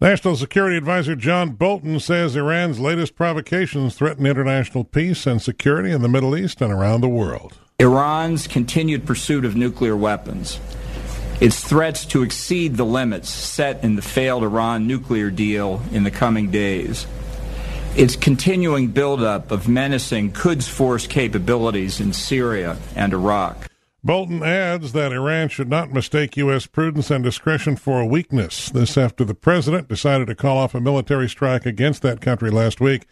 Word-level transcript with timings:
National 0.00 0.36
Security 0.36 0.76
Advisor 0.76 1.16
John 1.16 1.50
Bolton 1.50 1.98
says 1.98 2.36
Iran's 2.36 2.78
latest 2.78 3.16
provocations 3.16 3.96
threaten 3.96 4.26
international 4.26 4.84
peace 4.84 5.26
and 5.26 5.42
security 5.42 5.90
in 5.90 6.02
the 6.02 6.08
Middle 6.08 6.36
East 6.36 6.60
and 6.60 6.72
around 6.72 7.00
the 7.00 7.08
world. 7.08 7.58
Iran's 7.80 8.46
continued 8.46 9.04
pursuit 9.04 9.44
of 9.44 9.56
nuclear 9.56 9.96
weapons, 9.96 10.60
its 11.40 11.64
threats 11.64 12.04
to 12.06 12.22
exceed 12.22 12.76
the 12.76 12.84
limits 12.84 13.28
set 13.28 13.82
in 13.82 13.96
the 13.96 14.02
failed 14.02 14.44
Iran 14.44 14.86
nuclear 14.86 15.32
deal 15.32 15.82
in 15.90 16.04
the 16.04 16.12
coming 16.12 16.52
days, 16.52 17.08
its 17.96 18.14
continuing 18.14 18.88
buildup 18.88 19.50
of 19.50 19.66
menacing 19.66 20.30
Quds 20.30 20.68
Force 20.68 21.08
capabilities 21.08 21.98
in 21.98 22.12
Syria 22.12 22.76
and 22.94 23.12
Iraq. 23.12 23.67
Bolton 24.04 24.44
adds 24.44 24.92
that 24.92 25.12
Iran 25.12 25.48
should 25.48 25.68
not 25.68 25.92
mistake 25.92 26.36
U.S. 26.36 26.66
prudence 26.66 27.10
and 27.10 27.24
discretion 27.24 27.74
for 27.74 28.00
a 28.00 28.06
weakness. 28.06 28.70
This 28.70 28.96
after 28.96 29.24
the 29.24 29.34
president 29.34 29.88
decided 29.88 30.28
to 30.28 30.36
call 30.36 30.56
off 30.56 30.74
a 30.74 30.80
military 30.80 31.28
strike 31.28 31.66
against 31.66 32.02
that 32.02 32.20
country 32.20 32.50
last 32.50 32.80
week. 32.80 33.06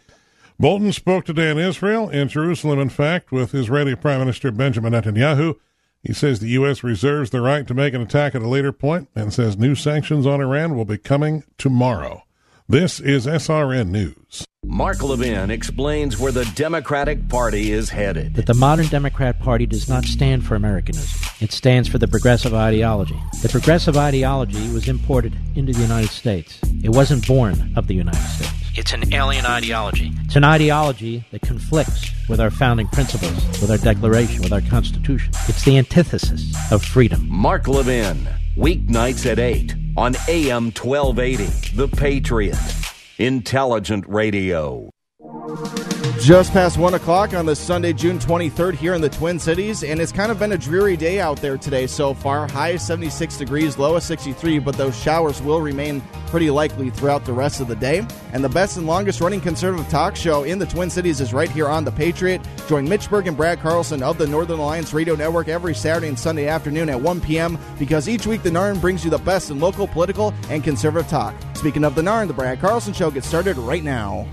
Bolton 0.61 0.93
spoke 0.93 1.25
today 1.25 1.51
in 1.51 1.59
Israel, 1.59 2.09
in 2.09 2.29
Jerusalem, 2.29 2.79
in 2.79 2.89
fact, 2.89 3.33
with 3.33 3.55
Israeli 3.55 3.97
Prime 3.97 4.21
Minister 4.21 4.53
Benjamin 4.53 4.93
Netanyahu. 4.93 5.57
He 6.03 6.13
says 6.13 6.39
the 6.39 6.51
U.S. 6.51 6.85
reserves 6.85 7.31
the 7.31 7.41
right 7.41 7.67
to 7.67 7.75
make 7.75 7.93
an 7.93 8.01
attack 8.01 8.37
at 8.37 8.43
a 8.43 8.49
later 8.49 8.73
point 8.73 9.09
and 9.17 9.35
says 9.35 9.59
new 9.59 9.75
sanctions 9.75 10.25
on 10.25 10.41
Iran 10.41 10.77
will 10.77 10.85
be 10.85 10.99
coming 10.99 11.43
tomorrow. 11.59 12.23
This 12.69 13.01
is 13.01 13.27
SRN 13.27 13.89
News. 13.89 14.47
Mark 14.69 15.01
Levin 15.01 15.51
explains 15.51 16.19
where 16.19 16.33
the 16.33 16.45
Democratic 16.57 17.29
Party 17.29 17.71
is 17.71 17.89
headed. 17.89 18.35
That 18.35 18.47
the 18.47 18.55
modern 18.55 18.89
Democrat 18.89 19.39
Party 19.39 19.65
does 19.65 19.89
not 19.89 20.05
stand 20.05 20.45
for 20.45 20.57
Americanism. 20.57 21.29
It 21.41 21.53
stands 21.53 21.89
for 21.89 21.99
the 21.99 22.09
progressive 22.09 22.53
ideology. 22.53 23.19
The 23.43 23.49
progressive 23.49 23.97
ideology 23.97 24.69
was 24.73 24.89
imported 24.89 25.35
into 25.55 25.73
the 25.73 25.81
United 25.81 26.11
States. 26.11 26.59
It 26.83 26.91
wasn't 26.91 27.27
born 27.27 27.73
of 27.77 27.87
the 27.87 27.95
United 27.95 28.21
States. 28.21 28.53
It's 28.75 28.93
an 28.93 29.15
alien 29.15 29.47
ideology. 29.47 30.13
It's 30.25 30.37
an 30.37 30.45
ideology 30.45 31.25
that 31.31 31.43
conflicts 31.43 32.11
with 32.29 32.41
our 32.41 32.51
founding 32.51 32.89
principles, 32.89 33.33
with 33.61 33.71
our 33.71 33.79
Declaration, 33.79 34.43
with 34.43 34.53
our 34.53 34.63
Constitution. 34.63 35.33
It's 35.49 35.65
the 35.65 35.79
antithesis 35.79 36.53
of 36.73 36.85
freedom. 36.85 37.27
Mark 37.31 37.69
Levin, 37.69 38.29
weeknights 38.57 39.31
at 39.31 39.39
8 39.39 39.75
on 39.97 40.17
AM 40.29 40.73
1280, 40.73 41.77
The 41.77 41.89
Patriot. 41.89 42.57
Intelligent 43.19 44.05
Radio. 44.09 44.91
Just 46.27 46.53
past 46.53 46.77
1 46.77 46.95
o'clock 46.95 47.35
on 47.35 47.47
this 47.47 47.61
Sunday, 47.61 47.93
June 47.93 48.19
23rd, 48.19 48.75
here 48.75 48.95
in 48.95 49.01
the 49.01 49.09
Twin 49.09 49.39
Cities, 49.39 49.85
and 49.85 50.01
it's 50.01 50.11
kind 50.11 50.33
of 50.33 50.41
been 50.41 50.51
a 50.51 50.59
dreary 50.59 50.97
day 50.97 51.21
out 51.21 51.41
there 51.41 51.57
today 51.57 51.87
so 51.87 52.15
far. 52.15 52.49
High 52.49 52.75
76 52.75 53.37
degrees, 53.37 53.79
low 53.79 53.95
of 53.95 54.03
63, 54.03 54.59
but 54.59 54.77
those 54.77 55.01
showers 55.01 55.41
will 55.41 55.61
remain 55.61 56.01
pretty 56.27 56.51
likely 56.51 56.91
throughout 56.91 57.25
the 57.25 57.33
rest 57.33 57.61
of 57.61 57.69
the 57.69 57.77
day. 57.77 58.05
And 58.33 58.43
the 58.43 58.49
best 58.49 58.77
and 58.77 58.89
longest 58.89 59.21
running 59.21 59.41
conservative 59.41 59.89
talk 59.89 60.17
show 60.17 60.43
in 60.43 60.59
the 60.59 60.67
Twin 60.67 60.91
Cities 60.91 61.21
is 61.21 61.33
right 61.33 61.49
here 61.49 61.69
on 61.69 61.85
The 61.85 61.93
Patriot. 61.93 62.41
Join 62.67 62.89
Mitch 62.89 63.09
Berg 63.09 63.29
and 63.29 63.37
Brad 63.37 63.61
Carlson 63.61 64.03
of 64.03 64.19
the 64.19 64.27
Northern 64.27 64.59
Alliance 64.59 64.93
Radio 64.93 65.15
Network 65.15 65.47
every 65.47 65.77
Saturday 65.77 66.09
and 66.09 66.19
Sunday 66.19 66.49
afternoon 66.49 66.89
at 66.89 67.01
1 67.01 67.21
p.m. 67.21 67.57
because 67.79 68.09
each 68.09 68.27
week 68.27 68.43
the 68.43 68.51
NARN 68.51 68.81
brings 68.81 69.05
you 69.05 69.13
the 69.13 69.19
best 69.19 69.51
in 69.51 69.61
local, 69.61 69.87
political, 69.87 70.35
and 70.51 70.65
conservative 70.65 71.09
talk. 71.09 71.37
Speaking 71.55 71.85
of 71.85 71.95
the 71.95 72.03
NARN, 72.03 72.27
the 72.27 72.35
Brad 72.35 72.59
Carlson 72.59 72.93
Show 72.93 73.13
gets 73.13 73.29
started 73.29 73.57
right 73.59 73.85
now. 73.85 74.27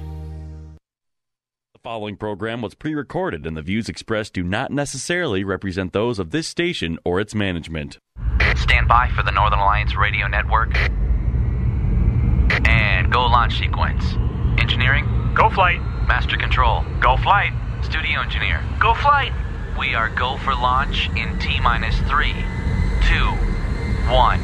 The 1.84 1.90
following 1.90 2.16
program 2.16 2.62
was 2.62 2.76
pre 2.76 2.96
recorded, 2.96 3.46
and 3.46 3.58
the 3.58 3.62
views 3.62 3.90
expressed 3.90 4.32
do 4.32 4.42
not 4.42 4.72
necessarily 4.72 5.44
represent 5.44 5.92
those 5.92 6.18
of 6.18 6.32
this 6.32 6.48
station 6.48 6.98
or 7.04 7.20
its 7.20 7.36
management. 7.36 7.98
Stand 8.56 8.88
by 8.88 9.10
for 9.10 9.22
the 9.22 9.32
Northern 9.32 9.60
Alliance 9.60 9.94
Radio 9.94 10.28
Network. 10.30 10.78
And 12.66 13.12
go 13.12 13.26
launch 13.26 13.58
sequence. 13.58 14.14
Engineering? 14.62 15.34
Go 15.36 15.50
flight. 15.50 15.82
Master 16.08 16.38
control? 16.38 16.86
Go 17.02 17.18
flight. 17.18 17.52
Studio 17.84 18.22
engineer? 18.22 18.64
Go 18.80 18.94
flight. 18.94 19.34
We 19.78 19.94
are 19.94 20.08
go 20.08 20.38
for 20.38 20.56
launch 20.56 21.10
in 21.18 21.38
T 21.40 21.60
minus 21.60 21.98
three, 22.08 22.46
two, 23.10 23.28
one. 24.10 24.40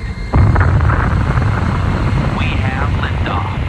We 2.36 2.48
have 2.60 2.90
liftoff. 3.00 3.69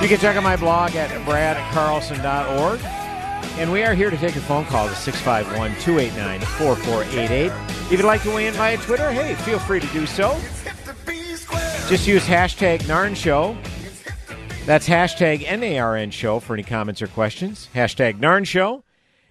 You 0.00 0.08
can 0.08 0.18
check 0.18 0.34
out 0.34 0.42
my 0.42 0.56
blog 0.56 0.96
at 0.96 1.10
bradcarlson.org. 1.26 2.80
And 3.58 3.70
we 3.70 3.82
are 3.82 3.92
here 3.92 4.08
to 4.08 4.16
take 4.16 4.34
your 4.34 4.42
phone 4.44 4.64
calls 4.64 4.90
at 4.90 4.96
651 4.96 5.78
289 5.82 6.40
4488. 6.40 7.52
If 7.92 7.92
you'd 7.92 8.04
like 8.04 8.22
to 8.22 8.34
weigh 8.34 8.46
in 8.46 8.54
via 8.54 8.78
Twitter, 8.78 9.12
hey, 9.12 9.34
feel 9.34 9.58
free 9.58 9.78
to 9.78 9.86
do 9.88 10.06
so. 10.06 10.40
Just 11.88 12.06
use 12.06 12.24
hashtag 12.24 12.80
NARN 12.88 13.14
Show. 13.14 13.58
That's 14.64 14.88
hashtag 14.88 15.44
NARN 15.44 16.12
Show 16.12 16.40
for 16.40 16.54
any 16.54 16.62
comments 16.62 17.02
or 17.02 17.06
questions. 17.08 17.68
Hashtag 17.74 18.20
NARN 18.20 18.46
Show. 18.46 18.84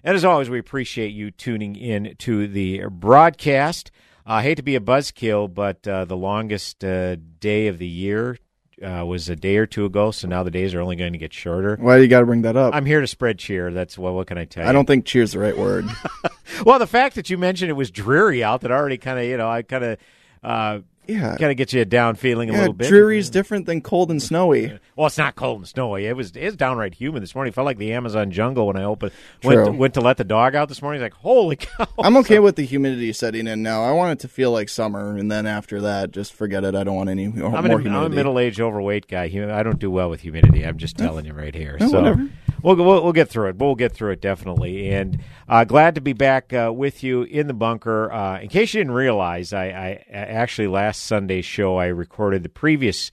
And 0.04 0.16
as 0.16 0.24
always, 0.24 0.52
we 0.52 0.60
appreciate 0.60 1.14
you 1.14 1.32
tuning 1.32 1.76
in 1.76 2.16
to 2.20 2.48
the 2.48 2.84
broadcast. 2.92 3.90
I 4.24 4.44
hate 4.44 4.56
to 4.56 4.62
be 4.62 4.76
a 4.76 4.80
buzzkill, 4.80 5.52
but 5.52 5.88
uh, 5.88 6.06
the 6.06 6.16
longest 6.16 6.84
uh, 6.84 7.16
day 7.40 7.66
of 7.66 7.80
the 7.80 7.88
year 7.88 8.38
uh, 8.84 9.06
was 9.06 9.30
a 9.30 9.36
day 9.36 9.58
or 9.58 9.66
two 9.66 9.86
ago, 9.86 10.12
so 10.12 10.28
now 10.28 10.44
the 10.44 10.52
days 10.52 10.74
are 10.74 10.82
only 10.82 10.96
going 10.96 11.14
to 11.14 11.20
get 11.20 11.34
shorter. 11.34 11.78
Why 11.80 11.98
do 11.98 12.04
you 12.04 12.08
got 12.08 12.22
to 12.22 12.26
bring 12.26 12.44
that 12.44 12.56
up? 12.56 12.74
I'm 12.74 12.86
here 12.86 13.02
to 13.02 13.08
spread 13.08 13.40
cheer. 13.40 13.72
That's 13.72 13.98
well, 13.98 14.14
what 14.14 14.28
can 14.28 14.38
I 14.38 14.46
tell 14.46 14.64
you? 14.64 14.70
I 14.70 14.74
don't 14.74 14.86
think 14.86 15.06
cheer's 15.06 15.34
the 15.34 15.40
right 15.40 15.58
word. 15.58 15.86
well, 16.66 16.80
the 16.80 16.88
fact 16.88 17.16
that 17.16 17.30
you 17.30 17.38
mentioned 17.38 17.70
it 17.70 17.74
was 17.74 17.92
dreary 17.92 18.44
out, 18.44 18.62
that 18.62 18.72
already 18.72 18.98
kind 18.98 19.20
of, 19.20 19.26
you 19.26 19.38
know, 19.38 19.50
I 19.50 19.62
kind 19.62 19.84
of. 19.84 19.98
Uh, 20.42 20.80
yeah, 21.08 21.36
kind 21.38 21.52
of 21.52 21.58
gets 21.58 21.74
you 21.74 21.82
a 21.82 21.86
down 21.86 22.16
feeling 22.16 22.50
a 22.50 22.54
yeah, 22.54 22.60
little 22.60 22.74
bit. 22.74 22.88
Dreary's 22.88 23.30
different 23.30 23.66
than 23.66 23.82
cold 23.82 24.12
and 24.12 24.22
snowy. 24.22 24.80
Well, 24.96 25.08
it's 25.08 25.18
not 25.18 25.36
cold 25.36 25.60
and 25.60 25.68
snowy. 25.68 26.06
It 26.06 26.16
was 26.16 26.32
it's 26.36 26.56
downright 26.56 26.94
humid 26.94 27.24
this 27.24 27.34
morning. 27.34 27.50
It 27.50 27.56
felt 27.56 27.66
like 27.66 27.78
the 27.78 27.94
Amazon 27.94 28.32
jungle 28.32 28.68
when 28.68 28.78
I 28.78 28.84
opened 28.84 29.12
went 29.44 29.66
to, 29.66 29.72
went 29.72 29.94
to 29.96 30.02
let 30.02 30.18
the 30.18 30.24
dog 30.24 30.56
out 30.56 30.70
this 30.70 30.82
morning. 30.82 31.02
It's 31.02 31.14
like 31.14 31.22
holy 31.22 31.56
cow! 31.58 31.88
I'm 31.98 32.18
okay 32.18 32.36
so, 32.36 32.42
with 32.42 32.56
the 32.56 32.66
humidity 32.66 33.12
setting 33.14 33.48
in 33.48 33.64
now. 33.64 33.84
I 33.84 33.92
want 33.92 34.20
it 34.20 34.20
to 34.22 34.28
feel 34.28 34.52
like 34.52 34.70
summer, 34.70 35.18
and 35.18 35.32
then 35.32 35.46
after 35.46 35.82
that, 35.82 36.12
just 36.12 36.34
forget 36.34 36.64
it. 36.64 36.76
I 36.76 36.84
don't 36.84 36.96
want 36.96 37.10
any 37.10 37.28
more 37.28 37.56
I'm, 37.56 37.66
an, 37.66 37.72
humidity. 37.72 37.90
I'm 37.90 38.04
a 38.04 38.10
middle 38.10 38.40
aged, 38.40 38.60
overweight 38.60 39.08
guy. 39.08 39.24
I 39.24 39.64
don't 39.64 39.80
do 39.80 39.90
well 39.90 40.10
with 40.10 40.22
humidity. 40.22 40.66
I'm 40.66 40.78
just 40.78 40.98
telling 40.98 41.26
you 41.26 41.34
right 41.34 41.56
here. 41.56 41.78
No, 41.80 41.88
so. 41.88 42.02
Whatever. 42.02 42.30
We'll, 42.62 42.76
we'll, 42.76 43.04
we'll 43.04 43.14
get 43.14 43.30
through 43.30 43.50
it. 43.50 43.58
We'll 43.58 43.76
get 43.76 43.94
through 43.94 44.12
it 44.12 44.22
definitely. 44.22 44.90
And 44.90 45.22
uh, 45.48 45.64
glad 45.64 45.96
to 45.96 46.02
be 46.02 46.14
back 46.14 46.54
uh, 46.54 46.72
with 46.74 47.04
you 47.04 47.24
in 47.24 47.48
the 47.48 47.54
bunker. 47.54 48.12
Uh, 48.12 48.40
in 48.40 48.50
case 48.50 48.74
you 48.74 48.82
didn't 48.82 48.94
realize, 48.94 49.54
I, 49.54 49.66
I, 49.66 50.06
actually 50.12 50.68
last 50.68 51.04
Sunday's 51.04 51.46
show 51.46 51.78
I 51.78 51.88
recorded 51.88 52.44
the 52.44 52.50
previous 52.50 53.12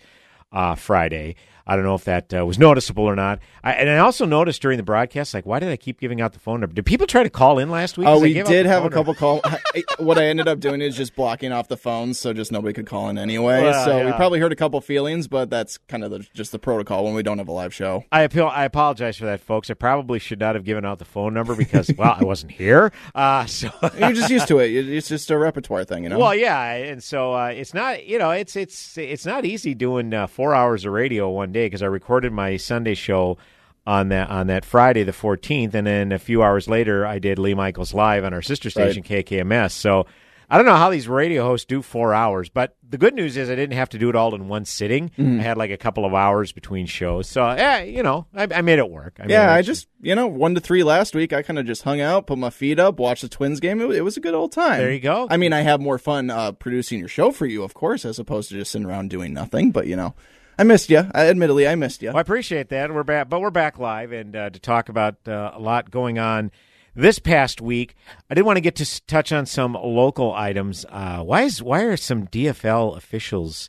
uh, 0.53 0.75
Friday. 0.75 1.37
I 1.67 1.75
don't 1.75 1.85
know 1.85 1.97
if 1.97 2.05
that 2.05 2.33
uh, 2.33 2.47
was 2.47 2.59
noticeable 2.59 3.05
or 3.05 3.17
not. 3.17 3.41
I, 3.65 3.73
and 3.73 3.91
I 3.91 3.99
also 3.99 4.25
noticed 4.25 4.63
during 4.63 4.77
the 4.77 4.85
broadcast, 4.85 5.35
like, 5.35 5.47
why 5.47 5.59
did 5.59 5.69
I 5.69 5.77
keep 5.77 5.99
giving 5.99 6.21
out 6.21 6.33
the 6.33 6.39
phone 6.39 6.61
number? 6.61 6.75
Did 6.75 6.87
people 6.87 7.09
try 7.09 7.25
to 7.25 7.31
call 7.31 7.59
in 7.59 7.71
last 7.71 7.99
week? 7.99 8.07
Oh, 8.07 8.21
we 8.21 8.35
did 8.35 8.67
have 8.67 8.85
a 8.85 8.91
couple 8.91 9.15
calls. 9.15 9.43
what 9.99 10.17
I 10.17 10.27
ended 10.27 10.47
up 10.47 10.61
doing 10.61 10.81
is 10.81 10.97
just 10.97 11.17
blocking 11.17 11.51
off 11.51 11.67
the 11.67 11.77
phones, 11.77 12.21
so 12.21 12.33
just 12.33 12.53
nobody 12.53 12.73
could 12.73 12.87
call 12.87 13.09
in 13.09 13.19
anyway. 13.19 13.63
Well, 13.63 13.85
so 13.85 13.99
yeah. 13.99 14.07
we 14.07 14.13
probably 14.13 14.39
heard 14.39 14.53
a 14.53 14.57
couple 14.57 14.81
feelings, 14.81 15.27
but 15.27 15.51
that's 15.51 15.79
kind 15.89 16.05
of 16.05 16.13
the, 16.13 16.21
just 16.35 16.53
the 16.53 16.61
protocol 16.61 17.05
when 17.05 17.15
we 17.15 17.25
don't 17.25 17.39
have 17.39 17.49
a 17.49 17.53
live 17.53 17.75
show. 17.75 18.05
I 18.13 18.23
appeal. 18.23 18.47
I 18.47 18.65
apologize 18.65 19.17
for 19.17 19.25
that, 19.25 19.41
folks. 19.41 19.69
I 19.69 19.75
probably 19.75 20.21
should 20.21 20.39
not 20.39 20.55
have 20.55 20.65
given 20.65 20.85
out 20.85 21.01
the 21.01 21.05
phone 21.05 21.35
number 21.35 21.57
because, 21.57 21.91
well, 21.99 22.17
I 22.19 22.25
wasn't 22.25 22.53
here. 22.53 22.93
Uh, 23.15 23.47
so 23.47 23.71
you're 23.99 24.13
just 24.13 24.29
used 24.29 24.49
to 24.49 24.59
it. 24.59 24.69
It's 24.71 25.09
just 25.09 25.31
a 25.31 25.39
repertoire 25.39 25.85
thing, 25.85 26.03
you 26.03 26.11
know. 26.11 26.19
Well, 26.19 26.35
yeah, 26.35 26.73
and 26.73 27.03
so 27.03 27.33
uh, 27.33 27.47
it's 27.47 27.73
not. 27.73 28.07
You 28.07 28.19
know, 28.19 28.31
it's 28.31 28.57
it's 28.57 28.99
it's 28.99 29.25
not 29.25 29.47
easy 29.47 29.75
doing 29.75 30.13
uh, 30.13 30.27
four 30.27 30.55
hours 30.55 30.85
of 30.85 30.93
radio 30.93 31.31
one 31.31 31.53
day 31.57 31.67
because 31.67 31.83
I 31.83 31.87
recorded 31.87 32.33
my 32.33 32.57
Sunday 32.57 32.95
show 32.95 33.39
on 33.87 34.09
that 34.09 34.31
on 34.31 34.49
that 34.49 34.65
Friday 34.65 35.05
the 35.05 35.13
14th, 35.13 35.75
and 35.75 35.87
then 35.87 36.13
a 36.13 36.19
few 36.19 36.43
hours 36.43 36.69
later 36.69 37.07
I 37.07 37.19
did 37.19 37.39
Lee 37.39 37.55
Michaels 37.55 37.95
live 37.95 38.25
on 38.25 38.35
our 38.35 38.43
sister 38.43 38.71
station 38.71 39.05
right. 39.09 39.25
KKMS. 39.25 39.73
So 39.73 40.07
I 40.49 40.57
don't 40.59 40.67
know 40.67 40.77
how 40.77 40.91
these 40.91 41.09
radio 41.09 41.45
hosts 41.45 41.67
do 41.67 41.83
four 41.83 42.15
hours, 42.15 42.49
but 42.49 42.77
the 42.89 42.99
good 42.99 43.15
news 43.15 43.37
is 43.37 43.51
I 43.51 43.57
didn't 43.57 43.77
have 43.77 43.89
to 43.91 43.99
do 43.99 44.09
it 44.09 44.15
all 44.15 44.35
in 44.35 44.47
one 44.47 44.65
sitting. 44.65 45.11
Mm. 45.19 45.41
I 45.41 45.43
had 45.43 45.57
like 45.57 45.73
a 45.73 45.77
couple 45.77 46.05
of 46.05 46.15
hours 46.15 46.53
between 46.53 46.87
shows, 46.87 47.29
so 47.29 47.45
yeah, 47.47 47.81
you 47.81 48.03
know, 48.03 48.27
I, 48.35 48.47
I 48.55 48.63
made 48.63 48.79
it 48.79 48.89
work. 48.89 49.19
I 49.21 49.27
yeah, 49.27 49.53
I 49.53 49.63
just 49.63 49.89
you 50.01 50.15
know 50.15 50.27
one 50.29 50.55
to 50.55 50.61
three 50.61 50.85
last 50.85 51.15
week. 51.15 51.33
I 51.33 51.43
kind 51.43 51.59
of 51.59 51.67
just 51.67 51.83
hung 51.83 52.01
out, 52.01 52.27
put 52.29 52.39
my 52.39 52.51
feet 52.51 52.79
up, 52.79 52.99
watched 52.99 53.23
the 53.23 53.29
Twins 53.29 53.59
game. 53.59 53.81
It, 53.81 53.91
it, 53.91 54.03
was 54.03 54.17
a 54.17 54.21
good 54.21 54.35
old 54.35 54.53
time. 54.53 54.79
There 54.79 54.93
you 54.93 55.01
go. 55.01 55.27
I 55.31 55.37
mean, 55.37 55.53
I 55.53 55.63
have 55.63 55.81
more 55.81 55.99
fun 55.99 56.31
uh, 56.31 56.53
producing 56.53 57.01
your 57.01 57.09
show 57.09 57.33
for 57.33 57.47
you, 57.47 57.65
of 57.65 57.75
course, 57.75 58.05
as 58.05 58.19
opposed 58.19 58.49
to 58.51 58.57
just 58.57 58.71
sitting 58.71 58.87
around 58.87 59.11
doing 59.11 59.33
nothing. 59.33 59.71
But 59.71 59.87
you 59.87 59.97
know. 59.97 60.15
I 60.59 60.65
missed 60.65 60.89
you. 60.89 61.07
I, 61.15 61.27
admittedly, 61.27 61.69
I 61.69 61.75
missed 61.75 62.03
you. 62.03 62.09
Well, 62.09 62.19
I 62.19 62.23
appreciate 62.23 62.71
that. 62.71 62.93
We're 62.93 63.03
back, 63.03 63.29
but 63.29 63.41
we're 63.41 63.51
back 63.51 63.79
live 63.79 64.13
and 64.13 64.35
uh, 64.35 64.51
to 64.51 64.59
talk 64.59 64.89
about 64.89 65.17
uh, 65.29 65.51
a 65.55 65.61
lot 65.61 65.91
going 65.91 66.19
on 66.19 66.51
this 66.95 67.19
past 67.19 67.61
week. 67.61 67.95
I 68.31 68.35
did 68.35 68.43
want 68.43 68.57
to 68.57 68.63
get 68.63 68.77
to 68.77 69.07
touch 69.07 69.33
on 69.33 69.45
some 69.45 69.75
local 69.75 70.33
items. 70.33 70.87
Uh, 70.89 71.23
why 71.23 71.43
is 71.43 71.63
why 71.63 71.83
are 71.83 71.97
some 71.99 72.27
DFL 72.27 72.97
officials, 72.97 73.69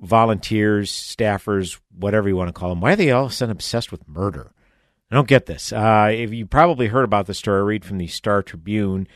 volunteers, 0.00 0.90
staffers, 0.90 1.78
whatever 1.94 2.30
you 2.30 2.36
want 2.36 2.48
to 2.48 2.58
call 2.58 2.70
them, 2.70 2.80
why 2.80 2.92
are 2.92 2.96
they 2.96 3.10
all 3.10 3.26
of 3.26 3.32
a 3.32 3.34
sudden 3.34 3.52
obsessed 3.52 3.92
with 3.92 4.08
murder? 4.08 4.52
I 5.10 5.14
don't 5.14 5.28
get 5.28 5.44
this. 5.44 5.70
Uh, 5.70 6.10
if 6.12 6.32
you 6.32 6.46
probably 6.46 6.86
heard 6.86 7.04
about 7.04 7.26
the 7.26 7.34
story, 7.34 7.60
I 7.60 7.64
read 7.64 7.84
from 7.84 7.98
the 7.98 8.06
Star 8.06 8.42
Tribune. 8.42 9.06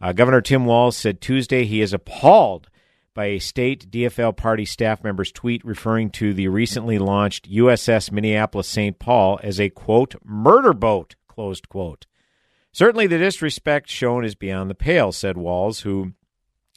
Uh, 0.00 0.12
Governor 0.12 0.40
Tim 0.40 0.66
Walz 0.66 0.96
said 0.96 1.20
Tuesday 1.20 1.64
he 1.64 1.80
is 1.80 1.92
appalled 1.92 2.68
by 3.14 3.26
a 3.26 3.38
state 3.38 3.90
DFL 3.90 4.36
party 4.36 4.64
staff 4.64 5.02
member's 5.02 5.32
tweet 5.32 5.64
referring 5.64 6.10
to 6.10 6.32
the 6.32 6.48
recently 6.48 6.98
launched 6.98 7.50
USS 7.50 8.12
Minneapolis 8.12 8.68
St. 8.68 8.98
Paul 8.98 9.40
as 9.42 9.60
a 9.60 9.70
quote 9.70 10.14
murder 10.24 10.72
boat 10.72 11.16
closed 11.26 11.68
quote. 11.68 12.06
Certainly, 12.72 13.06
the 13.08 13.18
disrespect 13.18 13.88
shown 13.88 14.24
is 14.24 14.34
beyond 14.34 14.70
the 14.70 14.74
pale," 14.74 15.12
said 15.12 15.36
Walz, 15.36 15.80
who, 15.80 16.12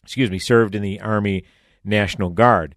excuse 0.03 0.31
me, 0.31 0.39
served 0.39 0.75
in 0.75 0.81
the 0.81 0.99
Army 0.99 1.43
National 1.83 2.29
Guard. 2.29 2.75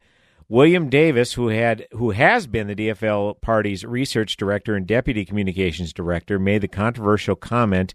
William 0.49 0.91
Davis, 0.91 1.35
who 1.35 1.49
had 1.49 1.87
who 1.93 2.11
has 2.11 2.47
been 2.47 2.67
the 2.67 2.75
DFL 2.75 3.41
party's 3.41 3.85
research 3.85 4.37
director 4.37 4.75
and 4.75 4.87
deputy 4.87 5.25
communications 5.25 5.93
director, 5.93 6.39
made 6.39 6.61
the 6.61 6.69
controversial 6.69 7.35
comment 7.35 7.95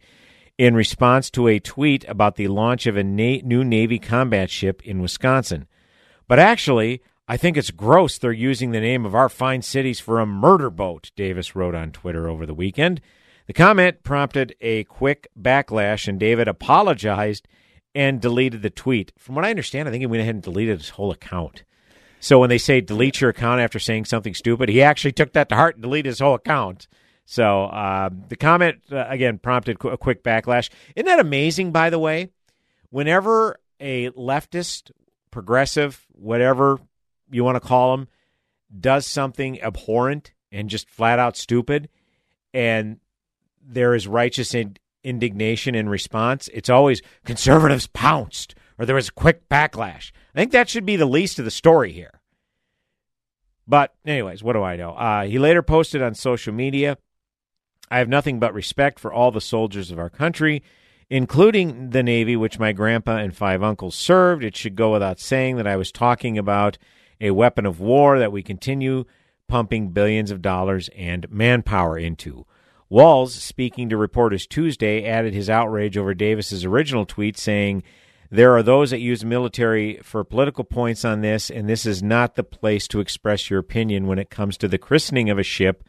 in 0.59 0.75
response 0.75 1.29
to 1.29 1.47
a 1.47 1.57
tweet 1.57 2.03
about 2.09 2.35
the 2.35 2.49
launch 2.49 2.85
of 2.85 2.97
a 2.97 3.03
na- 3.03 3.39
new 3.45 3.63
Navy 3.63 3.97
combat 3.97 4.49
ship 4.49 4.85
in 4.85 5.01
Wisconsin. 5.01 5.65
But 6.27 6.37
actually, 6.37 7.01
I 7.29 7.37
think 7.37 7.55
it's 7.55 7.71
gross 7.71 8.17
they're 8.17 8.33
using 8.33 8.71
the 8.71 8.81
name 8.81 9.05
of 9.05 9.15
our 9.15 9.29
fine 9.29 9.61
cities 9.61 10.01
for 10.01 10.19
a 10.19 10.25
murder 10.25 10.69
boat, 10.69 11.11
Davis 11.15 11.55
wrote 11.55 11.75
on 11.75 11.93
Twitter 11.93 12.27
over 12.27 12.45
the 12.45 12.53
weekend. 12.53 12.99
The 13.47 13.53
comment 13.53 14.03
prompted 14.03 14.53
a 14.59 14.83
quick 14.83 15.29
backlash, 15.39 16.09
and 16.09 16.19
David 16.19 16.49
apologized 16.49 17.47
and 17.95 18.19
deleted 18.19 18.61
the 18.61 18.69
tweet. 18.69 19.13
From 19.17 19.35
what 19.35 19.45
I 19.45 19.51
understand, 19.51 19.87
I 19.87 19.91
think 19.91 20.01
he 20.01 20.07
went 20.07 20.21
ahead 20.21 20.35
and 20.35 20.43
deleted 20.43 20.79
his 20.79 20.89
whole 20.89 21.11
account. 21.11 21.63
So 22.19 22.37
when 22.37 22.49
they 22.49 22.57
say 22.57 22.81
delete 22.81 23.21
your 23.21 23.29
account 23.29 23.61
after 23.61 23.79
saying 23.79 24.05
something 24.05 24.33
stupid, 24.33 24.67
he 24.67 24.81
actually 24.81 25.13
took 25.13 25.31
that 25.31 25.47
to 25.49 25.55
heart 25.55 25.75
and 25.75 25.83
deleted 25.83 26.09
his 26.09 26.19
whole 26.19 26.35
account. 26.35 26.89
So 27.31 27.65
uh, 27.65 28.09
the 28.27 28.35
comment, 28.35 28.79
uh, 28.91 29.05
again, 29.07 29.37
prompted 29.37 29.77
a 29.85 29.97
quick 29.97 30.23
backlash. 30.23 30.71
Isn't 30.95 31.05
that 31.05 31.19
amazing, 31.19 31.71
by 31.71 31.91
the 31.91 31.99
way? 31.99 32.29
Whenever 32.89 33.59
a 33.79 34.09
leftist, 34.09 34.89
progressive, 35.29 36.07
whatever 36.13 36.79
you 37.29 37.43
want 37.43 37.55
to 37.55 37.59
call 37.59 37.95
them, 37.95 38.07
does 38.79 39.05
something 39.05 39.61
abhorrent 39.61 40.33
and 40.51 40.71
just 40.71 40.89
flat 40.89 41.19
out 41.19 41.37
stupid, 41.37 41.89
and 42.51 42.99
there 43.61 43.93
is 43.93 44.07
righteous 44.07 44.55
indignation 45.03 45.75
in 45.75 45.87
response, 45.87 46.49
it's 46.51 46.67
always 46.67 47.03
conservatives 47.25 47.85
pounced 47.85 48.55
or 48.79 48.87
there 48.87 48.95
was 48.95 49.09
a 49.09 49.13
quick 49.13 49.47
backlash. 49.47 50.11
I 50.33 50.39
think 50.39 50.51
that 50.53 50.67
should 50.67 50.85
be 50.85 50.95
the 50.95 51.05
least 51.05 51.37
of 51.37 51.45
the 51.45 51.51
story 51.51 51.91
here. 51.91 52.21
But, 53.67 53.93
anyways, 54.03 54.41
what 54.41 54.53
do 54.53 54.63
I 54.63 54.77
know? 54.77 54.93
Uh, 54.93 55.25
he 55.25 55.37
later 55.37 55.61
posted 55.61 56.01
on 56.01 56.15
social 56.15 56.55
media 56.55 56.97
I 57.91 57.99
have 57.99 58.09
nothing 58.09 58.39
but 58.39 58.53
respect 58.53 58.99
for 58.99 59.11
all 59.11 59.31
the 59.31 59.41
soldiers 59.41 59.91
of 59.91 59.99
our 59.99 60.09
country, 60.09 60.61
including 61.09 61.89
the 61.89 62.03
Navy, 62.03 62.35
which 62.35 62.59
my 62.59 62.71
grandpa 62.71 63.17
and 63.17 63.35
five 63.35 63.63
uncles 63.63 63.95
served. 63.95 64.43
It 64.43 64.55
should 64.55 64.75
go 64.75 64.91
without 64.91 65.19
saying 65.19 65.57
that 65.57 65.67
I 65.67 65.75
was 65.75 65.91
talking 65.91 66.37
about 66.37 66.77
a 67.19 67.31
weapon 67.31 67.65
of 67.65 67.79
war 67.79 68.19
that 68.19 68.31
we 68.31 68.43
continue 68.43 69.05
pumping 69.47 69.89
billions 69.89 70.29
of 70.29 70.41
dollars 70.41 70.89
and 70.95 71.29
manpower 71.31 71.97
into. 71.97 72.45
Walz, 72.89 73.33
speaking 73.33 73.89
to 73.89 73.97
reporters 73.97 74.47
Tuesday, 74.47 75.05
added 75.05 75.33
his 75.33 75.49
outrage 75.49 75.97
over 75.97 76.13
Davis's 76.13 76.65
original 76.65 77.05
tweet, 77.05 77.37
saying, 77.37 77.83
There 78.31 78.55
are 78.55 78.63
those 78.63 78.91
that 78.91 78.99
use 78.99 79.25
military 79.25 79.99
for 80.03 80.23
political 80.23 80.63
points 80.63 81.03
on 81.03 81.21
this, 81.21 81.49
and 81.49 81.67
this 81.67 81.85
is 81.85 82.01
not 82.01 82.35
the 82.35 82.43
place 82.43 82.87
to 82.89 82.99
express 82.99 83.49
your 83.49 83.59
opinion 83.59 84.07
when 84.07 84.19
it 84.19 84.29
comes 84.29 84.57
to 84.57 84.67
the 84.67 84.77
christening 84.77 85.29
of 85.29 85.37
a 85.37 85.43
ship 85.43 85.83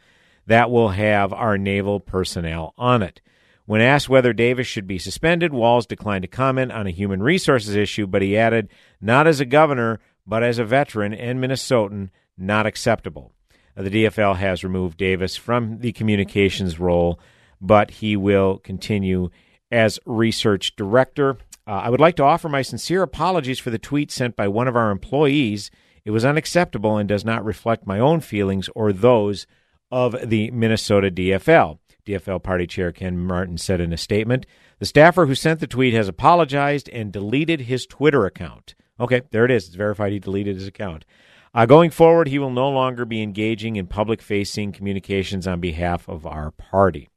that 0.47 0.71
will 0.71 0.89
have 0.89 1.31
our 1.33 1.57
naval 1.57 1.99
personnel 1.99 2.73
on 2.77 3.03
it. 3.03 3.21
When 3.65 3.81
asked 3.81 4.09
whether 4.09 4.33
Davis 4.33 4.67
should 4.67 4.87
be 4.87 4.97
suspended, 4.97 5.53
Walz 5.53 5.85
declined 5.85 6.23
to 6.23 6.27
comment 6.27 6.71
on 6.71 6.87
a 6.87 6.91
human 6.91 7.23
resources 7.23 7.75
issue, 7.75 8.07
but 8.07 8.21
he 8.21 8.37
added, 8.37 8.69
Not 8.99 9.27
as 9.27 9.39
a 9.39 9.45
governor, 9.45 9.99
but 10.25 10.43
as 10.43 10.59
a 10.59 10.65
veteran 10.65 11.13
and 11.13 11.39
Minnesotan, 11.39 12.09
not 12.37 12.65
acceptable. 12.65 13.31
Uh, 13.77 13.83
the 13.83 13.89
DFL 13.89 14.35
has 14.37 14.63
removed 14.63 14.97
Davis 14.97 15.35
from 15.35 15.79
the 15.79 15.91
communications 15.91 16.79
role, 16.79 17.19
but 17.61 17.91
he 17.91 18.17
will 18.17 18.57
continue 18.57 19.29
as 19.71 19.99
research 20.05 20.75
director. 20.75 21.37
Uh, 21.67 21.71
I 21.71 21.89
would 21.89 22.01
like 22.01 22.15
to 22.17 22.23
offer 22.23 22.49
my 22.49 22.63
sincere 22.63 23.03
apologies 23.03 23.59
for 23.59 23.69
the 23.69 23.79
tweet 23.79 24.11
sent 24.11 24.35
by 24.35 24.47
one 24.47 24.67
of 24.67 24.75
our 24.75 24.91
employees. 24.91 25.71
It 26.03 26.11
was 26.11 26.25
unacceptable 26.25 26.97
and 26.97 27.07
does 27.07 27.23
not 27.23 27.45
reflect 27.45 27.87
my 27.87 27.99
own 27.99 28.19
feelings 28.19 28.69
or 28.75 28.91
those 28.91 29.45
of 29.91 30.29
the 30.29 30.51
Minnesota 30.51 31.11
DFL. 31.11 31.79
DFL 32.05 32.41
Party 32.41 32.65
Chair 32.65 32.91
Ken 32.91 33.17
Martin 33.17 33.57
said 33.57 33.79
in 33.79 33.93
a 33.93 33.97
statement 33.97 34.45
The 34.79 34.85
staffer 34.85 35.25
who 35.25 35.35
sent 35.35 35.59
the 35.59 35.67
tweet 35.67 35.93
has 35.93 36.07
apologized 36.07 36.89
and 36.89 37.11
deleted 37.11 37.61
his 37.61 37.85
Twitter 37.85 38.25
account. 38.25 38.75
Okay, 38.99 39.21
there 39.31 39.45
it 39.45 39.51
is. 39.51 39.67
It's 39.67 39.75
verified 39.75 40.11
he 40.11 40.19
deleted 40.19 40.55
his 40.55 40.67
account. 40.67 41.05
Uh, 41.53 41.65
going 41.65 41.89
forward, 41.89 42.27
he 42.27 42.39
will 42.39 42.51
no 42.51 42.69
longer 42.69 43.03
be 43.03 43.21
engaging 43.21 43.75
in 43.75 43.85
public 43.85 44.21
facing 44.21 44.71
communications 44.71 45.47
on 45.47 45.59
behalf 45.59 46.07
of 46.07 46.25
our 46.25 46.51
party. 46.51 47.09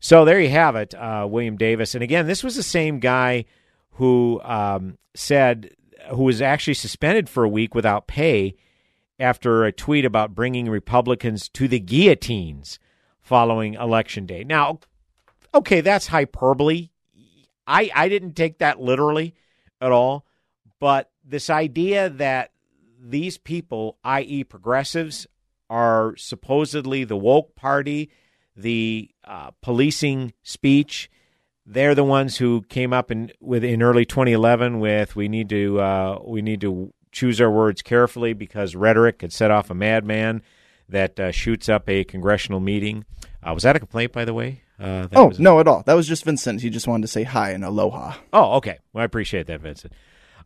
So 0.00 0.24
there 0.24 0.40
you 0.40 0.48
have 0.48 0.76
it, 0.76 0.94
uh, 0.94 1.26
William 1.30 1.56
Davis. 1.56 1.94
And 1.94 2.02
again, 2.02 2.26
this 2.26 2.42
was 2.42 2.56
the 2.56 2.62
same 2.62 2.98
guy 2.98 3.44
who 3.92 4.40
um, 4.42 4.98
said, 5.14 5.70
who 6.10 6.24
was 6.24 6.42
actually 6.42 6.74
suspended 6.74 7.28
for 7.28 7.44
a 7.44 7.48
week 7.48 7.74
without 7.74 8.06
pay 8.06 8.54
after 9.20 9.64
a 9.64 9.72
tweet 9.72 10.04
about 10.04 10.34
bringing 10.34 10.68
Republicans 10.68 11.48
to 11.50 11.68
the 11.68 11.78
guillotines 11.78 12.78
following 13.20 13.74
Election 13.74 14.26
Day. 14.26 14.42
Now, 14.42 14.80
okay, 15.54 15.80
that's 15.80 16.08
hyperbole. 16.08 16.88
I, 17.66 17.90
I 17.94 18.08
didn't 18.08 18.34
take 18.34 18.58
that 18.58 18.80
literally 18.80 19.34
at 19.80 19.92
all. 19.92 20.26
But 20.80 21.10
this 21.24 21.50
idea 21.50 22.08
that 22.08 22.52
these 22.98 23.38
people, 23.38 23.98
i.e., 24.02 24.44
progressives, 24.44 25.26
are 25.68 26.16
supposedly 26.16 27.04
the 27.04 27.16
woke 27.16 27.54
party, 27.54 28.10
the 28.56 29.10
uh, 29.24 29.52
policing 29.62 30.32
speech. 30.42 31.08
They're 31.64 31.94
the 31.94 32.04
ones 32.04 32.38
who 32.38 32.62
came 32.62 32.92
up 32.92 33.12
in 33.12 33.30
with 33.40 33.62
in 33.62 33.80
early 33.82 34.04
2011 34.04 34.80
with 34.80 35.14
we 35.14 35.28
need 35.28 35.48
to 35.50 35.80
uh, 35.80 36.18
we 36.24 36.42
need 36.42 36.60
to 36.62 36.92
choose 37.12 37.40
our 37.40 37.50
words 37.50 37.82
carefully 37.82 38.32
because 38.32 38.74
rhetoric 38.74 39.18
could 39.18 39.32
set 39.32 39.50
off 39.50 39.70
a 39.70 39.74
madman 39.74 40.42
that 40.88 41.18
uh, 41.18 41.30
shoots 41.30 41.68
up 41.68 41.88
a 41.88 42.04
congressional 42.04 42.60
meeting. 42.60 43.04
Uh, 43.42 43.54
was 43.54 43.62
that 43.62 43.76
a 43.76 43.78
complaint, 43.78 44.12
by 44.12 44.24
the 44.24 44.34
way? 44.34 44.62
Uh, 44.78 45.08
oh 45.14 45.28
was... 45.28 45.38
no, 45.38 45.60
at 45.60 45.68
all. 45.68 45.82
That 45.84 45.94
was 45.94 46.08
just 46.08 46.24
Vincent. 46.24 46.62
He 46.62 46.70
just 46.70 46.88
wanted 46.88 47.02
to 47.02 47.08
say 47.08 47.22
hi 47.22 47.50
and 47.50 47.64
aloha. 47.64 48.14
Oh, 48.32 48.54
okay. 48.54 48.78
Well, 48.92 49.02
I 49.02 49.04
appreciate 49.04 49.46
that, 49.46 49.60
Vincent. 49.60 49.92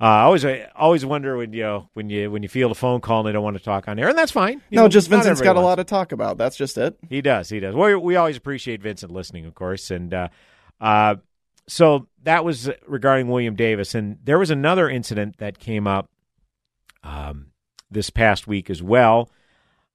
Uh, 0.01 0.05
I 0.05 0.23
always 0.23 0.45
I 0.45 0.69
always 0.75 1.07
wonder 1.07 1.37
when 1.37 1.53
you 1.53 1.89
when 1.95 2.11
you 2.11 2.29
when 2.31 2.43
you 2.43 2.49
feel 2.49 2.73
a 2.73 2.75
phone 2.75 3.01
call 3.01 3.21
and 3.21 3.29
they 3.29 3.33
don't 3.33 3.45
want 3.45 3.57
to 3.57 3.63
talk 3.63 3.87
on 3.87 3.99
air, 3.99 4.09
and 4.09 4.19
that's 4.19 4.33
fine. 4.33 4.61
You 4.71 4.77
no, 4.77 4.83
know, 4.83 4.89
just 4.89 5.09
Vincent's 5.09 5.41
got 5.41 5.57
a 5.57 5.61
lot 5.61 5.77
to 5.77 5.85
talk 5.85 6.11
about. 6.11 6.37
That's 6.37 6.57
just 6.57 6.77
it. 6.79 6.99
He 7.09 7.23
does. 7.23 7.49
He 7.49 7.61
does. 7.61 7.77
Well, 7.77 7.99
we 8.01 8.17
always 8.17 8.37
appreciate 8.37 8.83
Vincent 8.83 9.13
listening, 9.13 9.47
of 9.47 9.55
course, 9.55 9.93
and 9.93 10.13
uh, 10.13 10.29
uh, 10.81 11.15
so 11.69 12.09
that 12.25 12.45
was 12.45 12.71
regarding 12.89 13.29
William 13.29 13.55
Davis, 13.55 13.95
and 13.95 14.19
there 14.25 14.39
was 14.39 14.51
another 14.51 14.89
incident 14.89 15.39
that 15.39 15.61
came 15.61 15.87
up 15.87 16.11
um, 17.05 17.53
this 17.91 18.11
past 18.11 18.47
week 18.49 18.69
as 18.69 18.83
well. 18.83 19.31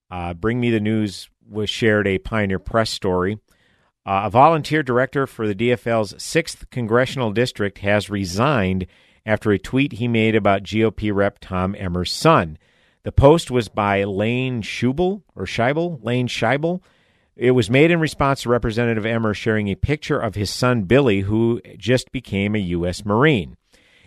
Uh, 0.10 0.34
Bring 0.34 0.60
Me 0.60 0.72
the 0.72 0.80
News 0.80 1.30
was 1.48 1.70
shared 1.70 2.08
a 2.08 2.20
Pioneer 2.20 2.60
Press 2.60 2.90
story. 2.90 3.40
Uh, 4.06 4.22
a 4.26 4.30
volunteer 4.30 4.82
director 4.82 5.28
for 5.28 5.48
the 5.48 5.56
DFL's 5.56 6.22
sixth 6.22 6.70
congressional 6.70 7.32
district 7.32 7.80
has 7.80 8.10
resigned 8.10 8.88
after 9.26 9.52
a 9.52 9.60
tweet 9.60 9.94
he 9.94 10.08
made 10.08 10.36
about 10.36 10.64
GOP 10.64 11.14
Rep 11.14 11.40
Tom 11.40 11.76
Emmer's 11.78 12.12
son. 12.12 12.58
The 13.04 13.10
The 13.10 13.14
post 13.14 13.52
was 13.52 13.70
by 13.70 14.04
Lane 14.04 14.62
Schubel 14.62 15.24
or 15.36 15.46
Scheibel, 15.46 16.04
Lane 16.04 16.28
Scheibel. 16.28 16.82
It 17.36 17.52
was 17.52 17.70
made 17.70 17.92
in 17.92 18.00
response 18.00 18.44
to 18.44 18.50
Representative 18.50 19.06
Emmer 19.06 19.34
sharing 19.34 19.68
a 19.68 19.76
picture 19.76 20.20
of 20.20 20.36
his 20.36 20.50
son 20.50 20.84
Billy, 20.84 21.22
who 21.22 21.62
just 21.78 22.12
became 22.12 22.56
a 22.56 22.60
U.S. 22.60 23.06
Marine. 23.06 23.58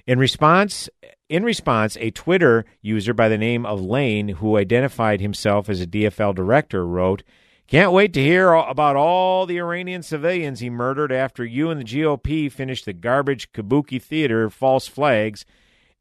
In 0.06 0.18
response, 0.18 0.88
in 1.32 1.44
response, 1.44 1.96
a 1.98 2.10
Twitter 2.10 2.66
user 2.82 3.14
by 3.14 3.26
the 3.26 3.38
name 3.38 3.64
of 3.64 3.80
Lane, 3.80 4.28
who 4.28 4.58
identified 4.58 5.22
himself 5.22 5.70
as 5.70 5.80
a 5.80 5.86
DFL 5.86 6.34
director, 6.34 6.86
wrote, 6.86 7.22
"Can't 7.66 7.90
wait 7.90 8.12
to 8.12 8.22
hear 8.22 8.52
about 8.52 8.96
all 8.96 9.46
the 9.46 9.56
Iranian 9.56 10.02
civilians 10.02 10.60
he 10.60 10.68
murdered 10.68 11.10
after 11.10 11.42
you 11.42 11.70
and 11.70 11.80
the 11.80 11.84
GOP 11.84 12.50
finished 12.50 12.84
the 12.84 12.92
garbage 12.92 13.50
Kabuki 13.52 13.98
theater 13.98 14.50
false 14.50 14.86
flags 14.86 15.46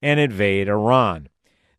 and 0.01 0.19
invade 0.19 0.67
Iran." 0.67 1.29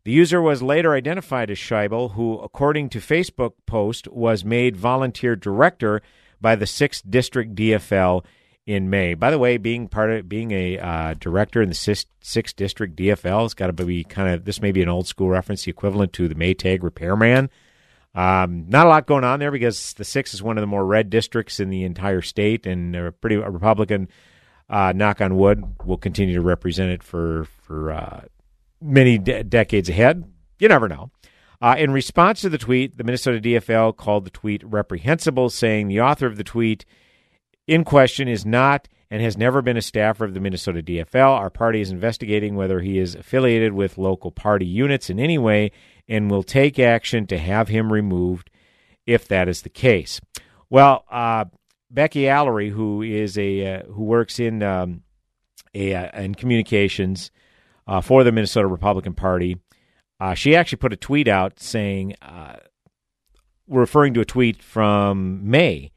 The 0.03 0.11
user 0.11 0.41
was 0.41 0.63
later 0.63 0.95
identified 0.95 1.51
as 1.51 1.59
Scheibel, 1.59 2.13
who, 2.13 2.39
according 2.39 2.89
to 2.89 2.97
Facebook 2.97 3.51
post, 3.67 4.07
was 4.07 4.43
made 4.43 4.75
volunteer 4.75 5.35
director 5.35 6.01
by 6.41 6.55
the 6.55 6.65
6th 6.65 7.03
District 7.07 7.53
DFL 7.53 8.25
in 8.65 8.89
May. 8.89 9.13
By 9.13 9.29
the 9.31 9.39
way, 9.39 9.57
being 9.57 9.87
part 9.87 10.11
of 10.11 10.29
being 10.29 10.51
a 10.51 10.77
uh, 10.79 11.13
director 11.19 11.61
in 11.61 11.69
the 11.69 11.75
6th, 11.75 12.05
6th 12.23 12.55
District 12.55 12.95
DFL 12.95 13.43
has 13.43 13.53
got 13.53 13.67
to 13.67 13.73
be 13.73 14.03
kind 14.03 14.33
of 14.33 14.45
this 14.45 14.61
may 14.61 14.71
be 14.71 14.81
an 14.81 14.89
old 14.89 15.07
school 15.07 15.29
reference, 15.29 15.63
the 15.63 15.71
equivalent 15.71 16.13
to 16.13 16.27
the 16.27 16.35
Maytag 16.35 16.81
repairman. 16.81 17.49
Um, 18.15 18.69
not 18.69 18.85
a 18.85 18.89
lot 18.89 19.07
going 19.07 19.23
on 19.23 19.39
there 19.39 19.51
because 19.51 19.93
the 19.93 20.03
6th 20.03 20.33
is 20.33 20.43
one 20.43 20.57
of 20.57 20.61
the 20.61 20.67
more 20.67 20.85
red 20.85 21.09
districts 21.09 21.59
in 21.59 21.69
the 21.69 21.83
entire 21.83 22.21
state, 22.21 22.65
and 22.65 22.95
a 22.95 23.11
pretty 23.11 23.35
a 23.35 23.49
Republican. 23.49 24.09
Uh, 24.69 24.93
knock 24.95 25.19
on 25.19 25.35
wood, 25.35 25.61
will 25.85 25.97
continue 25.97 26.33
to 26.33 26.41
represent 26.41 26.89
it 26.89 27.03
for 27.03 27.45
for 27.63 27.91
uh, 27.91 28.21
many 28.81 29.17
de- 29.17 29.43
decades 29.43 29.89
ahead. 29.89 30.23
You 30.57 30.69
never 30.69 30.87
know. 30.87 31.11
Uh, 31.61 31.75
in 31.77 31.91
response 31.91 32.41
to 32.41 32.49
the 32.49 32.57
tweet, 32.57 32.97
the 32.97 33.03
Minnesota 33.03 33.39
DFL 33.39 33.95
called 33.95 34.25
the 34.25 34.29
tweet 34.29 34.63
reprehensible, 34.63 35.49
saying 35.49 35.87
the 35.87 36.01
author 36.01 36.25
of 36.25 36.37
the 36.37 36.43
tweet 36.43 36.85
in 37.67 37.83
question 37.83 38.27
is 38.27 38.45
not 38.45 38.87
and 39.09 39.21
has 39.21 39.37
never 39.37 39.61
been 39.61 39.77
a 39.77 39.81
staffer 39.81 40.25
of 40.25 40.33
the 40.33 40.39
Minnesota 40.39 40.81
DFL. 40.81 41.37
Our 41.37 41.49
party 41.49 41.81
is 41.81 41.91
investigating 41.91 42.55
whether 42.55 42.79
he 42.79 42.97
is 42.97 43.15
affiliated 43.15 43.73
with 43.73 43.97
local 43.97 44.31
party 44.31 44.65
units 44.65 45.09
in 45.09 45.19
any 45.19 45.37
way 45.37 45.71
and 46.07 46.31
will 46.31 46.43
take 46.43 46.79
action 46.79 47.27
to 47.27 47.37
have 47.37 47.67
him 47.67 47.93
removed 47.93 48.49
if 49.05 49.27
that 49.27 49.47
is 49.47 49.61
the 49.61 49.69
case. 49.69 50.19
Well, 50.69 51.05
uh, 51.11 51.45
Becky 51.91 52.23
Allery, 52.23 52.71
who 52.71 53.03
is 53.03 53.37
a 53.37 53.75
uh, 53.75 53.83
who 53.83 54.03
works 54.03 54.39
in 54.39 54.63
um, 54.63 55.03
a, 55.73 55.93
uh, 55.93 56.21
in 56.21 56.35
communications 56.35 57.31
uh, 57.87 58.01
for 58.01 58.23
the 58.23 58.31
Minnesota 58.31 58.67
Republican 58.67 59.13
Party. 59.13 59.57
Uh, 60.19 60.33
she 60.33 60.55
actually 60.55 60.77
put 60.77 60.93
a 60.93 60.97
tweet 60.97 61.27
out 61.27 61.59
saying, 61.59 62.15
uh, 62.21 62.55
referring 63.67 64.13
to 64.13 64.21
a 64.21 64.25
tweet 64.25 64.61
from 64.61 65.49
May 65.49 65.91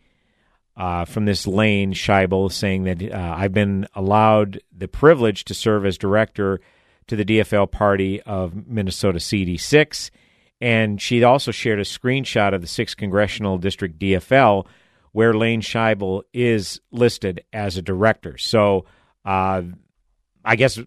uh, 0.76 1.04
from 1.04 1.24
this 1.24 1.46
Lane 1.46 1.92
Scheibel 1.92 2.52
saying 2.52 2.84
that 2.84 3.02
uh, 3.12 3.34
I've 3.36 3.52
been 3.52 3.86
allowed 3.94 4.60
the 4.76 4.88
privilege 4.88 5.44
to 5.46 5.54
serve 5.54 5.86
as 5.86 5.96
director 5.96 6.60
to 7.06 7.16
the 7.16 7.24
DFL 7.24 7.70
party 7.70 8.20
of 8.22 8.66
Minnesota 8.66 9.18
CD6. 9.18 10.10
And 10.60 11.00
she 11.00 11.22
also 11.22 11.50
shared 11.50 11.78
a 11.78 11.84
screenshot 11.84 12.54
of 12.54 12.60
the 12.60 12.66
6th 12.66 12.96
Congressional 12.96 13.58
District 13.58 13.98
DFL 13.98 14.66
where 15.12 15.32
Lane 15.32 15.62
Scheibel 15.62 16.24
is 16.34 16.80
listed 16.90 17.42
as 17.50 17.78
a 17.78 17.82
director. 17.82 18.36
So 18.36 18.84
uh, 19.24 19.62
I 20.44 20.56
guess 20.56 20.78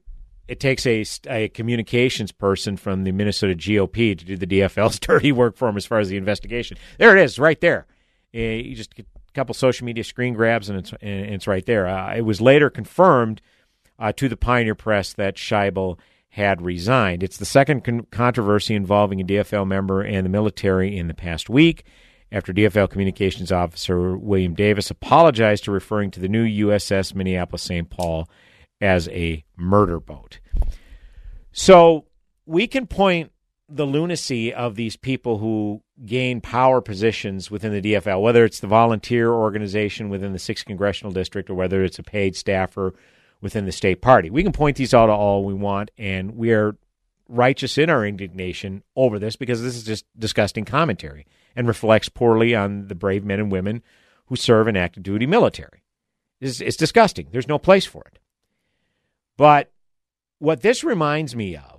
it 0.47 0.59
takes 0.59 0.85
a, 0.85 1.03
a 1.27 1.49
communications 1.49 2.31
person 2.31 2.77
from 2.77 3.05
the 3.05 3.11
Minnesota 3.11 3.55
GOP 3.55 4.17
to 4.17 4.25
do 4.25 4.37
the 4.37 4.45
DFL's 4.45 4.99
dirty 4.99 5.31
work 5.31 5.57
for 5.57 5.67
him 5.67 5.77
as 5.77 5.85
far 5.85 5.97
as 5.97 6.09
the 6.09 6.17
investigation. 6.17 6.77
There 6.99 7.17
it 7.17 7.23
is, 7.23 7.39
right 7.39 7.59
there. 7.59 7.87
Uh, 8.35 8.39
you 8.39 8.75
just 8.75 8.93
couple 9.33 9.53
social 9.53 9.85
media 9.85 10.03
screen 10.03 10.33
grabs, 10.33 10.69
and 10.69 10.79
it's, 10.79 10.93
and 11.01 11.25
it's 11.25 11.47
right 11.47 11.65
there. 11.65 11.87
Uh, 11.87 12.15
it 12.15 12.21
was 12.21 12.41
later 12.41 12.69
confirmed 12.69 13.41
uh, 13.97 14.11
to 14.13 14.29
the 14.29 14.37
Pioneer 14.37 14.75
Press 14.75 15.13
that 15.13 15.35
Scheibel 15.35 15.99
had 16.29 16.61
resigned. 16.61 17.23
It's 17.23 17.37
the 17.37 17.45
second 17.45 17.83
con- 17.83 18.07
controversy 18.11 18.75
involving 18.75 19.19
a 19.19 19.25
DFL 19.25 19.67
member 19.67 20.01
and 20.01 20.25
the 20.25 20.29
military 20.29 20.97
in 20.97 21.07
the 21.07 21.13
past 21.13 21.49
week. 21.49 21.83
After 22.31 22.53
DFL 22.53 22.91
communications 22.91 23.51
officer 23.51 24.15
William 24.15 24.53
Davis 24.53 24.91
apologized 24.91 25.63
to 25.63 25.71
referring 25.71 26.11
to 26.11 26.19
the 26.19 26.29
new 26.29 26.67
USS 26.67 27.15
Minneapolis 27.15 27.63
St. 27.63 27.89
Paul 27.89 28.29
as 28.79 29.07
a 29.09 29.43
murder 29.57 29.99
boat. 29.99 30.39
So 31.51 32.05
we 32.45 32.67
can 32.67 32.85
point 32.85 33.31
the 33.69 33.85
lunacy 33.85 34.53
of 34.53 34.75
these 34.75 34.95
people 34.95 35.37
who 35.37 35.81
gain 36.05 36.41
power 36.41 36.81
positions 36.81 37.51
within 37.51 37.71
the 37.71 37.81
DFL, 37.81 38.21
whether 38.21 38.43
it's 38.43 38.59
the 38.59 38.67
volunteer 38.67 39.31
organization 39.31 40.09
within 40.09 40.33
the 40.33 40.39
6th 40.39 40.65
Congressional 40.65 41.11
District 41.11 41.49
or 41.49 41.55
whether 41.55 41.83
it's 41.83 41.99
a 41.99 42.03
paid 42.03 42.35
staffer 42.35 42.93
within 43.41 43.65
the 43.65 43.71
state 43.71 44.01
party. 44.01 44.29
We 44.29 44.43
can 44.43 44.51
point 44.51 44.77
these 44.77 44.93
out 44.93 45.09
all 45.09 45.43
we 45.43 45.53
want, 45.53 45.91
and 45.97 46.35
we 46.35 46.51
are 46.51 46.75
righteous 47.27 47.77
in 47.77 47.89
our 47.89 48.05
indignation 48.05 48.83
over 48.95 49.19
this 49.19 49.35
because 49.35 49.61
this 49.61 49.75
is 49.75 49.83
just 49.83 50.05
disgusting 50.17 50.65
commentary 50.65 51.25
and 51.55 51.67
reflects 51.67 52.09
poorly 52.09 52.55
on 52.55 52.87
the 52.87 52.95
brave 52.95 53.23
men 53.23 53.39
and 53.39 53.51
women 53.51 53.83
who 54.25 54.35
serve 54.35 54.67
in 54.67 54.75
active 54.75 55.03
duty 55.03 55.27
military. 55.27 55.83
It's, 56.41 56.59
it's 56.59 56.77
disgusting. 56.77 57.27
There's 57.31 57.47
no 57.47 57.59
place 57.59 57.85
for 57.85 58.03
it. 58.07 58.19
But 59.37 59.71
what 60.39 60.61
this 60.61 60.83
reminds 60.83 61.35
me 61.35 61.55
of, 61.55 61.78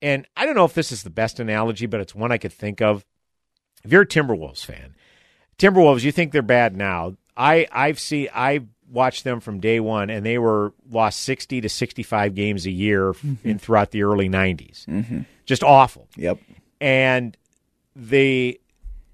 and 0.00 0.26
I 0.36 0.46
don't 0.46 0.54
know 0.54 0.64
if 0.64 0.74
this 0.74 0.92
is 0.92 1.02
the 1.02 1.10
best 1.10 1.40
analogy, 1.40 1.86
but 1.86 2.00
it's 2.00 2.14
one 2.14 2.32
I 2.32 2.38
could 2.38 2.52
think 2.52 2.80
of. 2.80 3.04
If 3.84 3.92
you're 3.92 4.02
a 4.02 4.06
Timberwolves 4.06 4.64
fan, 4.64 4.94
Timberwolves, 5.58 6.02
you 6.02 6.12
think 6.12 6.32
they're 6.32 6.42
bad 6.42 6.76
now. 6.76 7.16
I 7.36 7.66
I've 7.70 8.00
seen 8.00 8.28
I 8.34 8.66
watched 8.90 9.24
them 9.24 9.40
from 9.40 9.60
day 9.60 9.80
one, 9.80 10.10
and 10.10 10.24
they 10.24 10.38
were 10.38 10.72
lost 10.90 11.20
sixty 11.20 11.60
to 11.60 11.68
sixty 11.68 12.02
five 12.02 12.34
games 12.34 12.66
a 12.66 12.70
year 12.70 13.12
mm-hmm. 13.12 13.48
in 13.48 13.58
throughout 13.58 13.90
the 13.90 14.02
early 14.02 14.28
90s 14.28 14.86
mm-hmm. 14.86 15.20
Just 15.46 15.62
awful. 15.62 16.08
Yep. 16.16 16.40
And 16.80 17.36
they, 17.96 18.58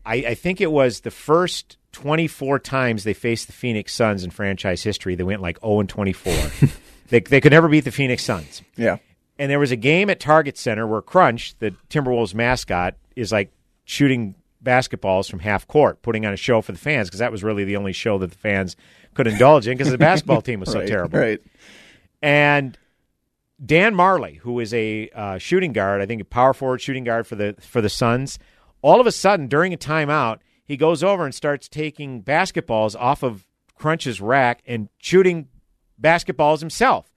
I, 0.05 0.15
I 0.17 0.35
think 0.35 0.61
it 0.61 0.71
was 0.71 1.01
the 1.01 1.13
first 1.13 1.77
24 1.93 2.59
times 2.59 3.05
they 3.05 3.15
faced 3.15 3.47
the 3.47 3.53
Phoenix 3.53 3.95
Suns 3.95 4.25
in 4.25 4.31
franchise 4.31 4.83
history. 4.83 5.15
They 5.15 5.23
went 5.23 5.41
like 5.41 5.61
0 5.61 5.81
and 5.81 5.89
24. 5.89 6.33
They, 7.09 7.21
they 7.21 7.41
could 7.41 7.53
never 7.53 7.69
beat 7.69 7.85
the 7.85 7.93
Phoenix 7.93 8.25
Suns. 8.25 8.63
Yeah. 8.77 8.97
And 9.39 9.51
there 9.51 9.59
was 9.59 9.73
a 9.73 9.77
game 9.77 10.11
at 10.11 10.21
Target 10.21 10.57
Center 10.57 10.87
where 10.87 11.03
Crunch, 11.03 11.59
the 11.59 11.75
Timberwolves 11.91 12.35
mascot, 12.35 12.95
is 13.17 13.33
like 13.33 13.53
shooting 13.85 14.35
basketballs 14.63 15.29
from 15.29 15.41
half 15.41 15.67
court, 15.67 16.03
putting 16.03 16.25
on 16.25 16.33
a 16.33 16.37
show 16.37 16.61
for 16.61 16.73
the 16.73 16.79
fans 16.79 17.09
because 17.09 17.21
that 17.21 17.33
was 17.33 17.43
really 17.43 17.65
the 17.65 17.77
only 17.77 17.93
show 17.93 18.19
that 18.19 18.31
the 18.31 18.39
fans 18.39 18.77
could 19.15 19.27
indulge 19.27 19.67
in 19.69 19.77
because 19.77 19.91
the 19.91 19.99
basketball 19.99 20.43
team 20.43 20.61
was 20.61 20.71
so 20.71 20.79
right, 20.81 20.89
terrible. 20.89 21.19
Right. 21.19 21.41
And 22.23 22.79
Dan 23.65 23.95
Majerle, 23.95 24.39
who 24.39 24.59
is 24.61 24.73
a 24.75 25.11
uh, 25.11 25.39
shooting 25.39 25.73
guard, 25.73 26.01
I 26.01 26.07
think 26.07 26.23
a 26.23 26.25
power 26.25 26.55
forward 26.55 26.81
shooting 26.81 27.05
guard 27.05 27.27
for 27.27 27.37
the 27.37 27.55
for 27.61 27.81
the 27.81 27.89
Suns, 27.89 28.39
all 28.83 29.01
of 29.01 29.07
a 29.07 29.13
sudden 29.13 29.47
during 29.47 29.73
a 29.73 29.77
timeout, 29.77 30.39
he 30.65 30.77
goes 30.77 31.03
over 31.03 31.25
and 31.25 31.35
starts 31.35 31.69
taking 31.69 32.23
basketballs 32.23 32.97
off 32.99 33.23
of 33.23 33.47
Crunch's 33.77 34.21
rack 34.21 34.63
and 34.67 34.89
shooting 34.99 35.49
basketballs 36.01 36.61
himself, 36.61 37.11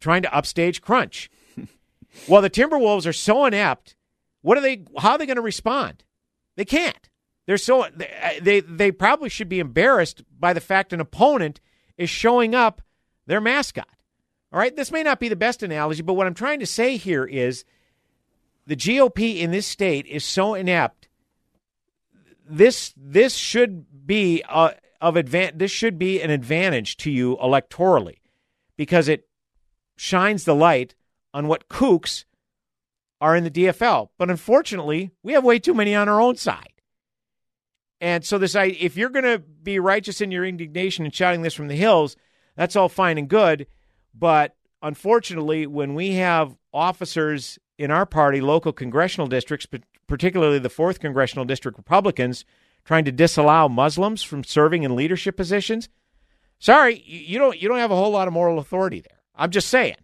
trying 0.00 0.22
to 0.22 0.34
upstage 0.34 0.80
Crunch. 0.80 1.30
well, 2.28 2.42
the 2.42 2.50
Timberwolves 2.50 3.06
are 3.06 3.12
so 3.12 3.44
inept. 3.44 3.96
What 4.42 4.58
are 4.58 4.62
they? 4.62 4.84
How 4.98 5.12
are 5.12 5.18
they 5.18 5.26
going 5.26 5.36
to 5.36 5.42
respond? 5.42 6.04
They 6.56 6.64
can't. 6.64 7.08
They're 7.46 7.58
so 7.58 7.86
they 8.40 8.60
they 8.60 8.92
probably 8.92 9.28
should 9.28 9.48
be 9.48 9.60
embarrassed 9.60 10.22
by 10.38 10.52
the 10.52 10.60
fact 10.60 10.92
an 10.92 11.00
opponent 11.00 11.60
is 11.96 12.10
showing 12.10 12.54
up 12.54 12.82
their 13.26 13.40
mascot. 13.40 13.88
All 14.52 14.58
right, 14.58 14.74
this 14.74 14.90
may 14.90 15.02
not 15.02 15.20
be 15.20 15.28
the 15.28 15.36
best 15.36 15.62
analogy, 15.62 16.02
but 16.02 16.14
what 16.14 16.26
I'm 16.26 16.34
trying 16.34 16.60
to 16.60 16.66
say 16.66 16.96
here 16.96 17.24
is 17.24 17.64
the 18.66 18.76
GOP 18.76 19.38
in 19.38 19.52
this 19.52 19.66
state 19.66 20.06
is 20.06 20.24
so 20.24 20.54
inept. 20.54 21.08
This 22.48 22.92
this 22.96 23.34
should 23.34 24.06
be 24.06 24.42
a, 24.48 24.74
of 25.00 25.14
advan- 25.14 25.58
this 25.58 25.70
should 25.70 25.98
be 25.98 26.20
an 26.20 26.30
advantage 26.30 26.96
to 26.98 27.10
you 27.10 27.36
electorally 27.36 28.18
because 28.76 29.08
it 29.08 29.28
shines 30.00 30.44
the 30.44 30.54
light 30.54 30.94
on 31.34 31.46
what 31.46 31.68
kooks 31.68 32.24
are 33.20 33.36
in 33.36 33.44
the 33.44 33.50
DFL. 33.50 34.08
But 34.16 34.30
unfortunately, 34.30 35.10
we 35.22 35.34
have 35.34 35.44
way 35.44 35.58
too 35.58 35.74
many 35.74 35.94
on 35.94 36.08
our 36.08 36.22
own 36.22 36.36
side. 36.36 36.72
And 38.00 38.24
so 38.24 38.38
this 38.38 38.56
if 38.56 38.96
you're 38.96 39.10
going 39.10 39.26
to 39.26 39.38
be 39.38 39.78
righteous 39.78 40.22
in 40.22 40.30
your 40.30 40.46
indignation 40.46 41.04
and 41.04 41.14
shouting 41.14 41.42
this 41.42 41.52
from 41.52 41.68
the 41.68 41.76
hills, 41.76 42.16
that's 42.56 42.76
all 42.76 42.88
fine 42.88 43.18
and 43.18 43.28
good, 43.28 43.66
but 44.14 44.56
unfortunately, 44.80 45.66
when 45.66 45.94
we 45.94 46.12
have 46.14 46.56
officers 46.72 47.58
in 47.76 47.90
our 47.90 48.06
party, 48.06 48.40
local 48.40 48.72
congressional 48.72 49.26
districts, 49.26 49.66
particularly 50.06 50.58
the 50.58 50.70
4th 50.70 50.98
congressional 50.98 51.44
district 51.44 51.76
Republicans 51.76 52.46
trying 52.86 53.04
to 53.04 53.12
disallow 53.12 53.68
Muslims 53.68 54.22
from 54.22 54.44
serving 54.44 54.82
in 54.82 54.96
leadership 54.96 55.36
positions. 55.36 55.90
Sorry, 56.58 57.02
you 57.04 57.38
don't 57.38 57.60
you 57.60 57.68
don't 57.68 57.78
have 57.78 57.90
a 57.90 57.96
whole 57.96 58.12
lot 58.12 58.28
of 58.28 58.34
moral 58.34 58.58
authority 58.58 59.00
there. 59.00 59.19
I'm 59.40 59.50
just 59.50 59.68
saying. 59.68 59.96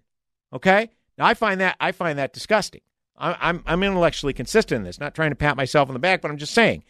Okay? 0.52 0.90
Now 1.18 1.26
I 1.26 1.34
find 1.34 1.60
that 1.60 1.76
I 1.78 1.92
find 1.92 2.18
that 2.18 2.32
disgusting. 2.32 2.80
I, 3.16 3.36
I'm 3.40 3.62
I'm 3.66 3.82
intellectually 3.82 4.32
consistent 4.32 4.78
in 4.78 4.84
this. 4.84 4.98
Not 4.98 5.14
trying 5.14 5.30
to 5.30 5.36
pat 5.36 5.56
myself 5.56 5.88
on 5.88 5.92
the 5.92 6.00
back, 6.00 6.22
but 6.22 6.30
I'm 6.30 6.38
just 6.38 6.54
saying 6.54 6.82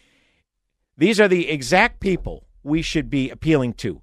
these 0.97 1.21
are 1.21 1.29
the 1.29 1.51
exact 1.51 2.01
people 2.01 2.47
we 2.63 2.83
should 2.83 3.11
be 3.11 3.29
appealing 3.31 3.75
to. 3.75 4.01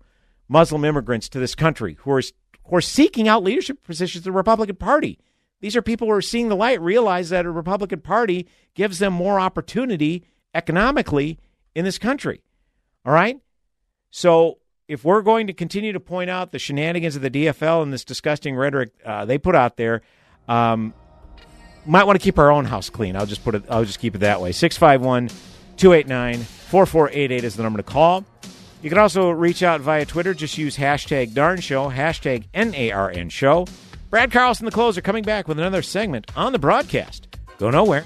Muslim 0.47 0.85
immigrants 0.85 1.29
to 1.29 1.39
this 1.39 1.55
country 1.55 1.95
who 2.01 2.11
are 2.11 2.21
who 2.65 2.75
are 2.75 2.81
seeking 2.81 3.27
out 3.27 3.43
leadership 3.43 3.81
positions 3.83 4.25
in 4.25 4.31
the 4.31 4.37
Republican 4.37 4.75
Party. 4.75 5.19
These 5.61 5.75
are 5.77 5.81
people 5.81 6.07
who 6.07 6.13
are 6.13 6.21
seeing 6.21 6.49
the 6.49 6.55
light, 6.55 6.81
realize 6.81 7.29
that 7.29 7.45
a 7.45 7.51
Republican 7.51 8.01
Party 8.01 8.47
gives 8.73 8.99
them 8.99 9.13
more 9.13 9.39
opportunity 9.39 10.25
economically 10.53 11.39
in 11.73 11.85
this 11.85 11.97
country. 11.97 12.43
All 13.05 13.13
right? 13.13 13.39
So 14.11 14.59
if 14.93 15.03
we're 15.03 15.21
going 15.21 15.47
to 15.47 15.53
continue 15.53 15.91
to 15.91 15.99
point 15.99 16.29
out 16.29 16.51
the 16.51 16.59
shenanigans 16.59 17.15
of 17.15 17.21
the 17.21 17.29
DFL 17.29 17.83
and 17.83 17.91
this 17.91 18.03
disgusting 18.03 18.55
rhetoric 18.55 18.91
uh, 19.03 19.25
they 19.25 19.37
put 19.37 19.55
out 19.55 19.75
there, 19.75 20.01
um, 20.47 20.93
might 21.85 22.05
want 22.05 22.19
to 22.19 22.23
keep 22.23 22.39
our 22.39 22.51
own 22.51 22.65
house 22.65 22.89
clean. 22.89 23.15
I'll 23.15 23.25
just 23.25 23.43
put 23.43 23.55
it. 23.55 23.63
I'll 23.69 23.85
just 23.85 23.99
keep 23.99 24.15
it 24.15 24.19
that 24.19 24.39
way. 24.39 24.51
651 24.51 25.29
289 25.77 26.43
4488 26.43 27.43
is 27.43 27.55
the 27.55 27.63
number 27.63 27.77
to 27.77 27.83
call. 27.83 28.23
You 28.81 28.89
can 28.89 28.99
also 28.99 29.29
reach 29.29 29.63
out 29.63 29.81
via 29.81 30.05
Twitter. 30.05 30.33
Just 30.33 30.57
use 30.57 30.77
hashtag 30.77 31.31
NARN 31.31 31.61
Show, 31.61 31.89
hashtag 31.89 32.45
N 32.53 32.73
A 32.75 32.91
R 32.91 33.09
N 33.09 33.29
Show. 33.29 33.65
Brad 34.09 34.31
Carlson, 34.31 34.65
the 34.65 34.71
closer, 34.71 35.01
coming 35.01 35.23
back 35.23 35.47
with 35.47 35.57
another 35.57 35.81
segment 35.81 36.31
on 36.35 36.51
the 36.51 36.59
broadcast. 36.59 37.27
Go 37.57 37.69
nowhere. 37.69 38.05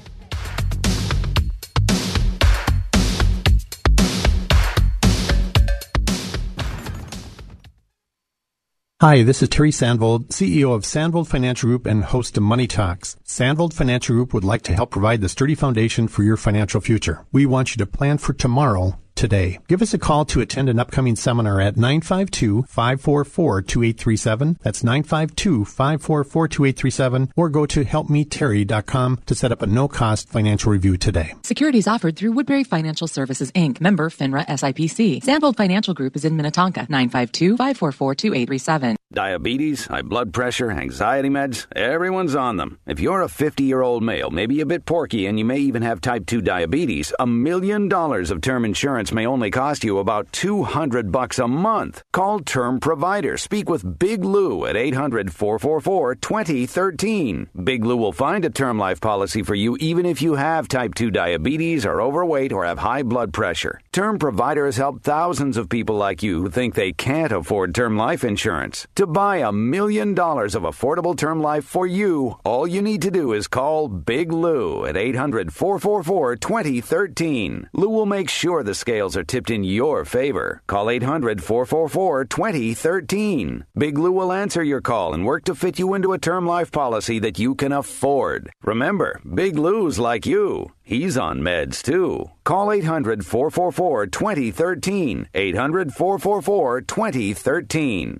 Hi, 9.00 9.22
this 9.22 9.44
is 9.44 9.50
Terry 9.50 9.70
Sandvold, 9.70 10.30
CEO 10.30 10.74
of 10.74 10.82
Sandvold 10.82 11.28
Financial 11.28 11.68
Group 11.68 11.86
and 11.86 12.04
host 12.04 12.36
of 12.36 12.42
Money 12.42 12.66
Talks. 12.66 13.16
Sandvold 13.24 13.72
Financial 13.72 14.16
Group 14.16 14.34
would 14.34 14.44
like 14.44 14.64
to 14.64 14.74
help 14.74 14.90
provide 14.90 15.22
the 15.22 15.30
sturdy 15.30 15.54
foundation 15.54 16.08
for 16.08 16.24
your 16.24 16.36
financial 16.36 16.82
future. 16.82 17.24
We 17.32 17.46
want 17.46 17.70
you 17.70 17.78
to 17.78 17.86
plan 17.86 18.18
for 18.18 18.34
tomorrow 18.34 18.98
today. 19.18 19.60
Give 19.68 19.82
us 19.82 19.94
a 19.94 19.98
call 19.98 20.24
to 20.26 20.40
attend 20.40 20.70
an 20.70 20.80
upcoming 20.80 21.18
seminar 21.18 21.60
at 21.60 21.76
952-544-2837. 21.76 24.60
That's 24.62 24.84
952-544-2837 24.84 27.32
or 27.36 27.50
go 27.50 27.66
to 27.66 27.84
helpmeterry.com 27.84 29.20
to 29.26 29.36
set 29.36 29.52
up 29.52 29.62
a 29.62 29.68
no-cost 29.68 30.30
financial 30.30 30.72
review 30.72 30.96
today. 30.98 31.34
Securities 31.44 31.88
offered 31.88 32.16
through 32.16 32.32
Woodbury 32.32 32.64
Financial 32.64 33.08
Services 33.08 33.52
Inc., 33.52 33.82
member 33.82 34.10
FINRA 34.10 34.48
SIPC. 34.48 35.22
Sandvold 35.24 35.58
Financial 35.58 35.94
Group 35.94 36.16
is 36.16 36.24
in 36.24 36.38
Minnetonka, 36.38 36.88
952-544-2837. 36.88 38.96
Diabetes, 39.14 39.86
high 39.86 40.02
blood 40.02 40.34
pressure, 40.34 40.70
anxiety 40.70 41.30
meds, 41.30 41.66
everyone's 41.74 42.36
on 42.36 42.58
them. 42.58 42.78
If 42.86 43.00
you're 43.00 43.22
a 43.22 43.28
50-year-old 43.28 44.04
male, 44.04 44.32
maybe 44.32 44.60
a 44.60 44.66
bit 44.66 44.86
porky, 44.86 45.28
and 45.28 45.40
you 45.40 45.46
may 45.46 45.60
even 45.60 45.82
have 45.82 46.02
type 46.02 46.26
2 46.26 46.42
diabetes, 46.42 47.14
a 47.18 47.26
million 47.26 47.88
dollars 47.88 48.32
of 48.32 48.42
term 48.42 48.66
insurance 48.66 49.07
may 49.12 49.26
only 49.26 49.52
cost 49.52 49.84
you 49.84 50.00
about 50.00 50.32
200 50.32 51.12
bucks 51.12 51.40
a 51.40 51.48
month. 51.48 52.04
Call 52.14 52.40
Term 52.40 52.80
Provider. 52.80 53.38
Speak 53.38 53.70
with 53.70 54.00
Big 54.00 54.24
Lou 54.24 54.66
at 54.66 54.76
800-444-2013. 54.76 57.48
Big 57.64 57.86
Lou 57.86 57.98
will 57.98 58.12
find 58.12 58.46
a 58.46 58.50
term 58.50 58.78
life 58.78 59.02
policy 59.02 59.44
for 59.44 59.56
you 59.56 59.78
even 59.80 60.06
if 60.06 60.22
you 60.22 60.36
have 60.36 60.68
type 60.68 60.96
2 60.96 61.12
diabetes, 61.12 61.86
are 61.86 62.02
overweight, 62.02 62.52
or 62.52 62.66
have 62.66 62.80
high 62.80 63.04
blood 63.04 63.34
pressure. 63.34 63.80
Term 63.92 64.20
Provider 64.20 64.66
has 64.66 64.78
helped 64.78 65.04
thousands 65.04 65.58
of 65.58 65.70
people 65.70 65.96
like 65.96 66.22
you 66.22 66.42
who 66.42 66.50
think 66.50 66.76
they 66.76 66.92
can't 66.92 67.32
afford 67.32 67.74
term 67.74 67.98
life 67.98 68.24
insurance. 68.24 68.88
To 68.96 69.08
buy 69.08 69.38
a 69.38 69.52
million 69.52 70.14
dollars 70.14 70.56
of 70.56 70.64
affordable 70.64 71.18
term 71.18 71.42
life 71.42 71.66
for 71.66 71.88
you, 71.88 72.38
all 72.44 72.68
you 72.68 72.82
need 72.82 73.02
to 73.02 73.12
do 73.12 73.34
is 73.34 73.48
call 73.48 73.88
Big 73.88 74.32
Lou 74.32 74.86
at 74.86 74.98
800 74.98 75.54
444 75.54 76.36
2013. 76.36 77.70
Lou 77.74 77.90
will 77.90 78.06
make 78.06 78.30
sure 78.30 78.64
the 78.64 78.76
scales 78.98 79.16
are 79.16 79.24
tipped 79.24 79.52
in 79.52 79.64
your 79.64 80.06
favor. 80.06 80.64
Call 80.66 80.90
800 80.90 81.44
444 81.44 82.26
2013. 82.26 83.64
Big 83.78 83.96
Lou 83.96 84.12
will 84.12 84.32
answer 84.32 84.64
your 84.64 84.82
call 84.82 85.14
and 85.14 85.24
work 85.24 85.44
to 85.44 85.54
fit 85.54 85.78
you 85.78 85.94
into 85.94 86.14
a 86.14 86.18
term 86.18 86.48
life 86.48 86.72
policy 86.72 87.20
that 87.20 87.38
you 87.38 87.54
can 87.54 87.72
afford. 87.72 88.50
Remember, 88.64 89.22
Big 89.36 89.56
Lou's 89.56 90.00
like 90.00 90.26
you. 90.26 90.72
He's 90.82 91.16
on 91.16 91.42
meds 91.42 91.84
too. 91.84 92.32
Call 92.44 92.72
800 92.72 93.24
444 93.24 94.08
2013. 94.08 95.30
800 95.36 95.94
444 95.94 96.82
2013. 96.82 98.20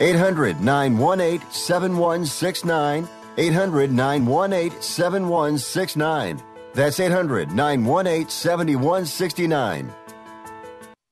800 0.00 0.60
918 0.62 1.50
7169. 1.50 3.08
800 3.36 3.92
918 3.92 4.80
7169. 4.80 6.42
That's 6.72 7.00
800 7.00 7.52
918 7.52 8.28
7169. 8.28 9.92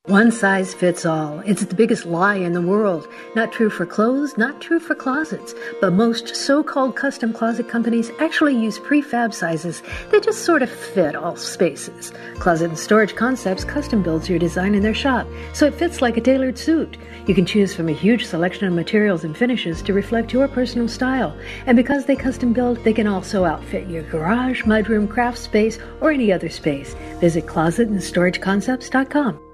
One 0.08 0.32
size 0.32 0.72
fits 0.72 1.04
all. 1.04 1.40
It's 1.40 1.66
the 1.66 1.74
biggest 1.74 2.06
lie 2.06 2.36
in 2.36 2.54
the 2.54 2.62
world. 2.62 3.06
Not 3.36 3.52
true 3.52 3.68
for 3.68 3.84
clothes, 3.84 4.38
not 4.38 4.58
true 4.58 4.80
for 4.80 4.94
closets. 4.94 5.54
But 5.82 5.92
most 5.92 6.34
so 6.34 6.62
called 6.62 6.96
custom 6.96 7.34
closet 7.34 7.68
companies 7.68 8.10
actually 8.18 8.56
use 8.56 8.78
prefab 8.78 9.34
sizes 9.34 9.82
that 10.10 10.22
just 10.22 10.46
sort 10.46 10.62
of 10.62 10.70
fit 10.70 11.14
all 11.14 11.36
spaces. 11.36 12.10
Closet 12.38 12.70
and 12.70 12.78
Storage 12.78 13.16
Concepts 13.16 13.64
custom 13.64 14.02
builds 14.02 14.30
your 14.30 14.38
design 14.38 14.74
in 14.74 14.82
their 14.82 14.94
shop, 14.94 15.26
so 15.52 15.66
it 15.66 15.74
fits 15.74 16.00
like 16.00 16.16
a 16.16 16.22
tailored 16.22 16.56
suit. 16.56 16.96
You 17.26 17.34
can 17.34 17.44
choose 17.44 17.74
from 17.74 17.90
a 17.90 17.92
huge 17.92 18.24
selection 18.24 18.66
of 18.66 18.72
materials 18.72 19.24
and 19.24 19.36
finishes 19.36 19.82
to 19.82 19.92
reflect 19.92 20.32
your 20.32 20.48
personal 20.48 20.88
style. 20.88 21.36
And 21.66 21.76
because 21.76 22.06
they 22.06 22.16
custom 22.16 22.54
build, 22.54 22.82
they 22.82 22.94
can 22.94 23.08
also 23.08 23.44
outfit 23.44 23.90
your 23.90 24.04
garage, 24.04 24.62
mudroom, 24.62 25.06
craft 25.06 25.36
space, 25.36 25.78
or 26.00 26.10
any 26.10 26.32
other 26.32 26.48
space. 26.48 26.94
Visit 27.20 27.44
closetandstorageconcepts.com. 27.44 29.47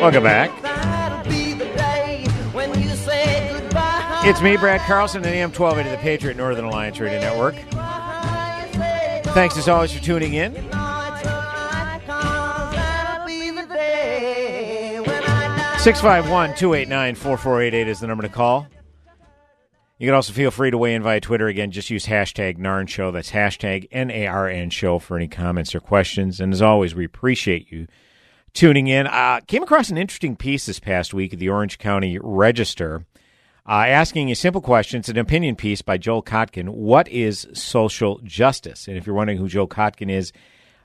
Welcome 0.00 0.22
back. 0.22 0.50
It's 4.24 4.40
me, 4.40 4.56
Brad 4.56 4.80
Carlson, 4.82 5.24
and 5.24 5.34
AM 5.34 5.50
1280, 5.52 5.90
the 5.90 6.02
Patriot 6.02 6.36
Northern 6.36 6.66
Alliance 6.66 7.00
Radio 7.00 7.20
Network. 7.20 7.56
Thanks 9.34 9.56
as 9.58 9.68
always 9.68 9.92
for 9.92 10.02
tuning 10.02 10.34
in. 10.34 10.54
651 15.78 16.54
289 16.54 17.14
4488 17.14 17.88
is 17.88 18.00
the 18.00 18.06
number 18.06 18.22
to 18.22 18.28
call. 18.28 18.66
You 19.98 20.06
can 20.06 20.14
also 20.14 20.32
feel 20.32 20.52
free 20.52 20.70
to 20.70 20.78
weigh 20.78 20.94
in 20.94 21.02
via 21.02 21.20
Twitter. 21.20 21.48
Again, 21.48 21.72
just 21.72 21.90
use 21.90 22.06
hashtag 22.06 22.56
NARN 22.56 22.88
Show. 22.88 23.10
That's 23.10 23.32
hashtag 23.32 23.88
N 23.90 24.12
A 24.12 24.28
R 24.28 24.48
N 24.48 24.70
Show 24.70 25.00
for 25.00 25.16
any 25.16 25.26
comments 25.26 25.74
or 25.74 25.80
questions. 25.80 26.40
And 26.40 26.52
as 26.52 26.62
always, 26.62 26.94
we 26.94 27.04
appreciate 27.04 27.72
you 27.72 27.88
tuning 28.58 28.88
in. 28.88 29.06
Uh, 29.06 29.38
came 29.46 29.62
across 29.62 29.88
an 29.88 29.96
interesting 29.96 30.34
piece 30.34 30.66
this 30.66 30.80
past 30.80 31.14
week 31.14 31.32
at 31.32 31.38
the 31.38 31.48
Orange 31.48 31.78
County 31.78 32.18
Register 32.20 33.06
uh, 33.64 33.84
asking 33.86 34.32
a 34.32 34.34
simple 34.34 34.60
question. 34.60 34.98
It's 34.98 35.08
an 35.08 35.16
opinion 35.16 35.54
piece 35.54 35.80
by 35.80 35.96
Joel 35.96 36.24
Kotkin. 36.24 36.70
What 36.70 37.06
is 37.06 37.46
social 37.52 38.18
justice? 38.24 38.88
And 38.88 38.96
if 38.96 39.06
you're 39.06 39.14
wondering 39.14 39.38
who 39.38 39.46
Joel 39.46 39.68
Kotkin 39.68 40.10
is, 40.10 40.32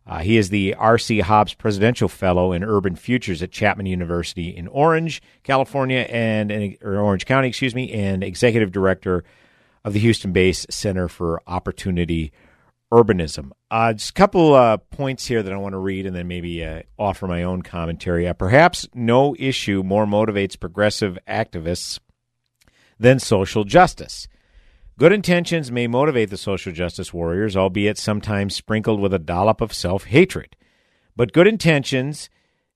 uh, 0.05 0.19
he 0.19 0.38
is 0.38 0.49
the 0.49 0.75
R.C. 0.75 1.21
Hobbs 1.21 1.55
Presidential 1.55 2.07
Fellow 2.07 2.51
in 2.51 2.63
Urban 2.63 2.95
Futures 2.95 3.41
at 3.41 3.49
Chapman 3.49 3.88
University 3.88 4.55
in 4.55 4.67
Orange, 4.67 5.23
California, 5.41 6.01
and 6.12 6.77
or 6.83 6.99
Orange 6.99 7.25
County, 7.25 7.47
excuse 7.47 7.73
me, 7.73 7.91
and 7.91 8.23
Executive 8.23 8.71
Director 8.71 9.23
of 9.83 9.93
the 9.93 9.99
Houston-based 9.99 10.71
Center 10.71 11.07
for 11.07 11.41
Opportunity 11.47 12.31
urbanism. 12.93 13.51
Uh, 13.71 13.93
just 13.93 14.12
a 14.12 14.13
couple 14.13 14.53
uh, 14.53 14.77
points 14.77 15.25
here 15.25 15.41
that 15.41 15.51
I 15.51 15.58
want 15.58 15.73
to 15.73 15.79
read 15.79 16.06
and 16.06 16.15
then 16.15 16.27
maybe 16.27 16.63
uh, 16.63 16.84
offer 16.97 17.25
my 17.25 17.41
own 17.41 17.63
commentary. 17.63 18.27
Uh, 18.27 18.34
perhaps 18.34 18.88
no 18.93 19.36
issue 19.39 19.82
more 19.84 20.06
motivates 20.06 20.60
progressive 20.60 21.17
activists 21.27 21.99
than 22.99 23.19
social 23.19 23.63
justice. 23.63 24.27
Good 24.99 25.12
intentions 25.12 25.71
may 25.71 25.88
motivate 25.88 26.29
the 26.29 26.38
social 26.38 26.71
justice 26.71 27.12
warriors, 27.12 27.58
albeit 27.58 27.97
sometimes 27.97 28.56
sprinkled 28.56 28.99
with 28.99 29.13
a 29.13 29.19
dollop 29.19 29.60
of 29.60 29.73
self 29.73 30.06
hatred. 30.06 30.56
But 31.15 31.34
good 31.34 31.47
intentions 31.47 32.29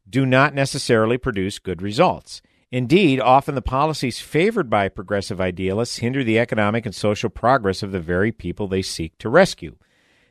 do 0.10 0.26
not 0.26 0.56
necessarily 0.56 1.20
produce 1.20 1.60
good 1.60 1.82
results. 1.84 2.42
Indeed, 2.72 3.22
often 3.22 3.56
the 3.56 3.62
policies 3.62 4.20
favored 4.20 4.70
by 4.70 4.90
progressive 4.90 5.40
idealists 5.40 5.98
hinder 5.98 6.24
the 6.24 6.40
economic 6.40 6.86
and 6.86 6.96
social 6.96 7.30
progress 7.30 7.84
of 7.84 7.92
the 7.92 8.00
very 8.00 8.32
people 8.32 8.68
they 8.68 8.82
seek 8.82 9.18
to 9.20 9.30
rescue. 9.30 9.78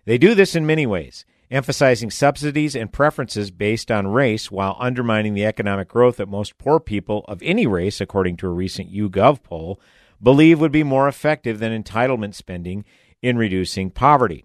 They 0.07 0.19
do 0.19 0.37
this 0.37 0.55
in 0.55 0.65
many 0.65 0.87
ways, 0.87 1.25
emphasizing 1.51 2.13
subsidies 2.13 2.77
and 2.77 2.93
preferences 2.93 3.51
based 3.51 3.91
on 3.91 4.07
race 4.07 4.53
while 4.53 4.77
undermining 4.79 5.35
the 5.35 5.45
economic 5.45 5.89
growth 5.89 6.19
that 6.19 6.29
most 6.29 6.59
poor 6.59 6.79
people 6.79 7.25
of 7.27 7.43
any 7.43 7.67
race, 7.67 8.01
according 8.01 8.37
to 8.39 8.47
a 8.47 8.51
recent 8.51 8.93
YouGov 8.93 9.43
poll, 9.43 9.81
believe 10.23 10.61
would 10.61 10.71
be 10.71 10.85
more 10.85 11.09
effective 11.09 11.59
than 11.59 11.83
entitlement 11.83 12.35
spending 12.35 12.85
in 13.21 13.37
reducing 13.37 13.91
poverty. 13.91 14.45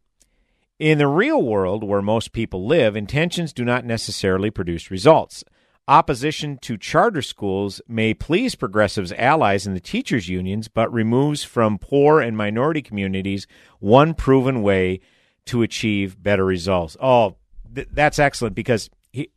In 0.80 0.98
the 0.98 1.08
real 1.08 1.44
world, 1.44 1.84
where 1.84 2.02
most 2.02 2.32
people 2.32 2.66
live, 2.66 2.96
intentions 2.96 3.54
do 3.54 3.64
not 3.64 3.86
necessarily 3.86 4.50
produce 4.50 4.90
results. 4.90 5.44
Opposition 5.88 6.58
to 6.64 6.76
charter 6.76 7.22
schools 7.22 7.82
may 7.88 8.16
please 8.16 8.56
progressives' 8.56 9.14
allies 9.14 9.68
in 9.68 9.76
the 9.76 9.80
teachers' 9.80 10.28
unions, 10.28 10.68
but 10.68 10.92
removes 10.92 11.44
from 11.44 11.78
poor 11.78 12.20
and 12.20 12.36
minority 12.36 12.82
communities 12.82 13.46
one 13.80 14.16
proven 14.16 14.64
way 14.64 15.00
to 15.48 15.62
achieve 15.62 16.22
better 16.22 16.46
results. 16.46 16.98
Oh, 17.02 17.36
th- 17.74 17.88
that's 17.92 18.20
excellent 18.20 18.56
because 18.56 18.90
he, 19.12 19.30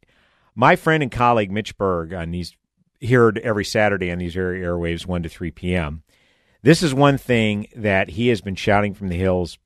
my 0.54 0.76
friend 0.76 1.02
and 1.02 1.12
colleague 1.12 1.50
Mitch 1.50 1.76
Berg 1.76 2.12
on 2.12 2.30
these 2.30 2.56
heard 3.06 3.38
every 3.38 3.64
Saturday 3.64 4.10
on 4.10 4.18
these 4.18 4.34
very 4.34 4.60
airwaves, 4.60 5.06
one 5.06 5.22
to 5.22 5.28
three 5.28 5.50
p.m. 5.50 6.02
This 6.62 6.82
is 6.82 6.94
one 6.94 7.18
thing 7.18 7.68
that 7.76 8.10
he 8.10 8.28
has 8.28 8.40
been 8.40 8.54
shouting 8.54 8.94
from 8.94 9.08
the 9.08 9.18
hills 9.18 9.58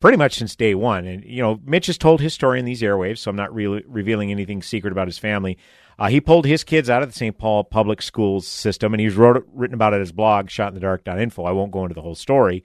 pretty 0.00 0.16
much 0.16 0.34
since 0.34 0.56
day 0.56 0.74
one. 0.74 1.06
And 1.06 1.24
you 1.24 1.42
know, 1.42 1.60
Mitch 1.64 1.86
has 1.86 1.98
told 1.98 2.20
his 2.20 2.34
story 2.34 2.58
in 2.58 2.64
these 2.64 2.82
airwaves, 2.82 3.18
so 3.18 3.30
I'm 3.30 3.36
not 3.36 3.54
really 3.54 3.84
revealing 3.86 4.30
anything 4.30 4.62
secret 4.62 4.92
about 4.92 5.08
his 5.08 5.18
family. 5.18 5.58
Uh, 5.98 6.08
he 6.08 6.20
pulled 6.20 6.44
his 6.44 6.64
kids 6.64 6.90
out 6.90 7.02
of 7.02 7.08
the 7.08 7.14
St. 7.14 7.36
Paul 7.36 7.64
public 7.64 8.02
schools 8.02 8.46
system, 8.46 8.92
and 8.92 9.00
he's 9.00 9.16
wrote 9.16 9.46
written 9.52 9.74
about 9.74 9.94
it 9.94 9.96
at 9.96 10.00
his 10.00 10.12
blog, 10.12 10.48
shotinthedark.info. 10.48 11.44
I 11.44 11.52
won't 11.52 11.72
go 11.72 11.82
into 11.82 11.94
the 11.94 12.02
whole 12.02 12.14
story, 12.14 12.64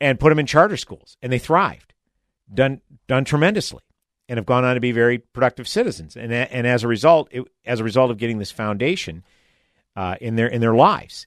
and 0.00 0.20
put 0.20 0.28
them 0.28 0.38
in 0.38 0.46
charter 0.46 0.76
schools, 0.76 1.16
and 1.22 1.32
they 1.32 1.38
thrived, 1.38 1.94
done 2.52 2.80
done 3.06 3.24
tremendously, 3.24 3.82
and 4.28 4.36
have 4.38 4.46
gone 4.46 4.64
on 4.64 4.74
to 4.74 4.80
be 4.80 4.92
very 4.92 5.18
productive 5.18 5.68
citizens. 5.68 6.16
And 6.16 6.32
and 6.32 6.66
as 6.66 6.84
a 6.84 6.88
result, 6.88 7.28
it, 7.30 7.44
as 7.64 7.80
a 7.80 7.84
result 7.84 8.10
of 8.10 8.18
getting 8.18 8.38
this 8.38 8.50
foundation 8.50 9.24
uh, 9.96 10.16
in 10.20 10.36
their 10.36 10.48
in 10.48 10.60
their 10.60 10.74
lives, 10.74 11.26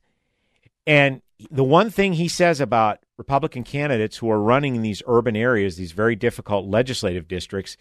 and 0.86 1.22
the 1.52 1.64
one 1.64 1.90
thing 1.90 2.14
he 2.14 2.28
says 2.28 2.62
about 2.62 3.00
Republican 3.18 3.64
candidates 3.64 4.18
who 4.18 4.30
are 4.30 4.42
running 4.42 4.76
in 4.76 4.82
these 4.82 5.04
urban 5.08 5.36
areas, 5.36 5.76
these 5.76 5.92
very 5.92 6.16
difficult 6.16 6.66
legislative 6.66 7.28
districts, 7.28 7.78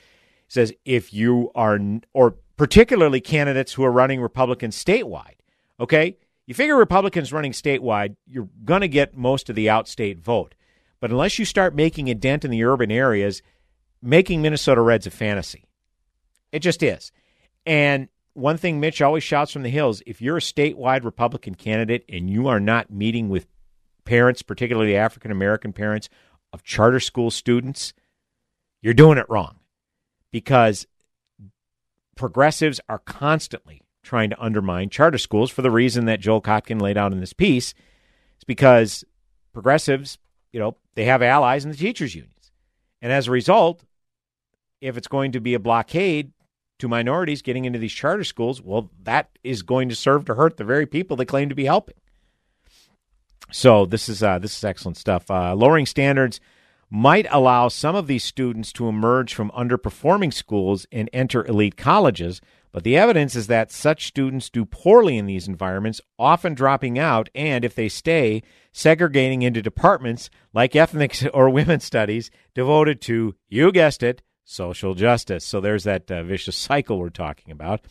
says 0.48 0.72
if 0.84 1.12
you 1.12 1.50
are, 1.54 1.78
or 2.12 2.36
particularly 2.56 3.20
candidates 3.20 3.72
who 3.72 3.84
are 3.84 3.92
running 3.92 4.20
Republicans 4.20 4.82
statewide, 4.82 5.36
okay? 5.80 6.16
You 6.46 6.54
figure 6.54 6.76
Republicans 6.76 7.32
running 7.32 7.52
statewide, 7.52 8.16
you're 8.26 8.48
going 8.64 8.80
to 8.80 8.88
get 8.88 9.16
most 9.16 9.48
of 9.48 9.56
the 9.56 9.66
outstate 9.66 10.18
vote. 10.18 10.54
But 11.02 11.10
unless 11.10 11.36
you 11.36 11.44
start 11.44 11.74
making 11.74 12.08
a 12.08 12.14
dent 12.14 12.44
in 12.44 12.52
the 12.52 12.62
urban 12.62 12.92
areas, 12.92 13.42
making 14.00 14.40
Minnesota 14.40 14.80
Reds 14.80 15.04
a 15.04 15.10
fantasy. 15.10 15.64
It 16.52 16.60
just 16.60 16.80
is. 16.80 17.10
And 17.66 18.08
one 18.34 18.56
thing 18.56 18.78
Mitch 18.78 19.02
always 19.02 19.24
shouts 19.24 19.50
from 19.50 19.64
the 19.64 19.68
hills 19.68 20.00
if 20.06 20.22
you're 20.22 20.36
a 20.36 20.40
statewide 20.40 21.02
Republican 21.02 21.56
candidate 21.56 22.04
and 22.08 22.30
you 22.30 22.46
are 22.46 22.60
not 22.60 22.92
meeting 22.92 23.28
with 23.28 23.48
parents, 24.04 24.42
particularly 24.42 24.94
African 24.94 25.32
American 25.32 25.72
parents 25.72 26.08
of 26.52 26.62
charter 26.62 27.00
school 27.00 27.32
students, 27.32 27.92
you're 28.80 28.94
doing 28.94 29.18
it 29.18 29.28
wrong 29.28 29.58
because 30.30 30.86
progressives 32.14 32.80
are 32.88 33.00
constantly 33.00 33.82
trying 34.04 34.30
to 34.30 34.40
undermine 34.40 34.88
charter 34.88 35.18
schools 35.18 35.50
for 35.50 35.62
the 35.62 35.70
reason 35.72 36.04
that 36.04 36.20
Joel 36.20 36.40
Kotkin 36.40 36.80
laid 36.80 36.96
out 36.96 37.10
in 37.10 37.18
this 37.18 37.32
piece. 37.32 37.74
It's 38.36 38.44
because 38.44 39.04
progressives, 39.52 40.16
you 40.52 40.60
know, 40.60 40.76
they 40.94 41.04
have 41.04 41.22
allies 41.22 41.64
in 41.64 41.70
the 41.70 41.76
teachers' 41.76 42.14
unions. 42.14 42.52
And 43.00 43.12
as 43.12 43.28
a 43.28 43.30
result, 43.30 43.84
if 44.80 44.96
it's 44.96 45.08
going 45.08 45.32
to 45.32 45.40
be 45.40 45.54
a 45.54 45.58
blockade 45.58 46.32
to 46.78 46.88
minorities 46.88 47.42
getting 47.42 47.64
into 47.64 47.78
these 47.78 47.92
charter 47.92 48.24
schools, 48.24 48.60
well, 48.60 48.90
that 49.02 49.30
is 49.44 49.62
going 49.62 49.88
to 49.88 49.94
serve 49.94 50.24
to 50.26 50.34
hurt 50.34 50.56
the 50.56 50.64
very 50.64 50.86
people 50.86 51.16
they 51.16 51.24
claim 51.24 51.48
to 51.48 51.54
be 51.54 51.64
helping. 51.64 51.94
So 53.50 53.86
this 53.86 54.08
is 54.08 54.22
uh, 54.22 54.38
this 54.38 54.56
is 54.56 54.64
excellent 54.64 54.96
stuff. 54.96 55.30
Uh, 55.30 55.54
lowering 55.54 55.86
standards 55.86 56.40
might 56.90 57.26
allow 57.30 57.68
some 57.68 57.94
of 57.94 58.06
these 58.06 58.24
students 58.24 58.72
to 58.72 58.88
emerge 58.88 59.34
from 59.34 59.50
underperforming 59.52 60.32
schools 60.32 60.86
and 60.92 61.08
enter 61.12 61.46
elite 61.46 61.76
colleges, 61.76 62.40
but 62.72 62.84
the 62.84 62.96
evidence 62.96 63.36
is 63.36 63.46
that 63.48 63.70
such 63.70 64.06
students 64.06 64.48
do 64.48 64.64
poorly 64.64 65.18
in 65.18 65.26
these 65.26 65.46
environments, 65.46 66.00
often 66.18 66.54
dropping 66.54 66.98
out, 66.98 67.28
and 67.34 67.64
if 67.64 67.74
they 67.74 67.88
stay, 67.88 68.42
segregating 68.72 69.42
into 69.42 69.60
departments 69.60 70.30
like 70.54 70.74
ethnic 70.74 71.18
or 71.34 71.50
women's 71.50 71.84
studies 71.84 72.30
devoted 72.54 73.00
to, 73.02 73.34
you 73.48 73.70
guessed 73.70 74.02
it, 74.02 74.22
social 74.44 74.94
justice. 74.94 75.44
So 75.44 75.60
there's 75.60 75.84
that 75.84 76.10
uh, 76.10 76.22
vicious 76.22 76.56
cycle 76.68 76.98
we're 76.98 77.10
talking 77.10 77.52
about. 77.52 77.82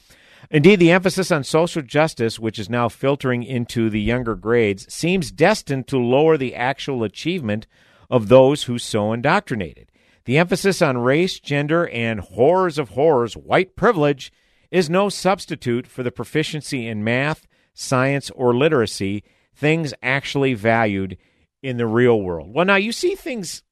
Indeed, 0.50 0.80
the 0.80 0.92
emphasis 0.92 1.32
on 1.32 1.44
social 1.44 1.84
justice, 1.84 2.40
which 2.40 2.58
is 2.58 2.70
now 2.70 2.90
filtering 2.90 3.44
into 3.44 3.92
the 3.92 4.02
younger 4.02 4.36
grades, 4.36 4.92
seems 4.92 5.32
destined 5.32 5.88
to 5.88 6.00
lower 6.00 6.36
the 6.36 6.56
actual 6.56 7.04
achievement 7.04 7.68
of 8.10 8.28
those 8.28 8.64
who 8.64 8.80
so 8.80 9.14
indoctrinated. 9.14 9.92
The 10.26 10.40
emphasis 10.40 10.82
on 10.82 10.98
race, 10.98 11.40
gender, 11.40 11.88
and 11.90 12.20
horrors 12.20 12.80
of 12.80 12.90
horrors, 12.90 13.38
white 13.38 13.76
privilege, 13.76 14.32
is 14.72 14.90
no 14.90 15.10
substitute 15.10 15.86
for 15.86 16.02
the 16.02 16.12
proficiency 16.12 16.88
in 16.88 17.04
math, 17.04 17.46
science, 17.74 18.30
or 18.32 18.56
literacy, 18.56 19.24
things 19.54 19.94
actually 20.02 20.54
valued 20.54 21.18
in 21.62 21.78
the 21.78 21.86
real 21.86 22.22
world. 22.22 22.54
Well, 22.54 22.66
now 22.66 22.78
you 22.78 22.92
see 22.92 23.16
things 23.16 23.64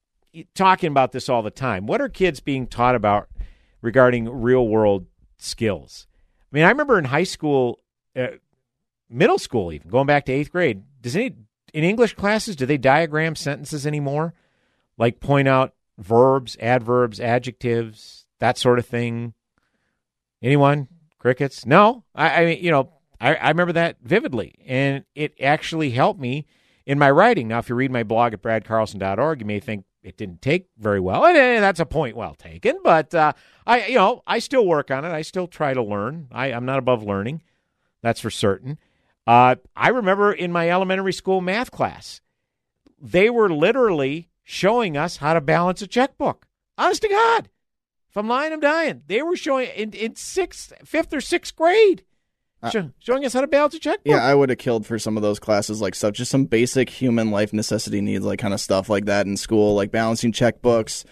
talking 0.53 0.91
about 0.91 1.11
this 1.11 1.29
all 1.29 1.41
the 1.41 1.49
time. 1.49 1.87
What 1.87 2.01
are 2.01 2.09
kids 2.09 2.39
being 2.39 2.67
taught 2.67 2.95
about 2.95 3.29
regarding 3.81 4.29
real 4.29 4.67
world 4.67 5.07
skills? 5.37 6.05
I 6.51 6.55
mean, 6.55 6.65
I 6.65 6.69
remember 6.69 6.99
in 6.99 7.05
high 7.05 7.23
school, 7.23 7.79
uh, 8.15 8.27
middle 9.09 9.39
school, 9.39 9.71
even 9.71 9.89
going 9.89 10.07
back 10.07 10.25
to 10.25 10.33
eighth 10.33 10.51
grade. 10.51 10.83
Does 11.01 11.15
any 11.15 11.35
in 11.73 11.83
English 11.83 12.13
classes 12.13 12.55
do 12.55 12.65
they 12.65 12.77
diagram 12.77 13.35
sentences 13.35 13.87
anymore? 13.87 14.33
Like 14.97 15.19
point 15.19 15.47
out 15.47 15.73
verbs, 15.97 16.57
adverbs, 16.59 17.19
adjectives, 17.19 18.25
that 18.39 18.57
sort 18.57 18.79
of 18.79 18.85
thing. 18.85 19.33
Anyone? 20.41 20.87
Crickets? 21.19 21.65
No. 21.65 22.03
I, 22.15 22.41
I 22.41 22.45
mean, 22.45 22.63
you 22.63 22.71
know, 22.71 22.91
I, 23.19 23.35
I 23.35 23.49
remember 23.49 23.73
that 23.73 23.97
vividly, 24.01 24.55
and 24.65 25.03
it 25.15 25.33
actually 25.41 25.91
helped 25.91 26.19
me 26.19 26.45
in 26.85 26.97
my 26.97 27.11
writing. 27.11 27.47
Now, 27.47 27.59
if 27.59 27.69
you 27.69 27.75
read 27.75 27.91
my 27.91 28.03
blog 28.03 28.33
at 28.33 28.41
bradcarlson.org, 28.41 29.41
you 29.41 29.45
may 29.45 29.59
think 29.59 29.85
it 30.01 30.17
didn't 30.17 30.41
take 30.41 30.67
very 30.77 30.99
well, 30.99 31.25
and, 31.25 31.37
and 31.37 31.63
that's 31.63 31.81
a 31.81 31.85
point 31.85 32.15
well 32.15 32.35
taken. 32.35 32.79
But 32.83 33.13
uh, 33.13 33.33
I, 33.67 33.87
you 33.87 33.95
know, 33.95 34.23
I 34.25 34.39
still 34.39 34.65
work 34.65 34.89
on 34.91 35.03
it. 35.03 35.09
I 35.09 35.21
still 35.21 35.47
try 35.47 35.73
to 35.73 35.83
learn. 35.83 36.29
I, 36.31 36.47
I'm 36.47 36.65
not 36.65 36.79
above 36.79 37.03
learning, 37.03 37.43
that's 38.01 38.21
for 38.21 38.29
certain. 38.29 38.77
Uh, 39.27 39.55
I 39.75 39.89
remember 39.89 40.31
in 40.31 40.51
my 40.51 40.69
elementary 40.69 41.13
school 41.13 41.41
math 41.41 41.69
class, 41.69 42.21
they 42.99 43.29
were 43.29 43.49
literally 43.49 44.29
showing 44.43 44.97
us 44.97 45.17
how 45.17 45.33
to 45.33 45.41
balance 45.41 45.81
a 45.81 45.87
checkbook. 45.87 46.47
Honest 46.77 47.01
to 47.03 47.09
God, 47.09 47.49
if 48.09 48.17
I'm 48.17 48.27
lying, 48.27 48.53
I'm 48.53 48.59
dying. 48.59 49.03
They 49.07 49.21
were 49.21 49.35
showing 49.35 49.69
in 49.75 49.93
in 49.93 50.15
sixth, 50.15 50.73
fifth, 50.83 51.13
or 51.13 51.21
sixth 51.21 51.55
grade. 51.55 52.03
Uh, 52.61 52.69
showing 52.99 53.23
us 53.23 53.31
how 53.31 53.39
to 53.39 53.47
balance 53.47 53.73
a 53.73 53.79
checkbook. 53.79 54.05
Yeah, 54.05 54.21
I 54.21 54.35
would 54.35 54.49
have 54.49 54.57
killed 54.57 54.85
for 54.85 54.99
some 54.99 55.15
of 55.15 55.23
those 55.23 55.39
classes, 55.39 55.79
like 55.79 55.95
stuff, 55.95 56.13
just 56.13 56.29
some 56.29 56.43
basic 56.43 56.89
human 56.89 57.31
life 57.31 57.53
necessity 57.53 58.01
needs, 58.01 58.25
like 58.25 58.39
kind 58.39 58.53
of 58.53 58.59
stuff 58.59 58.89
like 58.89 59.05
that 59.05 59.25
in 59.25 59.37
school, 59.37 59.75
like 59.75 59.91
balancing 59.91 60.33
checkbooks, 60.33 61.05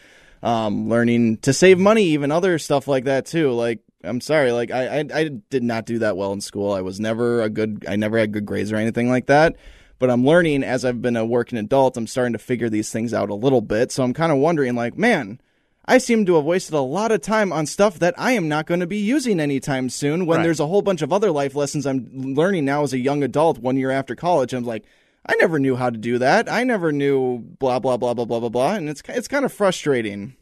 um, 0.43 0.89
learning 0.89 1.37
to 1.37 1.53
save 1.53 1.79
money, 1.79 2.03
even 2.03 2.31
other 2.31 2.59
stuff 2.59 2.85
like 2.85 3.05
that 3.05 3.25
too. 3.25 3.51
Like, 3.53 3.79
I'm 4.03 4.19
sorry, 4.19 4.51
like 4.51 4.71
I, 4.71 4.99
I, 4.99 5.05
I 5.13 5.29
did 5.49 5.63
not 5.63 5.85
do 5.85 5.99
that 5.99 6.17
well 6.17 6.33
in 6.33 6.41
school. 6.41 6.73
I 6.73 6.81
was 6.81 6.99
never 6.99 7.41
a 7.41 7.49
good, 7.49 7.85
I 7.87 7.95
never 7.95 8.17
had 8.17 8.33
good 8.33 8.45
grades 8.45 8.73
or 8.73 8.75
anything 8.75 9.09
like 9.09 9.27
that. 9.27 9.55
But 9.99 10.11
I'm 10.11 10.25
learning 10.25 10.63
as 10.63 10.83
I've 10.83 11.01
been 11.01 11.15
a 11.15 11.25
working 11.25 11.57
adult. 11.57 11.95
I'm 11.95 12.07
starting 12.07 12.33
to 12.33 12.39
figure 12.39 12.69
these 12.69 12.91
things 12.91 13.13
out 13.13 13.29
a 13.29 13.35
little 13.35 13.61
bit. 13.61 13.91
So 13.93 14.03
I'm 14.03 14.13
kind 14.13 14.33
of 14.33 14.37
wondering, 14.37 14.75
like, 14.75 14.97
man, 14.97 15.39
I 15.87 15.99
seem 15.99 16.25
to 16.25 16.35
have 16.35 16.43
wasted 16.43 16.73
a 16.73 16.81
lot 16.81 17.11
of 17.13 17.21
time 17.21 17.53
on 17.53 17.65
stuff 17.65 17.97
that 17.99 18.13
I 18.17 18.33
am 18.33 18.49
not 18.49 18.65
going 18.65 18.81
to 18.81 18.87
be 18.87 18.97
using 18.97 19.39
anytime 19.39 19.89
soon 19.89 20.25
when 20.25 20.39
right. 20.39 20.43
there's 20.43 20.59
a 20.59 20.67
whole 20.67 20.81
bunch 20.81 21.01
of 21.01 21.13
other 21.13 21.31
life 21.31 21.55
lessons 21.55 21.85
I'm 21.85 22.09
learning 22.13 22.65
now 22.65 22.83
as 22.83 22.91
a 22.91 22.99
young 22.99 23.23
adult 23.23 23.59
one 23.59 23.77
year 23.77 23.91
after 23.91 24.13
college. 24.13 24.53
I'm 24.53 24.65
like, 24.65 24.83
I 25.25 25.35
never 25.35 25.59
knew 25.59 25.75
how 25.77 25.89
to 25.89 25.97
do 25.97 26.17
that. 26.17 26.51
I 26.51 26.63
never 26.65 26.91
knew 26.91 27.39
blah 27.39 27.79
blah 27.79 27.97
blah 27.97 28.13
blah 28.13 28.25
blah 28.25 28.39
blah 28.39 28.49
blah 28.49 28.73
and 28.75 28.89
it's 28.89 29.01
it's 29.07 29.27
kind 29.29 29.45
of 29.45 29.53
frustrating. 29.53 30.35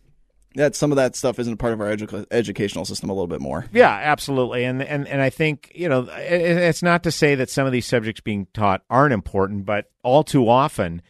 that 0.56 0.76
some 0.76 0.92
of 0.92 0.96
that 0.96 1.16
stuff 1.16 1.38
isn't 1.38 1.54
a 1.54 1.58
part 1.58 1.74
of 1.74 1.82
our 1.82 1.88
edu- 1.88 2.26
educational 2.32 2.86
system 2.86 3.10
a 3.10 3.14
little 3.14 3.28
bit 3.28 3.42
more. 3.42 3.66
Yeah, 3.72 3.92
absolutely. 3.92 4.64
And 4.64 4.82
and 4.82 5.08
and 5.08 5.22
I 5.22 5.30
think 5.30 5.72
you 5.76 5.90
know 5.90 6.04
it, 6.04 6.42
it's 6.42 6.82
not 6.82 7.04
to 7.04 7.12
say 7.12 7.36
that 7.36 7.50
some 7.50 7.68
of 7.68 7.72
these 7.72 7.86
subjects 7.86 8.22
being 8.22 8.48
taught 8.54 8.84
aren't 8.90 9.14
important, 9.14 9.66
but 9.66 9.92
all 10.04 10.24
too 10.24 10.50
often, 10.50 11.02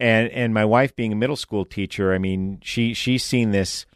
and 0.00 0.30
and 0.30 0.54
my 0.54 0.64
wife 0.64 0.96
being 0.96 1.12
a 1.12 1.16
middle 1.16 1.36
school 1.36 1.64
teacher, 1.64 2.12
I 2.14 2.18
mean, 2.18 2.58
she 2.62 2.94
she's 2.94 3.22
seen 3.22 3.50
this 3.50 3.86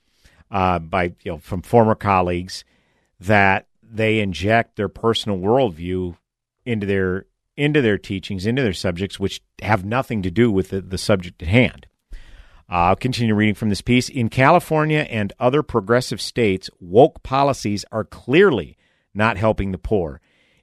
uh, 0.51 0.79
by 0.79 1.15
you 1.23 1.33
know 1.33 1.39
from 1.39 1.63
former 1.63 1.95
colleagues 1.95 2.65
that 3.19 3.67
they 3.83 4.21
inject 4.21 4.77
their 4.77 4.89
personal 4.89 5.39
worldview 5.39 6.17
into 6.67 6.87
their 6.87 7.27
into 7.57 7.81
their 7.81 7.99
teachings, 7.99 8.47
into 8.47 8.63
their 8.63 8.73
subjects, 8.73 9.19
which 9.19 9.41
have 9.63 9.85
nothing 9.85 10.23
to 10.23 10.31
do 10.31 10.51
with 10.51 10.71
the, 10.71 10.81
the 10.81 10.99
subject 10.99 11.43
at 11.43 11.49
hand. 11.49 11.87
Uh, 12.69 12.91
I'll 12.91 12.97
continue 12.97 13.35
reading 13.35 13.55
from 13.55 13.69
this 13.69 13.81
piece. 13.81 14.09
In 14.09 14.29
California 14.29 15.07
and 15.11 15.33
other 15.39 15.63
progressive 15.63 16.21
states, 16.21 16.69
woke 16.81 17.23
policies 17.23 17.85
are 17.93 18.05
clearly 18.05 18.77
not 19.15 19.37
helping 19.37 19.71
the 19.71 19.79
poor. 19.79 20.21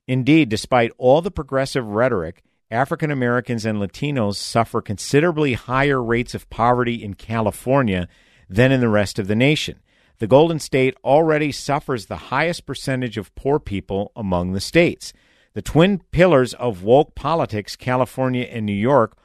Indeed, 0.08 0.50
despite 0.50 0.92
all 0.98 1.22
the 1.22 1.32
progressive 1.32 1.88
rhetoric, 1.88 2.44
African 2.72 3.12
Americans 3.12 3.66
and 3.66 3.80
Latinos 3.80 4.36
suffer 4.36 4.82
considerably 4.82 5.54
higher 5.54 6.02
rates 6.02 6.34
of 6.34 6.50
poverty 6.50 7.04
in 7.04 7.16
California 7.16 8.08
than 8.50 8.72
in 8.72 8.80
the 8.80 8.90
rest 8.90 9.20
of 9.20 9.28
the 9.28 9.36
nation. 9.36 9.80
The 10.20 10.28
Golden 10.28 10.60
State 10.60 10.96
already 11.04 11.52
suffers 11.52 12.06
the 12.06 12.16
highest 12.16 12.66
percentage 12.66 13.18
of 13.18 13.36
poor 13.36 13.60
people 13.60 14.12
among 14.16 14.54
the 14.54 14.62
states. 14.62 15.12
The 15.54 15.62
twin 15.62 16.00
pillars 16.12 16.54
of 16.54 16.84
woke 16.84 17.14
politics, 17.14 17.76
California 17.76 18.44
and 18.44 18.66
New 18.66 18.72
York, 18.72 19.18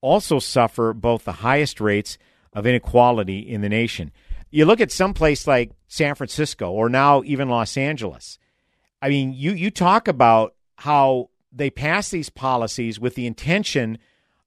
also 0.00 0.38
suffer 0.38 0.92
both 0.92 1.24
the 1.24 1.32
highest 1.32 1.80
rates 1.80 2.18
of 2.52 2.66
inequality 2.66 3.40
in 3.40 3.62
the 3.62 3.68
nation. 3.68 4.12
You 4.50 4.64
look 4.64 4.80
at 4.80 4.92
some 4.92 5.14
place 5.14 5.46
like 5.46 5.72
San 5.88 6.14
Francisco 6.14 6.70
or 6.70 6.88
now 6.88 7.22
even 7.24 7.48
Los 7.48 7.76
Angeles. 7.76 8.38
I 9.00 9.08
mean, 9.08 9.32
you, 9.32 9.52
you 9.52 9.70
talk 9.70 10.06
about 10.06 10.54
how 10.76 11.30
they 11.52 11.70
pass 11.70 12.08
these 12.08 12.30
policies 12.30 12.98
with 12.98 13.14
the 13.14 13.26
intention 13.26 13.98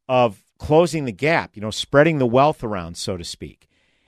of 0.09 0.43
closing 0.57 1.05
the 1.05 1.11
gap, 1.11 1.55
you 1.55 1.61
know, 1.61 1.71
spreading 1.71 2.17
the 2.17 2.25
wealth 2.25 2.63
around, 2.63 2.97
so 2.97 3.17
to 3.17 3.23
speak, 3.23 3.67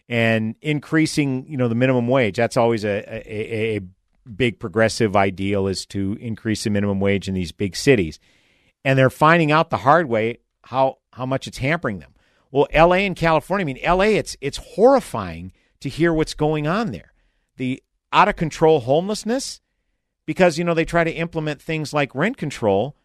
and 0.09 0.55
increasing, 0.61 1.45
you 1.47 1.57
know, 1.57 1.67
the 1.67 1.75
minimum 1.75 2.07
wage. 2.07 2.37
That's 2.37 2.57
always 2.57 2.83
a, 2.83 3.03
a, 3.09 3.77
a 3.77 3.81
big 4.27 4.59
progressive 4.59 5.15
ideal 5.15 5.67
is 5.67 5.85
to 5.87 6.17
increase 6.19 6.63
the 6.63 6.69
minimum 6.69 6.99
wage 6.99 7.27
in 7.27 7.33
these 7.33 7.51
big 7.51 7.75
cities. 7.75 8.19
And 8.83 8.97
they're 8.97 9.09
finding 9.09 9.51
out 9.51 9.69
the 9.69 9.77
hard 9.77 10.07
way 10.07 10.39
how 10.63 10.97
how 11.13 11.25
much 11.25 11.47
it's 11.47 11.57
hampering 11.57 11.99
them. 11.99 12.13
Well, 12.51 12.67
LA 12.73 12.97
and 12.97 13.15
California, 13.15 13.63
I 13.63 13.65
mean 13.65 13.79
LA 13.83 14.17
it's 14.17 14.37
it's 14.41 14.57
horrifying 14.57 15.51
to 15.81 15.89
hear 15.89 16.13
what's 16.13 16.33
going 16.33 16.67
on 16.67 16.91
there. 16.91 17.13
The 17.57 17.83
out 18.13 18.29
of 18.29 18.35
control 18.35 18.81
homelessness 18.81 19.61
because 20.27 20.59
you 20.59 20.63
know 20.63 20.75
they 20.75 20.85
try 20.85 21.03
to 21.03 21.11
implement 21.11 21.59
things 21.59 21.91
like 21.91 22.13
rent 22.13 22.37
control 22.37 22.95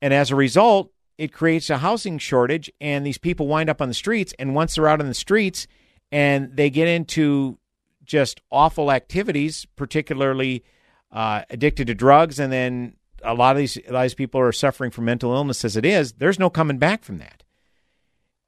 and 0.00 0.14
as 0.14 0.30
a 0.30 0.36
result 0.36 0.92
it 1.18 1.32
creates 1.32 1.68
a 1.70 1.78
housing 1.78 2.18
shortage 2.18 2.70
and 2.80 3.04
these 3.04 3.18
people 3.18 3.48
wind 3.48 3.68
up 3.68 3.82
on 3.82 3.88
the 3.88 3.94
streets 3.94 4.32
and 4.38 4.54
once 4.54 4.76
they're 4.76 4.86
out 4.86 5.00
on 5.00 5.08
the 5.08 5.14
streets 5.14 5.66
and 6.12 6.56
they 6.56 6.70
get 6.70 6.86
into 6.86 7.58
just 8.04 8.40
awful 8.52 8.92
activities 8.92 9.66
particularly 9.74 10.62
uh, 11.10 11.42
addicted 11.50 11.88
to 11.88 11.94
drugs 11.94 12.38
and 12.38 12.52
then 12.52 12.94
a 13.26 13.34
lot 13.34 13.56
of 13.56 13.58
these 13.58 13.76
lot 13.90 14.00
of 14.00 14.04
these 14.04 14.14
people 14.14 14.40
are 14.40 14.52
suffering 14.52 14.90
from 14.90 15.04
mental 15.04 15.34
illness 15.34 15.64
as 15.64 15.76
it 15.76 15.84
is 15.84 16.12
there's 16.12 16.38
no 16.38 16.48
coming 16.48 16.78
back 16.78 17.04
from 17.04 17.18
that. 17.18 17.42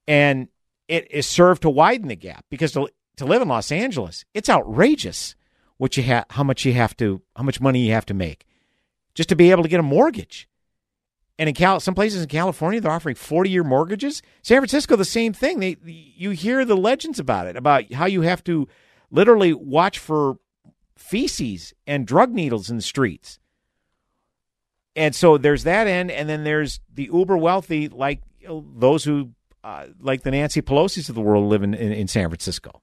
And 0.07 0.49
it 0.87 1.11
is 1.11 1.27
served 1.27 1.63
to 1.63 1.71
widen 1.71 2.09
the 2.09 2.17
gap 2.17 2.45
because 2.51 2.73
to, 2.73 2.89
to 3.17 3.27
live 3.27 3.43
in 3.43 3.49
Los 3.49 3.71
Angeles, 3.71 4.25
it's 4.33 4.49
outrageous 4.49 5.35
what 5.79 5.97
you 5.97 6.03
have, 6.03 6.27
how 6.31 6.45
much 6.45 6.65
you 6.65 6.75
have 6.75 6.97
to, 6.99 7.23
how 7.35 7.43
much 7.43 7.61
money 7.61 7.87
you 7.87 7.93
have 7.93 8.07
to 8.07 8.15
make 8.15 8.45
just 9.15 9.31
to 9.31 9.37
be 9.37 9.51
able 9.51 9.65
to 9.65 9.69
get 9.69 9.81
a 9.81 9.83
mortgage. 9.83 10.49
And 11.41 11.49
in 11.49 11.55
Cal, 11.55 11.81
some 11.81 11.95
places 11.95 12.23
in 12.23 12.29
California, 12.29 12.81
they're 12.81 12.91
offering 12.91 13.15
40 13.15 13.51
year 13.51 13.65
mortgages. 13.65 14.23
San 14.43 14.61
Francisco, 14.61 14.97
the 14.97 15.05
same 15.05 15.33
thing. 15.33 15.61
They, 15.61 15.77
you 15.85 16.31
hear 16.31 16.65
the 16.65 16.77
legends 16.77 17.19
about 17.19 17.47
it, 17.47 17.57
about 17.57 17.93
how 17.93 18.07
you 18.07 18.23
have 18.23 18.45
to 18.45 18.69
literally 19.11 19.53
watch 19.53 19.99
for 19.99 20.39
feces 20.97 21.73
and 21.87 22.07
drug 22.07 22.33
needles 22.33 22.71
in 22.71 22.77
the 22.77 22.83
streets. 22.83 23.39
And 24.97 25.15
so 25.15 25.39
there's 25.39 25.63
that 25.63 25.87
end, 25.87 26.11
and 26.11 26.29
then 26.29 26.43
there's 26.43 26.81
the 26.93 27.09
uber 27.13 27.37
wealthy, 27.37 27.89
like 27.89 28.21
those 28.49 29.05
who 29.05 29.31
uh, 29.63 29.87
like 30.01 30.23
the 30.23 30.31
Nancy 30.31 30.63
Pelosi's 30.63 31.09
of 31.09 31.15
the 31.15 31.21
world 31.21 31.49
live 31.49 31.63
in, 31.63 31.75
in, 31.75 31.93
in 31.93 32.09
San 32.09 32.29
Francisco. 32.29 32.83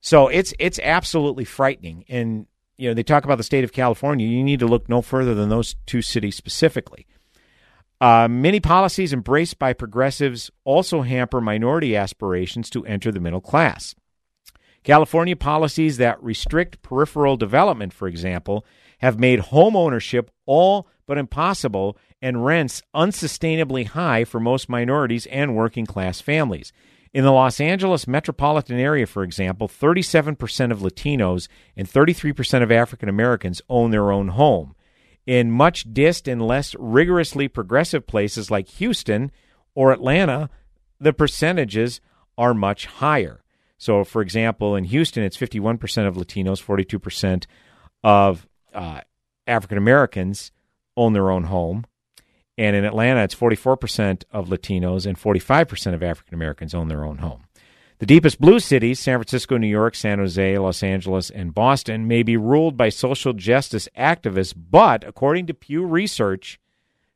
So 0.00 0.28
it's 0.28 0.54
it's 0.58 0.78
absolutely 0.82 1.44
frightening. 1.44 2.04
And 2.08 2.46
you 2.76 2.88
know 2.88 2.94
they 2.94 3.02
talk 3.02 3.24
about 3.24 3.38
the 3.38 3.44
state 3.44 3.64
of 3.64 3.72
California. 3.72 4.26
You 4.26 4.44
need 4.44 4.60
to 4.60 4.66
look 4.66 4.88
no 4.88 5.02
further 5.02 5.34
than 5.34 5.48
those 5.48 5.76
two 5.86 6.02
cities 6.02 6.36
specifically. 6.36 7.06
Uh, 8.00 8.28
many 8.28 8.60
policies 8.60 9.12
embraced 9.12 9.58
by 9.58 9.72
progressives 9.72 10.50
also 10.64 11.02
hamper 11.02 11.40
minority 11.40 11.96
aspirations 11.96 12.70
to 12.70 12.86
enter 12.86 13.10
the 13.10 13.20
middle 13.20 13.40
class. 13.40 13.96
California 14.84 15.34
policies 15.34 15.96
that 15.96 16.22
restrict 16.22 16.80
peripheral 16.80 17.36
development, 17.36 17.92
for 17.92 18.06
example, 18.06 18.64
have 18.98 19.18
made 19.18 19.40
home 19.40 19.74
ownership 19.74 20.30
all 20.46 20.86
but 21.06 21.18
impossible 21.18 21.96
and 22.22 22.44
rents 22.44 22.82
unsustainably 22.94 23.86
high 23.86 24.24
for 24.24 24.38
most 24.38 24.68
minorities 24.68 25.26
and 25.26 25.56
working 25.56 25.86
class 25.86 26.20
families. 26.20 26.72
In 27.12 27.24
the 27.24 27.32
Los 27.32 27.60
Angeles 27.60 28.06
metropolitan 28.06 28.78
area, 28.78 29.06
for 29.06 29.22
example, 29.22 29.68
37% 29.68 30.70
of 30.70 30.80
Latinos 30.80 31.48
and 31.76 31.88
33% 31.88 32.62
of 32.62 32.70
African 32.70 33.08
Americans 33.08 33.62
own 33.68 33.90
their 33.90 34.12
own 34.12 34.28
home. 34.28 34.74
In 35.26 35.50
much 35.50 35.92
dist 35.92 36.28
and 36.28 36.46
less 36.46 36.74
rigorously 36.78 37.48
progressive 37.48 38.06
places 38.06 38.50
like 38.50 38.68
Houston 38.68 39.30
or 39.74 39.92
Atlanta, 39.92 40.50
the 41.00 41.12
percentages 41.12 42.00
are 42.36 42.54
much 42.54 42.86
higher. 42.86 43.42
So, 43.78 44.04
for 44.04 44.22
example, 44.22 44.74
in 44.74 44.84
Houston, 44.84 45.22
it's 45.22 45.36
51% 45.36 46.06
of 46.06 46.16
Latinos, 46.16 46.62
42% 46.62 47.46
of 48.02 48.46
uh, 48.74 49.00
African 49.46 49.78
Americans 49.78 50.50
own 50.96 51.12
their 51.12 51.30
own 51.30 51.44
home. 51.44 51.84
And 52.58 52.74
in 52.74 52.84
Atlanta, 52.84 53.22
it's 53.22 53.36
44% 53.36 54.24
of 54.32 54.48
Latinos 54.48 55.06
and 55.06 55.16
45% 55.16 55.94
of 55.94 56.02
African 56.02 56.34
Americans 56.34 56.74
own 56.74 56.88
their 56.88 57.04
own 57.04 57.18
home. 57.18 57.44
The 57.98 58.06
deepest 58.06 58.40
blue 58.40 58.58
cities, 58.58 58.98
San 58.98 59.18
Francisco, 59.18 59.56
New 59.56 59.68
York, 59.68 59.94
San 59.94 60.18
Jose, 60.18 60.58
Los 60.58 60.82
Angeles, 60.82 61.30
and 61.30 61.54
Boston, 61.54 62.08
may 62.08 62.24
be 62.24 62.36
ruled 62.36 62.76
by 62.76 62.88
social 62.88 63.32
justice 63.32 63.88
activists, 63.96 64.54
but 64.56 65.04
according 65.04 65.46
to 65.46 65.54
Pew 65.54 65.84
Research, 65.84 66.60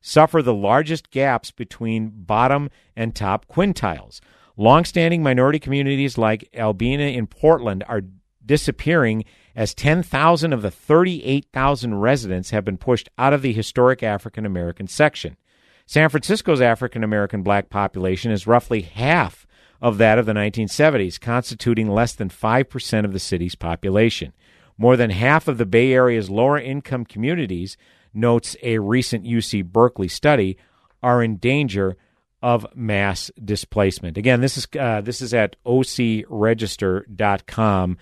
suffer 0.00 0.42
the 0.42 0.54
largest 0.54 1.10
gaps 1.10 1.50
between 1.50 2.10
bottom 2.14 2.70
and 2.96 3.14
top 3.14 3.46
quintiles. 3.46 4.20
Longstanding 4.56 5.22
minority 5.22 5.58
communities 5.58 6.18
like 6.18 6.48
Albina 6.56 7.04
in 7.04 7.26
Portland 7.26 7.84
are 7.88 8.02
disappearing 8.44 9.24
as 9.54 9.74
10,000 9.74 10.52
of 10.52 10.62
the 10.62 10.70
38,000 10.70 11.94
residents 11.96 12.50
have 12.50 12.64
been 12.64 12.78
pushed 12.78 13.08
out 13.18 13.32
of 13.32 13.42
the 13.42 13.52
historic 13.52 14.02
African 14.02 14.46
American 14.46 14.86
section. 14.86 15.36
San 15.86 16.08
Francisco's 16.08 16.60
African 16.60 17.02
American 17.04 17.42
black 17.42 17.68
population 17.68 18.32
is 18.32 18.46
roughly 18.46 18.82
half 18.82 19.46
of 19.80 19.98
that 19.98 20.18
of 20.18 20.26
the 20.26 20.32
1970s, 20.32 21.20
constituting 21.20 21.90
less 21.90 22.14
than 22.14 22.28
5% 22.28 23.04
of 23.04 23.12
the 23.12 23.18
city's 23.18 23.56
population. 23.56 24.32
More 24.78 24.96
than 24.96 25.10
half 25.10 25.48
of 25.48 25.58
the 25.58 25.66
Bay 25.66 25.92
Area's 25.92 26.30
lower 26.30 26.58
income 26.58 27.04
communities, 27.04 27.76
notes 28.14 28.56
a 28.62 28.78
recent 28.78 29.24
UC 29.24 29.66
Berkeley 29.66 30.08
study, 30.08 30.56
are 31.02 31.22
in 31.22 31.36
danger 31.36 31.98
of 32.42 32.66
mass 32.74 33.30
displacement. 33.42 34.16
Again, 34.16 34.40
this 34.40 34.56
is 34.56 34.68
uh, 34.78 35.00
this 35.00 35.20
is 35.20 35.34
at 35.34 35.56
ocregister.com 35.64 37.98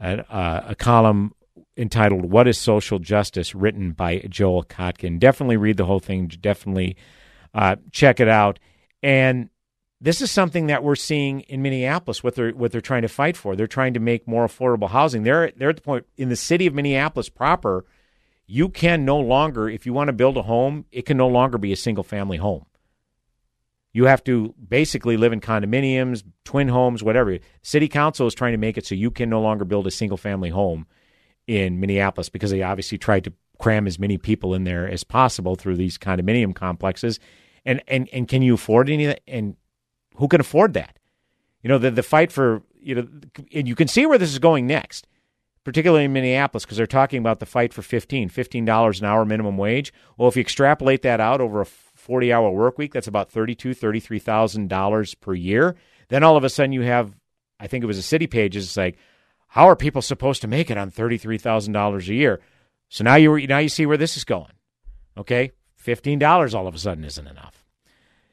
a, 0.00 0.32
uh, 0.32 0.64
a 0.68 0.74
column 0.74 1.32
entitled 1.76 2.30
"What 2.30 2.48
Is 2.48 2.58
Social 2.58 2.98
Justice," 2.98 3.54
written 3.54 3.92
by 3.92 4.18
Joel 4.28 4.64
Kotkin. 4.64 5.18
Definitely 5.18 5.56
read 5.56 5.76
the 5.76 5.84
whole 5.86 6.00
thing. 6.00 6.28
Definitely 6.28 6.96
uh, 7.54 7.76
check 7.92 8.20
it 8.20 8.28
out. 8.28 8.58
And 9.02 9.50
this 10.00 10.20
is 10.20 10.30
something 10.30 10.66
that 10.66 10.82
we're 10.82 10.94
seeing 10.94 11.40
in 11.40 11.62
Minneapolis. 11.62 12.22
What 12.22 12.34
they're 12.34 12.50
what 12.50 12.72
they're 12.72 12.80
trying 12.80 13.02
to 13.02 13.08
fight 13.08 13.36
for. 13.36 13.56
They're 13.56 13.66
trying 13.66 13.94
to 13.94 14.00
make 14.00 14.28
more 14.28 14.46
affordable 14.46 14.90
housing. 14.90 15.22
They're 15.22 15.52
they're 15.56 15.70
at 15.70 15.76
the 15.76 15.82
point 15.82 16.06
in 16.16 16.28
the 16.28 16.36
city 16.36 16.66
of 16.66 16.74
Minneapolis 16.74 17.28
proper. 17.28 17.84
You 18.48 18.68
can 18.68 19.04
no 19.04 19.18
longer, 19.18 19.68
if 19.68 19.86
you 19.86 19.92
want 19.92 20.06
to 20.06 20.12
build 20.12 20.36
a 20.36 20.42
home, 20.42 20.84
it 20.92 21.02
can 21.02 21.16
no 21.16 21.26
longer 21.26 21.58
be 21.58 21.72
a 21.72 21.76
single 21.76 22.04
family 22.04 22.36
home. 22.36 22.66
You 23.96 24.04
have 24.04 24.22
to 24.24 24.54
basically 24.68 25.16
live 25.16 25.32
in 25.32 25.40
condominiums, 25.40 26.22
twin 26.44 26.68
homes, 26.68 27.02
whatever. 27.02 27.38
City 27.62 27.88
council 27.88 28.26
is 28.26 28.34
trying 28.34 28.52
to 28.52 28.58
make 28.58 28.76
it 28.76 28.84
so 28.84 28.94
you 28.94 29.10
can 29.10 29.30
no 29.30 29.40
longer 29.40 29.64
build 29.64 29.86
a 29.86 29.90
single 29.90 30.18
family 30.18 30.50
home 30.50 30.86
in 31.46 31.80
Minneapolis 31.80 32.28
because 32.28 32.50
they 32.50 32.60
obviously 32.60 32.98
tried 32.98 33.24
to 33.24 33.32
cram 33.58 33.86
as 33.86 33.98
many 33.98 34.18
people 34.18 34.52
in 34.52 34.64
there 34.64 34.86
as 34.86 35.02
possible 35.02 35.56
through 35.56 35.76
these 35.76 35.96
condominium 35.96 36.54
complexes. 36.54 37.18
And 37.64 37.82
and 37.88 38.06
and 38.12 38.28
can 38.28 38.42
you 38.42 38.52
afford 38.52 38.90
any 38.90 39.06
of 39.06 39.14
that? 39.14 39.22
And 39.26 39.56
who 40.16 40.28
can 40.28 40.42
afford 40.42 40.74
that? 40.74 40.98
You 41.62 41.68
know, 41.68 41.78
the 41.78 41.90
the 41.90 42.02
fight 42.02 42.30
for 42.30 42.64
you 42.78 42.96
know, 42.96 43.08
and 43.54 43.66
you 43.66 43.74
can 43.74 43.88
see 43.88 44.04
where 44.04 44.18
this 44.18 44.30
is 44.30 44.38
going 44.38 44.66
next, 44.66 45.06
particularly 45.64 46.04
in 46.04 46.12
Minneapolis, 46.12 46.66
because 46.66 46.76
they're 46.76 46.86
talking 46.86 47.18
about 47.18 47.40
the 47.40 47.46
fight 47.46 47.72
for 47.72 47.80
15 47.80 48.28
$15 48.28 48.98
an 48.98 49.06
hour 49.06 49.24
minimum 49.24 49.56
wage. 49.56 49.90
Well, 50.18 50.28
if 50.28 50.36
you 50.36 50.42
extrapolate 50.42 51.00
that 51.00 51.18
out 51.18 51.40
over 51.40 51.62
a 51.62 51.66
40 52.06 52.32
hour 52.32 52.50
work 52.50 52.78
week, 52.78 52.92
that's 52.92 53.08
about 53.08 53.32
$32,000, 53.32 53.76
$33,000 53.76 55.20
per 55.20 55.34
year. 55.34 55.76
Then 56.08 56.22
all 56.22 56.36
of 56.36 56.44
a 56.44 56.48
sudden 56.48 56.72
you 56.72 56.82
have, 56.82 57.12
I 57.58 57.66
think 57.66 57.82
it 57.82 57.88
was 57.88 57.98
a 57.98 58.02
city 58.02 58.28
page, 58.28 58.56
it's 58.56 58.76
like, 58.76 58.96
how 59.48 59.68
are 59.68 59.76
people 59.76 60.02
supposed 60.02 60.42
to 60.42 60.48
make 60.48 60.70
it 60.70 60.78
on 60.78 60.90
$33,000 60.90 62.08
a 62.08 62.14
year? 62.14 62.40
So 62.88 63.02
now 63.02 63.16
you 63.16 63.46
now 63.48 63.58
you 63.58 63.68
see 63.68 63.86
where 63.86 63.96
this 63.96 64.16
is 64.16 64.24
going. 64.24 64.52
Okay? 65.18 65.50
$15 65.84 66.54
all 66.54 66.68
of 66.68 66.74
a 66.74 66.78
sudden 66.78 67.04
isn't 67.04 67.26
enough. 67.26 67.64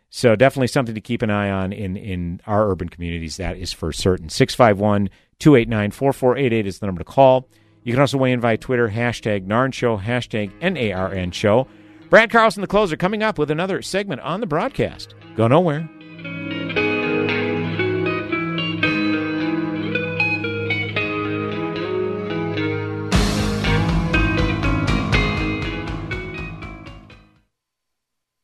So 0.09 0.36
definitely 0.36 0.67
something 0.67 0.93
to 0.93 1.01
keep 1.01 1.23
an 1.23 1.31
eye 1.31 1.49
on 1.49 1.73
in, 1.73 1.97
in 1.97 2.41
our 2.45 2.69
urban 2.69 2.89
communities. 2.89 3.38
That 3.38 3.57
is 3.57 3.73
for 3.73 3.91
certain. 3.91 4.29
651 4.29 5.09
289 5.39 5.91
4488 5.91 6.67
is 6.67 6.79
the 6.79 6.86
number 6.86 6.99
to 6.99 7.05
call. 7.05 7.49
You 7.83 7.93
can 7.93 8.01
also 8.01 8.17
weigh 8.17 8.31
in 8.31 8.39
via 8.39 8.57
Twitter, 8.57 8.89
hashtag 8.89 9.45
NARN 9.45 9.73
Show, 9.73 9.97
hashtag 9.97 10.51
NARN 10.62 11.33
Show. 11.33 11.67
Brad 12.13 12.30
Carlson, 12.30 12.62
the 12.62 12.67
closer, 12.67 12.95
coming 12.95 13.23
up 13.23 13.39
with 13.39 13.49
another 13.49 13.82
segment 13.82 14.21
on 14.21 14.39
the 14.39 14.45
broadcast. 14.45 15.15
Go 15.36 15.47
nowhere. 15.47 15.89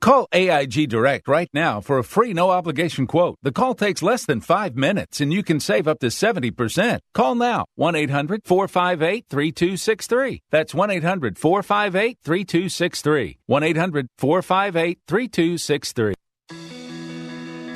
Call 0.00 0.28
AIG 0.32 0.88
Direct 0.88 1.26
right 1.26 1.48
now 1.52 1.80
for 1.80 1.98
a 1.98 2.04
free 2.04 2.32
no 2.32 2.50
obligation 2.50 3.06
quote. 3.06 3.38
The 3.42 3.52
call 3.52 3.74
takes 3.74 4.02
less 4.02 4.26
than 4.26 4.40
five 4.40 4.76
minutes 4.76 5.20
and 5.20 5.32
you 5.32 5.42
can 5.42 5.58
save 5.58 5.88
up 5.88 5.98
to 6.00 6.08
70%. 6.08 7.00
Call 7.14 7.34
now 7.34 7.64
1 7.76 7.96
800 7.96 8.42
458 8.44 9.24
3263. 9.28 10.42
That's 10.50 10.74
1 10.74 10.90
800 10.90 11.38
458 11.38 12.18
3263. 12.22 13.38
1 13.46 13.62
800 13.62 14.08
458 14.18 14.98
3263. 15.08 16.14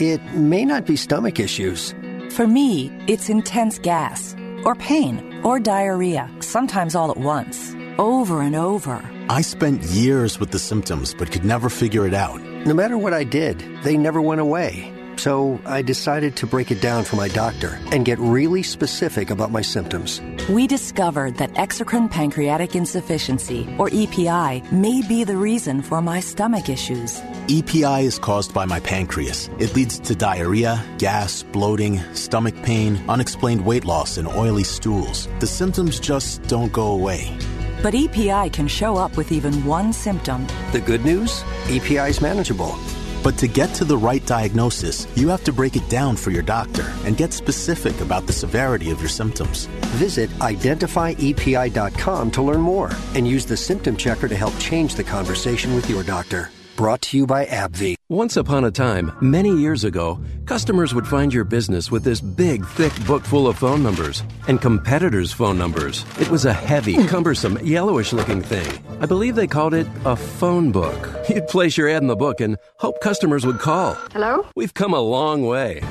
It 0.00 0.22
may 0.32 0.64
not 0.64 0.86
be 0.86 0.96
stomach 0.96 1.40
issues. 1.40 1.94
For 2.30 2.46
me, 2.46 2.90
it's 3.06 3.28
intense 3.28 3.78
gas, 3.78 4.34
or 4.64 4.74
pain, 4.74 5.40
or 5.42 5.58
diarrhea, 5.60 6.30
sometimes 6.40 6.94
all 6.94 7.10
at 7.10 7.18
once, 7.18 7.74
over 7.98 8.40
and 8.40 8.56
over. 8.56 9.02
I 9.30 9.42
spent 9.42 9.84
years 9.84 10.40
with 10.40 10.50
the 10.50 10.58
symptoms 10.58 11.14
but 11.14 11.30
could 11.30 11.44
never 11.44 11.70
figure 11.70 12.04
it 12.04 12.14
out. 12.14 12.42
No 12.66 12.74
matter 12.74 12.98
what 12.98 13.14
I 13.14 13.22
did, 13.22 13.60
they 13.84 13.96
never 13.96 14.20
went 14.20 14.40
away. 14.40 14.92
So 15.18 15.60
I 15.64 15.82
decided 15.82 16.34
to 16.38 16.48
break 16.48 16.72
it 16.72 16.80
down 16.80 17.04
for 17.04 17.14
my 17.14 17.28
doctor 17.28 17.78
and 17.92 18.04
get 18.04 18.18
really 18.18 18.64
specific 18.64 19.30
about 19.30 19.52
my 19.52 19.60
symptoms. 19.60 20.20
We 20.48 20.66
discovered 20.66 21.36
that 21.36 21.52
exocrine 21.54 22.10
pancreatic 22.10 22.74
insufficiency, 22.74 23.72
or 23.78 23.88
EPI, 23.92 24.64
may 24.72 25.00
be 25.06 25.22
the 25.22 25.36
reason 25.36 25.80
for 25.80 26.02
my 26.02 26.18
stomach 26.18 26.68
issues. 26.68 27.20
EPI 27.46 28.06
is 28.06 28.18
caused 28.18 28.52
by 28.52 28.64
my 28.64 28.80
pancreas. 28.80 29.48
It 29.60 29.76
leads 29.76 30.00
to 30.00 30.16
diarrhea, 30.16 30.84
gas, 30.98 31.44
bloating, 31.52 32.00
stomach 32.14 32.56
pain, 32.64 33.00
unexplained 33.08 33.64
weight 33.64 33.84
loss, 33.84 34.16
and 34.16 34.26
oily 34.26 34.64
stools. 34.64 35.28
The 35.38 35.46
symptoms 35.46 36.00
just 36.00 36.42
don't 36.48 36.72
go 36.72 36.88
away. 36.88 37.38
But 37.82 37.94
EPI 37.94 38.50
can 38.50 38.68
show 38.68 38.96
up 38.96 39.16
with 39.16 39.32
even 39.32 39.64
one 39.64 39.92
symptom. 39.92 40.46
The 40.72 40.80
good 40.80 41.04
news? 41.04 41.42
EPI 41.68 42.10
is 42.10 42.20
manageable. 42.20 42.78
But 43.22 43.36
to 43.38 43.48
get 43.48 43.74
to 43.74 43.84
the 43.84 43.96
right 43.96 44.24
diagnosis, 44.26 45.06
you 45.16 45.28
have 45.28 45.44
to 45.44 45.52
break 45.52 45.76
it 45.76 45.88
down 45.88 46.16
for 46.16 46.30
your 46.30 46.42
doctor 46.42 46.92
and 47.04 47.16
get 47.16 47.32
specific 47.32 48.00
about 48.00 48.26
the 48.26 48.32
severity 48.32 48.90
of 48.90 49.00
your 49.00 49.08
symptoms. 49.08 49.66
Visit 49.96 50.30
identifyepi.com 50.40 52.30
to 52.30 52.42
learn 52.42 52.60
more 52.60 52.90
and 53.14 53.26
use 53.28 53.46
the 53.46 53.56
symptom 53.56 53.96
checker 53.96 54.28
to 54.28 54.36
help 54.36 54.58
change 54.58 54.94
the 54.94 55.04
conversation 55.04 55.74
with 55.74 55.88
your 55.88 56.02
doctor. 56.02 56.50
Brought 56.80 57.02
to 57.02 57.18
you 57.18 57.26
by 57.26 57.44
AbbVie. 57.44 57.96
Once 58.08 58.38
upon 58.38 58.64
a 58.64 58.70
time, 58.70 59.12
many 59.20 59.54
years 59.54 59.84
ago, 59.84 60.18
customers 60.46 60.94
would 60.94 61.06
find 61.06 61.30
your 61.30 61.44
business 61.44 61.90
with 61.90 62.04
this 62.04 62.22
big, 62.22 62.64
thick 62.64 62.92
book 63.04 63.22
full 63.22 63.48
of 63.48 63.58
phone 63.58 63.82
numbers 63.82 64.22
and 64.48 64.62
competitors' 64.62 65.30
phone 65.30 65.58
numbers. 65.58 66.06
It 66.18 66.30
was 66.30 66.46
a 66.46 66.54
heavy, 66.54 67.06
cumbersome, 67.06 67.58
yellowish 67.62 68.14
looking 68.14 68.40
thing. 68.40 68.82
I 68.98 69.04
believe 69.04 69.34
they 69.34 69.46
called 69.46 69.74
it 69.74 69.86
a 70.06 70.16
phone 70.16 70.72
book. 70.72 71.06
You'd 71.28 71.48
place 71.48 71.76
your 71.76 71.90
ad 71.90 72.00
in 72.00 72.08
the 72.08 72.16
book 72.16 72.40
and 72.40 72.56
hope 72.78 73.02
customers 73.02 73.44
would 73.44 73.58
call. 73.58 73.92
Hello? 74.12 74.46
We've 74.56 74.72
come 74.72 74.94
a 74.94 75.00
long 75.00 75.42
way. 75.42 75.82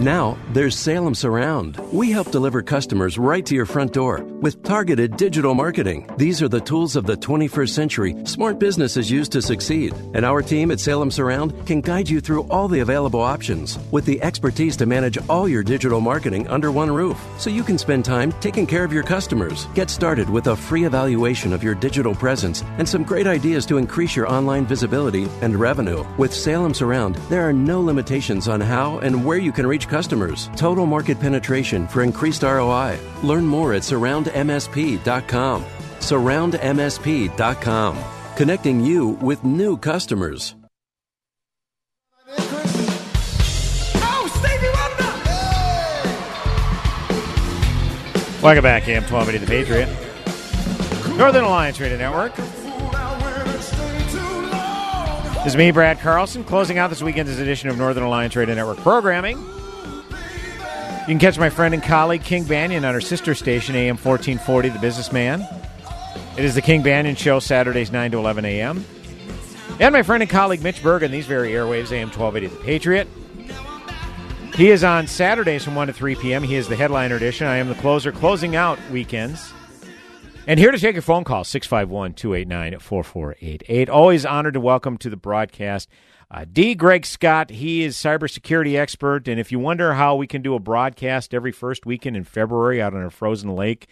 Now, 0.00 0.36
there's 0.52 0.76
Salem 0.76 1.14
Surround. 1.14 1.76
We 1.92 2.10
help 2.10 2.32
deliver 2.32 2.62
customers 2.62 3.16
right 3.16 3.46
to 3.46 3.54
your 3.54 3.64
front 3.64 3.92
door 3.92 4.24
with 4.24 4.60
targeted 4.64 5.16
digital 5.16 5.54
marketing. 5.54 6.10
These 6.16 6.42
are 6.42 6.48
the 6.48 6.60
tools 6.60 6.96
of 6.96 7.06
the 7.06 7.16
21st 7.16 7.68
century 7.68 8.16
smart 8.24 8.58
businesses 8.58 9.08
use 9.08 9.28
to 9.28 9.40
succeed. 9.40 9.94
And 10.14 10.24
our 10.24 10.42
team 10.42 10.72
at 10.72 10.80
Salem 10.80 11.12
Surround 11.12 11.54
can 11.64 11.80
guide 11.80 12.08
you 12.08 12.20
through 12.20 12.42
all 12.50 12.66
the 12.66 12.80
available 12.80 13.20
options 13.20 13.78
with 13.92 14.04
the 14.04 14.20
expertise 14.20 14.76
to 14.78 14.86
manage 14.86 15.16
all 15.28 15.48
your 15.48 15.62
digital 15.62 16.00
marketing 16.00 16.48
under 16.48 16.72
one 16.72 16.90
roof 16.90 17.16
so 17.38 17.48
you 17.48 17.62
can 17.62 17.78
spend 17.78 18.04
time 18.04 18.32
taking 18.40 18.66
care 18.66 18.82
of 18.82 18.92
your 18.92 19.04
customers. 19.04 19.68
Get 19.74 19.90
started 19.90 20.28
with 20.28 20.48
a 20.48 20.56
free 20.56 20.86
evaluation 20.86 21.52
of 21.52 21.62
your 21.62 21.76
digital 21.76 22.16
presence 22.16 22.64
and 22.78 22.88
some 22.88 23.04
great 23.04 23.28
ideas 23.28 23.64
to 23.66 23.78
increase 23.78 24.16
your 24.16 24.28
online 24.28 24.66
visibility 24.66 25.28
and 25.40 25.54
revenue. 25.54 26.04
With 26.18 26.34
Salem 26.34 26.74
Surround, 26.74 27.14
there 27.28 27.48
are 27.48 27.52
no 27.52 27.80
limitations 27.80 28.48
on 28.48 28.60
how 28.60 28.98
and 28.98 29.24
where 29.24 29.38
you 29.38 29.52
can 29.52 29.68
reach 29.68 29.83
customers. 29.88 30.50
Total 30.56 30.86
market 30.86 31.20
penetration 31.20 31.86
for 31.88 32.02
increased 32.02 32.42
ROI. 32.42 32.98
Learn 33.22 33.46
more 33.46 33.74
at 33.74 33.82
surroundmsp.com. 33.82 35.64
Surroundmsp.com. 36.00 37.98
Connecting 38.36 38.80
you 38.80 39.08
with 39.08 39.44
new 39.44 39.76
customers. 39.76 40.54
Oh, 42.36 44.30
Welcome 48.42 48.62
back, 48.62 48.88
AM 48.88 49.04
1280 49.04 49.38
The 49.38 49.46
Patriot. 49.46 49.88
Northern 51.16 51.44
Alliance 51.44 51.80
Radio 51.80 51.96
Network. 51.96 52.34
This 55.44 55.52
is 55.52 55.56
me, 55.56 55.70
Brad 55.70 56.00
Carlson, 56.00 56.42
closing 56.42 56.78
out 56.78 56.88
this 56.88 57.02
weekend's 57.02 57.38
edition 57.38 57.68
of 57.68 57.78
Northern 57.78 58.02
Alliance 58.02 58.34
Radio 58.34 58.54
Network 58.54 58.78
programming. 58.78 59.36
You 61.04 61.08
can 61.08 61.18
catch 61.18 61.38
my 61.38 61.50
friend 61.50 61.74
and 61.74 61.82
colleague 61.82 62.24
King 62.24 62.46
Banaian 62.46 62.78
on 62.78 62.86
our 62.86 63.00
sister 63.02 63.34
station, 63.34 63.74
AM 63.74 63.98
1440, 63.98 64.70
The 64.70 64.78
Businessman. 64.78 65.46
It 66.38 66.46
is 66.46 66.54
the 66.54 66.62
King 66.62 66.82
Banaian 66.82 67.14
Show, 67.18 67.40
Saturdays 67.40 67.92
9 67.92 68.12
to 68.12 68.16
11 68.16 68.46
a.m. 68.46 68.82
And 69.80 69.92
my 69.92 70.02
friend 70.02 70.22
and 70.22 70.30
colleague 70.30 70.62
Mitch 70.62 70.82
Berg 70.82 71.04
on 71.04 71.10
these 71.10 71.26
very 71.26 71.50
airwaves, 71.50 71.92
AM 71.92 72.08
1280, 72.08 72.46
The 72.46 72.64
Patriot. 72.64 73.08
He 74.54 74.70
is 74.70 74.82
on 74.82 75.06
Saturdays 75.06 75.62
from 75.62 75.74
1 75.74 75.88
to 75.88 75.92
3 75.92 76.14
p.m. 76.14 76.42
He 76.42 76.54
is 76.54 76.68
the 76.68 76.76
headliner 76.76 77.16
edition. 77.16 77.46
I 77.46 77.56
am 77.56 77.68
the 77.68 77.74
closer, 77.74 78.10
closing 78.10 78.56
out 78.56 78.78
weekends. 78.90 79.52
And 80.46 80.58
here 80.58 80.70
to 80.70 80.78
take 80.78 80.94
your 80.94 81.02
phone 81.02 81.24
call, 81.24 81.44
651 81.44 82.14
289 82.14 82.78
4488. 82.78 83.90
Always 83.90 84.24
honored 84.24 84.54
to 84.54 84.60
welcome 84.60 84.96
to 84.96 85.10
the 85.10 85.18
broadcast 85.18 85.86
uh, 86.30 86.44
D. 86.50 86.74
Greg 86.74 87.06
Scott. 87.06 87.50
He 87.50 87.84
is 87.84 87.96
cybersecurity 87.96 88.78
expert. 88.78 89.28
And 89.28 89.38
if 89.38 89.52
you 89.52 89.58
wonder 89.58 89.94
how 89.94 90.16
we 90.16 90.26
can 90.26 90.42
do 90.42 90.54
a 90.54 90.58
broadcast 90.58 91.34
every 91.34 91.52
first 91.52 91.86
weekend 91.86 92.16
in 92.16 92.24
February 92.24 92.82
out 92.82 92.94
on 92.94 93.04
a 93.04 93.10
frozen 93.10 93.54
lake 93.54 93.88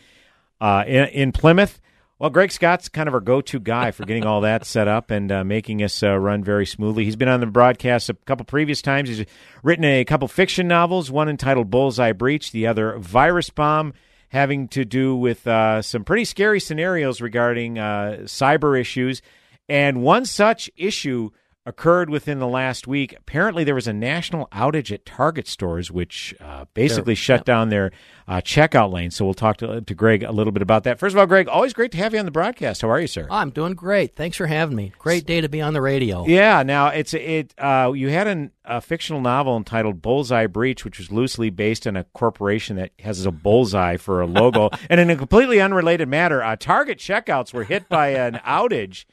uh, 0.61 0.85
in, 0.87 1.09
in 1.09 1.33
Plymouth, 1.33 1.81
well, 2.19 2.31
Greg 2.31 2.53
Scott's 2.53 2.89
kind 2.89 3.09
of 3.09 3.15
our 3.15 3.21
go-to 3.21 3.59
guy 3.59 3.91
for 3.91 4.05
getting 4.05 4.25
all 4.25 4.43
that 4.43 4.65
set 4.65 4.87
up 4.87 5.11
and 5.11 5.33
uh, 5.33 5.43
making 5.43 5.83
us 5.83 6.05
uh, 6.05 6.17
run 6.17 6.45
very 6.45 6.67
smoothly. 6.67 7.05
He's 7.05 7.17
been 7.17 7.27
on 7.27 7.41
the 7.41 7.47
broadcast 7.47 8.09
a 8.09 8.15
couple 8.15 8.45
previous 8.45 8.81
times. 8.81 9.09
He's 9.09 9.27
written 9.65 9.85
a 9.85 10.05
couple 10.05 10.29
fiction 10.29 10.69
novels, 10.69 11.11
one 11.11 11.29
entitled 11.29 11.69
Bullseye 11.69 12.13
Breach, 12.13 12.53
the 12.53 12.69
other 12.69 12.97
Virus 12.99 13.51
Bomb. 13.51 13.93
having 14.33 14.67
to 14.67 14.83
do 14.85 15.15
with 15.15 15.47
uh, 15.47 15.83
some 15.83 16.05
pretty 16.05 16.25
scary 16.25 16.59
scenarios 16.59 17.21
regarding 17.21 17.79
uh, 17.79 18.17
cyber 18.23 18.81
issues. 18.81 19.21
And 19.69 20.03
one 20.03 20.25
such 20.25 20.71
issue 20.75 21.31
occurred 21.65 22.11
within 22.11 22.39
the 22.39 22.47
last 22.47 22.87
week. 22.87 23.15
Apparently, 23.17 23.65
there 23.65 23.75
was 23.75 23.87
a 23.87 23.93
national 23.93 24.49
outage 24.49 24.91
at 24.91 25.07
Target 25.07 25.47
stores, 25.47 25.91
which 25.91 26.35
uh, 26.41 26.65
basically 26.75 27.15
shut 27.15 27.45
down 27.45 27.69
their 27.69 27.93
uh, 28.27 28.41
checkout 28.41 28.93
lane. 28.93 29.11
So 29.11 29.25
we'll 29.25 29.35
talk 29.35 29.59
to, 29.59 29.81
to 29.81 29.95
Greg 29.95 30.23
a 30.23 30.33
little 30.33 30.53
bit 30.53 30.63
about 30.63 30.85
that. 30.85 30.99
First 30.99 31.15
of 31.15 31.19
all, 31.19 31.27
Greg, 31.27 31.49
always 31.49 31.73
great 31.73 31.93
to 31.93 31.99
have 31.99 32.13
you 32.13 32.19
on 32.19 32.25
the 32.25 32.33
broadcast. 32.33 32.83
How 32.83 32.91
are 32.91 33.01
you, 33.01 33.07
sir? 33.07 33.29
I'm 33.31 33.51
doing 33.51 33.75
great. 33.75 34.17
Thanks 34.17 34.37
for 34.37 34.47
having 34.47 34.75
me. 34.75 34.93
Great 34.99 35.25
day 35.25 35.41
to 35.41 35.49
be 35.49 35.61
on 35.61 35.73
the 35.73 35.81
radio. 35.81 36.27
Yeah. 36.27 36.63
Now 36.63 36.89
it's 36.89 37.15
it. 37.15 37.55
Uh, 37.59 37.93
you 37.95 38.11
had 38.11 38.27
an, 38.27 38.51
a 38.65 38.81
fictional 38.81 39.21
novel 39.21 39.57
entitled 39.57 40.03
Bullseye 40.03 40.47
Breach, 40.47 40.85
which 40.85 40.99
was 40.99 41.13
loosely 41.13 41.51
based 41.51 41.87
on 41.87 41.97
a 41.97 42.05
corporation 42.05 42.77
that 42.77 42.91
has 43.01 43.25
a 43.25 43.31
bullseye 43.33 43.97
for 43.97 44.21
a 44.21 44.27
logo. 44.27 44.71
and 44.91 45.01
in 45.01 45.11
a 45.11 45.17
completely 45.17 45.61
unrelated 45.61 46.09
matter, 46.09 46.43
uh, 46.43 46.57
Target 46.57 46.99
checkouts 46.99 47.55
were 47.55 47.65
hit 47.65 47.89
by 47.89 48.09
an 48.09 48.41
outage 48.45 49.05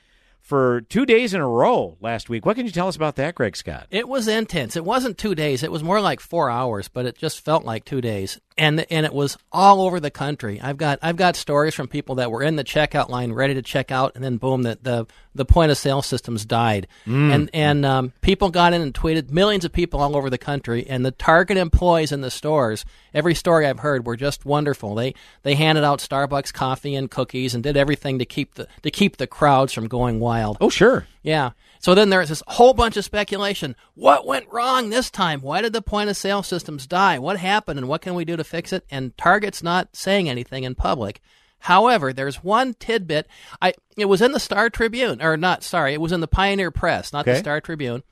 for 0.50 0.82
two 0.82 1.06
days 1.06 1.36
in 1.36 1.42
a 1.42 1.48
row 1.48 1.96
last 2.02 2.28
week. 2.28 2.44
What 2.44 2.56
can 2.56 2.66
you 2.66 2.72
tell 2.72 2.88
us 2.88 2.96
about 2.96 3.18
that, 3.18 3.36
Greg 3.36 3.56
Scott? 3.56 3.86
It 3.92 4.10
was 4.10 4.28
intense. 4.28 4.76
It 4.76 4.84
wasn't 4.84 5.20
two 5.20 5.36
days. 5.36 5.62
It 5.62 5.72
was 5.72 5.84
more 5.84 6.02
like 6.02 6.20
four 6.20 6.50
hours, 6.50 6.88
but 6.88 7.06
it 7.06 7.16
just 7.16 7.46
felt 7.46 7.66
like 7.66 7.86
two 7.86 8.02
days. 8.02 8.40
And 8.60 8.86
and 8.92 9.06
it 9.06 9.14
was 9.14 9.38
all 9.52 9.82
over 9.82 10.00
the 10.00 10.12
country. 10.12 10.60
I've 10.62 10.78
got 10.78 11.00
I've 11.02 11.16
got 11.16 11.36
stories 11.36 11.74
from 11.74 11.88
people 11.88 12.16
that 12.16 12.30
were 12.30 12.44
in 12.44 12.58
the 12.58 12.64
checkout 12.64 13.10
line, 13.10 13.32
ready 13.32 13.54
to 13.54 13.62
check 13.62 13.90
out, 13.90 14.12
and 14.16 14.24
then 14.24 14.38
boom, 14.38 14.64
the 14.64 14.78
the, 14.82 15.08
the 15.34 15.46
point 15.46 15.72
of 15.72 15.78
sale 15.78 16.02
systems 16.02 16.46
died. 16.46 16.88
Mm. 17.08 17.34
And 17.34 17.50
and 17.54 17.86
um, 17.86 18.14
people 18.22 18.50
got 18.50 18.74
in 18.74 18.82
and 18.82 18.94
tweeted. 18.94 19.32
Millions 19.32 19.64
of 19.64 19.72
people 19.72 20.02
all 20.02 20.18
over 20.18 20.30
the 20.30 20.38
country, 20.38 20.86
and 20.88 21.06
the 21.06 21.12
Target 21.12 21.58
employees 21.58 22.12
in 22.12 22.22
the 22.22 22.30
stores. 22.30 22.84
Every 23.14 23.34
story 23.34 23.66
I've 23.66 23.80
heard 23.80 24.06
were 24.06 24.18
just 24.18 24.46
wonderful. 24.46 24.94
They 24.94 25.16
they 25.44 25.56
handed 25.56 25.86
out 25.86 26.00
Starbucks 26.00 26.54
coffee 26.54 26.96
and 26.96 27.10
cookies 27.10 27.56
and 27.56 27.64
did 27.64 27.78
everything 27.78 28.20
to 28.20 28.26
keep 28.26 28.56
the 28.56 28.68
to 28.84 28.92
keep 28.92 29.18
the 29.18 29.28
crowds 29.28 29.72
from 29.72 29.88
going 29.88 30.20
wild. 30.20 30.58
Oh 30.60 30.70
sure. 30.70 31.08
Yeah. 31.22 31.52
So 31.80 31.96
then 31.96 32.10
there's 32.10 32.30
this 32.30 32.44
whole 32.48 32.74
bunch 32.74 32.98
of 32.98 33.06
speculation. 33.06 33.76
What 33.94 34.26
went 34.26 34.52
wrong 34.52 34.90
this 34.90 35.10
time? 35.10 35.42
Why 35.42 35.62
did 35.62 35.74
the 35.74 35.82
point 35.82 36.10
of 36.10 36.18
sale 36.18 36.44
systems 36.44 36.88
die? 36.88 37.20
What 37.20 37.38
happened 37.38 37.78
and 37.78 37.88
what 37.88 38.02
can 38.02 38.16
we 38.16 38.26
do 38.26 38.38
to 38.38 38.44
fix 38.44 38.72
it? 38.72 38.86
And 38.90 39.18
Target's 39.18 39.62
not 39.62 39.96
saying 39.96 40.30
anything 40.30 40.64
in 40.64 40.76
public. 40.76 41.22
However, 41.60 42.14
there's 42.14 42.44
one 42.44 42.74
tidbit. 42.74 43.28
I 43.62 43.74
it 43.98 44.06
was 44.06 44.22
in 44.22 44.32
the 44.32 44.40
Star 44.40 44.70
Tribune 44.70 45.22
or 45.22 45.36
not, 45.36 45.62
sorry, 45.62 45.94
it 45.94 46.02
was 46.02 46.14
in 46.14 46.22
the 46.22 46.28
Pioneer 46.28 46.72
Press, 46.72 47.12
not 47.12 47.26
the 47.26 47.36
Star 47.36 47.60
Tribune. 47.60 48.04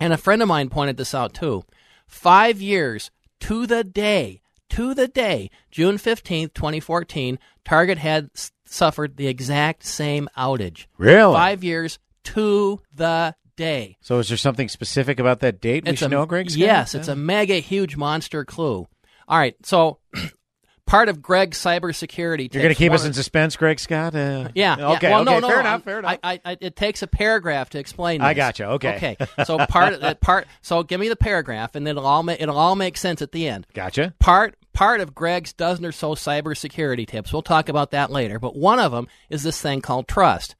And 0.00 0.12
a 0.12 0.18
friend 0.18 0.40
of 0.40 0.48
mine 0.48 0.68
pointed 0.70 0.96
this 0.96 1.14
out 1.14 1.34
too. 1.34 1.64
5 2.06 2.60
years 2.60 3.10
to 3.40 3.66
the 3.66 3.82
day, 3.82 4.40
to 4.70 4.94
the 4.94 5.08
day, 5.08 5.50
June 5.70 5.96
15th, 5.96 6.54
2014, 6.54 7.40
Target 7.64 7.98
had 7.98 8.30
suffered 8.64 9.16
the 9.16 9.26
exact 9.26 9.84
same 9.84 10.28
outage. 10.38 10.86
Really? 10.96 11.34
5 11.34 11.64
years 11.64 11.98
to 12.24 12.80
the 12.94 13.34
day. 13.56 13.96
So 14.00 14.18
is 14.18 14.28
there 14.28 14.36
something 14.38 14.68
specific 14.68 15.18
about 15.20 15.40
that 15.40 15.60
date 15.60 15.84
we 15.84 15.90
It's 15.90 15.98
should 16.00 16.06
a, 16.06 16.10
know, 16.10 16.26
Greg? 16.26 16.50
Scott? 16.50 16.58
Yes, 16.58 16.94
it's 16.94 17.08
a 17.08 17.16
mega 17.16 17.56
huge 17.56 17.96
monster 17.96 18.44
clue. 18.44 18.86
All 19.28 19.38
right, 19.38 19.54
so 19.64 19.98
part 20.86 21.08
of 21.08 21.22
Greg's 21.22 21.58
cybersecurity. 21.58 22.52
You're 22.52 22.62
going 22.62 22.74
to 22.74 22.78
keep 22.78 22.92
us 22.92 23.04
in 23.04 23.12
suspense, 23.12 23.56
Greg 23.56 23.78
Scott? 23.78 24.14
Uh, 24.14 24.48
Yeah. 24.54 24.72
Okay. 24.94 25.08
Yeah. 25.08 25.10
Well, 25.14 25.20
okay. 25.22 25.24
no, 25.24 25.38
no. 25.40 25.48
fair 25.48 25.56
I'm- 25.58 25.66
enough. 25.66 25.82
Fair 25.84 25.98
enough. 26.00 26.18
I, 26.22 26.40
I, 26.44 26.56
it 26.60 26.74
takes 26.74 27.02
a 27.02 27.06
paragraph 27.06 27.70
to 27.70 27.78
explain. 27.78 28.20
This. 28.20 28.26
I 28.26 28.34
gotcha, 28.34 28.64
okay. 28.72 28.96
Okay. 28.96 29.16
So 29.44 29.58
part 29.66 29.92
of 29.94 30.00
that 30.02 30.20
part. 30.20 30.46
So 30.62 30.82
give 30.82 30.98
me 31.00 31.08
the 31.08 31.16
paragraph, 31.16 31.74
and 31.76 31.86
then 31.86 31.96
it'll 31.96 32.06
all 32.08 32.22
ma- 32.22 32.36
it'll 32.38 32.58
all 32.58 32.76
make 32.76 32.96
sense 32.96 33.22
at 33.22 33.32
the 33.32 33.46
end. 33.46 33.66
Gotcha. 33.74 34.14
Part 34.18 34.56
part 34.72 35.00
of 35.00 35.14
Greg's 35.14 35.52
dozen 35.52 35.84
or 35.84 35.92
so 35.92 36.14
cybersecurity 36.14 37.06
tips. 37.06 37.32
We'll 37.32 37.42
talk 37.42 37.68
about 37.68 37.90
that 37.92 38.10
later. 38.10 38.38
But 38.38 38.56
one 38.56 38.78
of 38.80 38.90
them 38.92 39.06
is 39.28 39.42
this 39.42 39.60
thing 39.60 39.80
called 39.80 40.08
trust. 40.08 40.54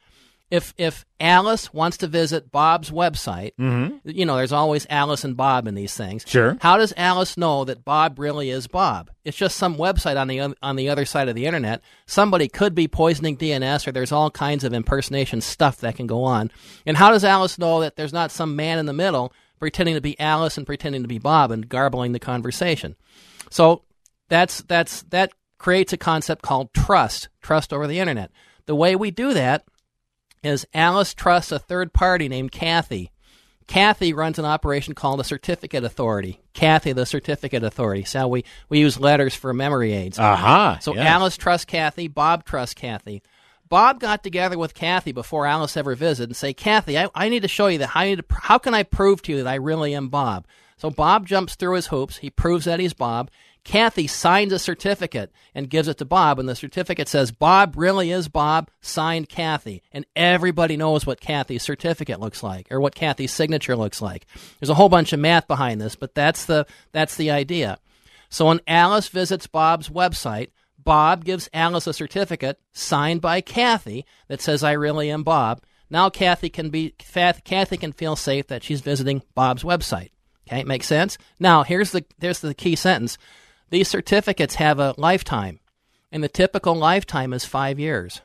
If 0.51 0.75
if 0.77 1.05
Alice 1.21 1.73
wants 1.73 1.97
to 1.99 2.09
visit 2.09 2.51
Bob's 2.51 2.91
website, 2.91 3.53
Mhm. 3.61 4.01
you 4.05 4.27
know, 4.27 4.37
there's 4.37 4.51
always 4.53 4.85
Alice 4.91 5.23
and 5.23 5.37
Bob 5.37 5.69
in 5.69 5.77
these 5.77 5.95
things. 5.95 6.25
Sure. 6.27 6.57
How 6.61 6.77
does 6.77 6.93
Alice 6.97 7.37
know 7.37 7.65
that 7.65 7.85
Bob 7.85 8.19
really 8.19 8.51
is 8.51 8.67
Bob? 8.67 9.11
It's 9.25 9.37
just 9.37 9.57
some 9.57 9.77
website 9.77 10.21
on 10.21 10.27
the 10.27 10.55
on 10.61 10.75
the 10.77 10.89
other 10.89 11.05
side 11.05 11.29
of 11.29 11.37
the 11.37 11.47
internet. 11.47 11.83
Somebody 12.07 12.49
could 12.49 12.75
be 12.75 12.89
poisoning 12.89 13.37
DNS, 13.37 13.87
or 13.87 13.93
there's 13.93 14.11
all 14.13 14.31
kinds 14.31 14.65
of 14.65 14.73
impersonation 14.75 15.41
stuff 15.41 15.77
that 15.79 15.95
can 15.95 16.09
go 16.09 16.25
on. 16.25 16.51
And 16.85 16.97
how 16.97 17.11
does 17.11 17.25
Alice 17.25 17.57
know 17.59 17.81
that 17.81 17.95
there's 17.95 18.13
not 18.13 18.33
some 18.33 18.57
man 18.57 18.79
in 18.79 18.87
the 18.87 18.93
middle 18.93 19.33
pretending 19.61 19.95
to 19.95 20.01
be 20.01 20.19
Alice 20.19 20.57
and 20.57 20.67
pretending 20.67 21.03
to 21.03 21.09
be 21.09 21.19
Bob 21.19 21.53
and 21.53 21.69
garbling 21.69 22.11
the 22.11 22.19
conversation? 22.19 22.97
So 23.51 23.83
that's 24.29 24.63
that's 24.63 25.03
that 25.11 25.31
creates 25.59 25.93
a 25.93 25.97
concept 25.97 26.43
called 26.43 26.73
trust, 26.75 27.29
trust 27.41 27.73
over 27.73 27.87
the 27.87 28.01
internet. 28.01 28.31
The 28.67 28.75
way 28.75 28.97
we 28.97 29.11
do 29.11 29.35
that 29.35 29.65
is 30.43 30.67
Alice 30.75 31.15
trusts 31.15 31.53
a 31.53 31.59
third 31.59 31.93
party 31.93 32.29
named 32.29 32.53
Kathy. 32.53 33.11
Kathy 33.67 34.13
runs 34.13 34.39
an 34.39 34.45
operation 34.45 34.95
called 34.95 35.21
a 35.21 35.25
certificate 35.25 35.85
authority. 35.85 36.41
Kathy, 36.55 36.93
the 36.93 37.07
certificate 37.07 37.63
authority. 37.63 38.03
So 38.05 38.27
we, 38.27 38.45
we 38.69 38.81
use 38.81 38.99
letters 38.99 39.35
for 39.35 39.55
memory 39.55 39.93
aids. 39.93 40.19
Aha, 40.19 40.79
So 40.81 40.93
yes. 40.95 41.07
Alice 41.07 41.37
trusts 41.37 41.67
Kathy. 41.67 42.09
Bob 42.09 42.45
trusts 42.45 42.75
Kathy. 42.75 43.23
Bob 43.69 44.01
got 44.01 44.25
together 44.25 44.59
with 44.59 44.75
Kathy 44.75 45.13
before 45.13 45.47
Alice 45.47 45.77
ever 45.77 45.95
visited 45.95 46.31
and 46.31 46.37
say, 46.37 46.53
Kathy, 46.53 46.99
I, 46.99 47.09
I 47.15 47.29
need 47.29 47.43
to 47.43 47.49
show 47.49 47.69
you 47.69 47.79
that. 47.79 47.91
How, 47.91 48.01
I 48.01 48.07
need 48.07 48.17
to, 48.17 48.25
how 48.31 48.59
can 48.59 48.75
I 48.75 48.83
prove 48.83 49.23
to 49.23 49.33
you 49.33 49.45
that 49.45 49.49
I 49.49 49.55
really 49.55 49.95
am 49.95 50.09
Bob? 50.09 50.49
So 50.77 50.91
Bob 50.91 51.27
jumps 51.29 51.55
through 51.55 51.77
his 51.77 51.87
hoops. 51.87 52.17
He 52.17 52.31
proves 52.31 52.65
that 52.65 52.81
he's 52.81 52.95
Bob. 52.95 53.31
Kathy 53.65 54.07
signs 54.07 54.53
a 54.53 54.59
certificate 54.59 55.33
and 55.55 55.71
gives 55.71 55.89
it 55.89 55.99
to 55.99 56.05
Bob, 56.05 56.39
and 56.39 56.49
the 56.49 56.55
certificate 56.55 57.09
says, 57.09 57.31
Bob 57.31 57.75
really 57.77 58.11
is 58.11 58.29
Bob, 58.29 58.71
signed 58.81 59.29
Kathy. 59.29 59.83
And 59.93 60.07
everybody 60.17 60.77
knows 60.77 61.07
what 61.07 61.21
Kathy's 61.21 61.63
certificate 61.63 62.21
looks 62.21 62.43
like, 62.43 62.71
or 62.71 62.81
what 62.81 62.95
Kathy's 62.95 63.33
signature 63.33 63.77
looks 63.77 64.01
like. 64.01 64.27
There's 64.59 64.71
a 64.71 64.75
whole 64.75 64.89
bunch 64.89 65.13
of 65.13 65.21
math 65.21 65.47
behind 65.47 65.81
this, 65.81 65.97
but 65.97 66.15
that's 66.15 66.45
the, 66.47 66.67
that's 66.93 67.17
the 67.17 67.31
idea. 67.31 67.79
So 68.29 68.47
when 68.47 68.61
Alice 68.67 69.09
visits 69.09 69.47
Bob's 69.47 69.89
website, 69.89 70.51
Bob 70.79 71.25
gives 71.25 71.51
Alice 71.53 71.87
a 71.87 71.93
certificate 71.93 72.59
signed 72.73 73.21
by 73.21 73.41
Kathy 73.41 74.07
that 74.29 74.41
says, 74.41 74.63
I 74.63 74.73
really 74.73 75.11
am 75.11 75.23
Bob. 75.23 75.63
Now 75.91 76.09
Kathy 76.09 76.49
can 76.49 76.71
be 76.71 76.95
Kathy 76.99 77.77
can 77.77 77.93
feel 77.93 78.17
safe 78.17 78.47
that 78.47 78.63
she's 78.63 78.81
visiting 78.81 79.23
Bob's 79.35 79.65
website. 79.65 80.11
Okay, 80.49 80.65
makes 80.65 80.87
sense? 80.87 81.19
Now 81.39 81.65
here's 81.65 81.91
the 81.91 82.05
here's 82.21 82.41
the 82.41 82.55
key 82.55 82.77
sentence. 82.77 83.19
These 83.71 83.89
certificates 83.89 84.57
have 84.57 84.79
a 84.79 84.95
lifetime, 84.97 85.61
and 86.13 86.23
the 86.23 86.29
typical 86.29 86.75
lifetime 86.75 87.33
is 87.33 87.45
five 87.45 87.79
years. 87.79 88.21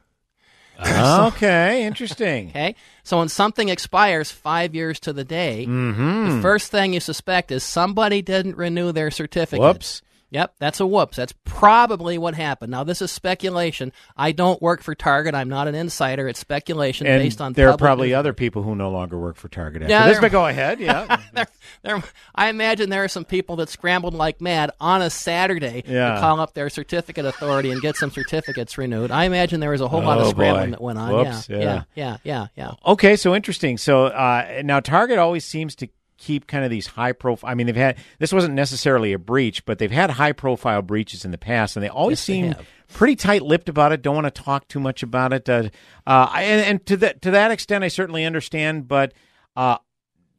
okay, 0.85 1.85
interesting. 1.85 2.49
Okay, 2.49 2.75
so 3.03 3.19
when 3.19 3.29
something 3.29 3.69
expires 3.69 4.29
five 4.31 4.75
years 4.75 4.99
to 5.01 5.13
the 5.13 5.23
day, 5.23 5.65
Mhm. 5.67 6.35
the 6.35 6.41
first 6.41 6.69
thing 6.69 6.93
you 6.93 6.99
suspect 6.99 7.51
is 7.51 7.63
somebody 7.63 8.21
didn't 8.21 8.57
renew 8.57 8.91
their 8.91 9.09
certificate. 9.11 9.61
Whoops. 9.63 10.01
Yep, 10.31 10.55
that's 10.59 10.79
a 10.79 10.85
whoops. 10.87 11.15
That's 11.17 11.33
probably 11.45 12.17
what 12.17 12.35
happened. 12.35 12.71
Now, 12.71 12.83
this 12.83 13.01
is 13.01 13.11
speculation. 13.11 13.93
I 14.17 14.31
don't 14.33 14.61
work 14.61 14.81
for 14.81 14.93
Target. 14.95 15.33
I'm 15.35 15.47
not 15.49 15.67
an 15.67 15.75
insider. 15.75 16.27
It's 16.27 16.39
speculation 16.39 17.07
And 17.07 17.21
based 17.23 17.39
on. 17.39 17.53
there 17.53 17.69
are 17.69 17.77
probably 17.77 18.13
other 18.13 18.33
people 18.33 18.63
who 18.63 18.75
no 18.75 18.89
longer 18.89 19.17
work 19.19 19.37
for 19.37 19.47
Target 19.47 19.83
after 19.83 19.91
Yeah, 19.91 20.07
this, 20.07 20.19
but 20.19 20.31
go 20.31 20.45
ahead. 20.45 20.79
Yeah. 20.79 21.21
there, 21.33 21.47
there, 21.83 22.03
I 22.33 22.49
imagine 22.49 22.89
there 22.89 23.03
are 23.03 23.07
some 23.07 23.23
people 23.23 23.55
that 23.57 23.69
scrambled 23.69 24.13
like 24.13 24.41
mad 24.41 24.71
on 24.81 25.01
a 25.01 25.09
Saturday 25.09 25.83
Yeah. 25.87 26.15
to 26.15 26.19
call 26.19 26.39
up 26.39 26.53
their 26.53 26.69
certificate 26.69 27.25
authority 27.25 27.71
and 27.71 27.81
get 27.81 27.95
some 27.95 28.11
certificates 28.11 28.77
renewed. 28.77 29.11
I 29.11 29.25
imagine 29.25 29.59
there 29.61 29.69
was 29.71 29.81
a 29.81 29.87
whole 29.87 30.01
lot 30.01 30.17
Oh, 30.17 30.21
of 30.21 30.27
scrambling 30.29 30.65
boy. 30.65 30.71
that 30.71 30.81
went 30.81 30.99
on. 30.99 31.11
Whoops, 31.13 31.47
yeah, 31.49 31.57
yeah. 31.57 31.63
yeah, 31.63 31.83
yeah, 31.95 32.17
yeah, 32.23 32.47
yeah. 32.57 32.71
Okay, 32.91 33.15
so 33.15 33.33
interesting. 33.35 33.77
So 33.77 34.05
uh, 34.07 34.61
now 34.65 34.79
Target 34.81 35.17
always 35.19 35.45
seems 35.45 35.75
to 35.75 35.87
keep 36.17 36.47
kind 36.47 36.63
of 36.63 36.69
these 36.71 36.87
high 36.87 37.11
profile. 37.11 37.51
I 37.51 37.55
mean, 37.55 37.67
they've 37.67 37.75
had 37.75 37.97
this 38.19 38.31
wasn't 38.33 38.53
necessarily 38.53 39.13
a 39.13 39.19
breach, 39.19 39.65
but 39.65 39.79
they've 39.79 39.91
had 39.91 40.09
high 40.11 40.31
profile 40.31 40.81
breaches 40.81 41.25
in 41.25 41.31
the 41.31 41.37
past, 41.37 41.75
and 41.75 41.83
they 41.83 41.89
always 41.89 42.19
Yes, 42.19 42.21
seem 42.25 42.45
have. 42.53 42.65
pretty 42.93 43.15
tight 43.15 43.41
lipped 43.41 43.69
about 43.69 43.91
it. 43.91 44.01
Don't 44.01 44.15
want 44.15 44.33
to 44.33 44.43
talk 44.43 44.67
too 44.67 44.79
much 44.79 45.03
about 45.03 45.33
it. 45.33 45.47
Uh, 45.49 45.69
uh, 46.07 46.31
and, 46.35 46.61
and 46.65 46.85
to 46.87 46.97
that 46.97 47.21
to 47.23 47.31
that 47.31 47.51
extent, 47.51 47.83
I 47.83 47.89
certainly 47.89 48.23
understand. 48.25 48.87
But 48.87 49.13
uh, 49.55 49.77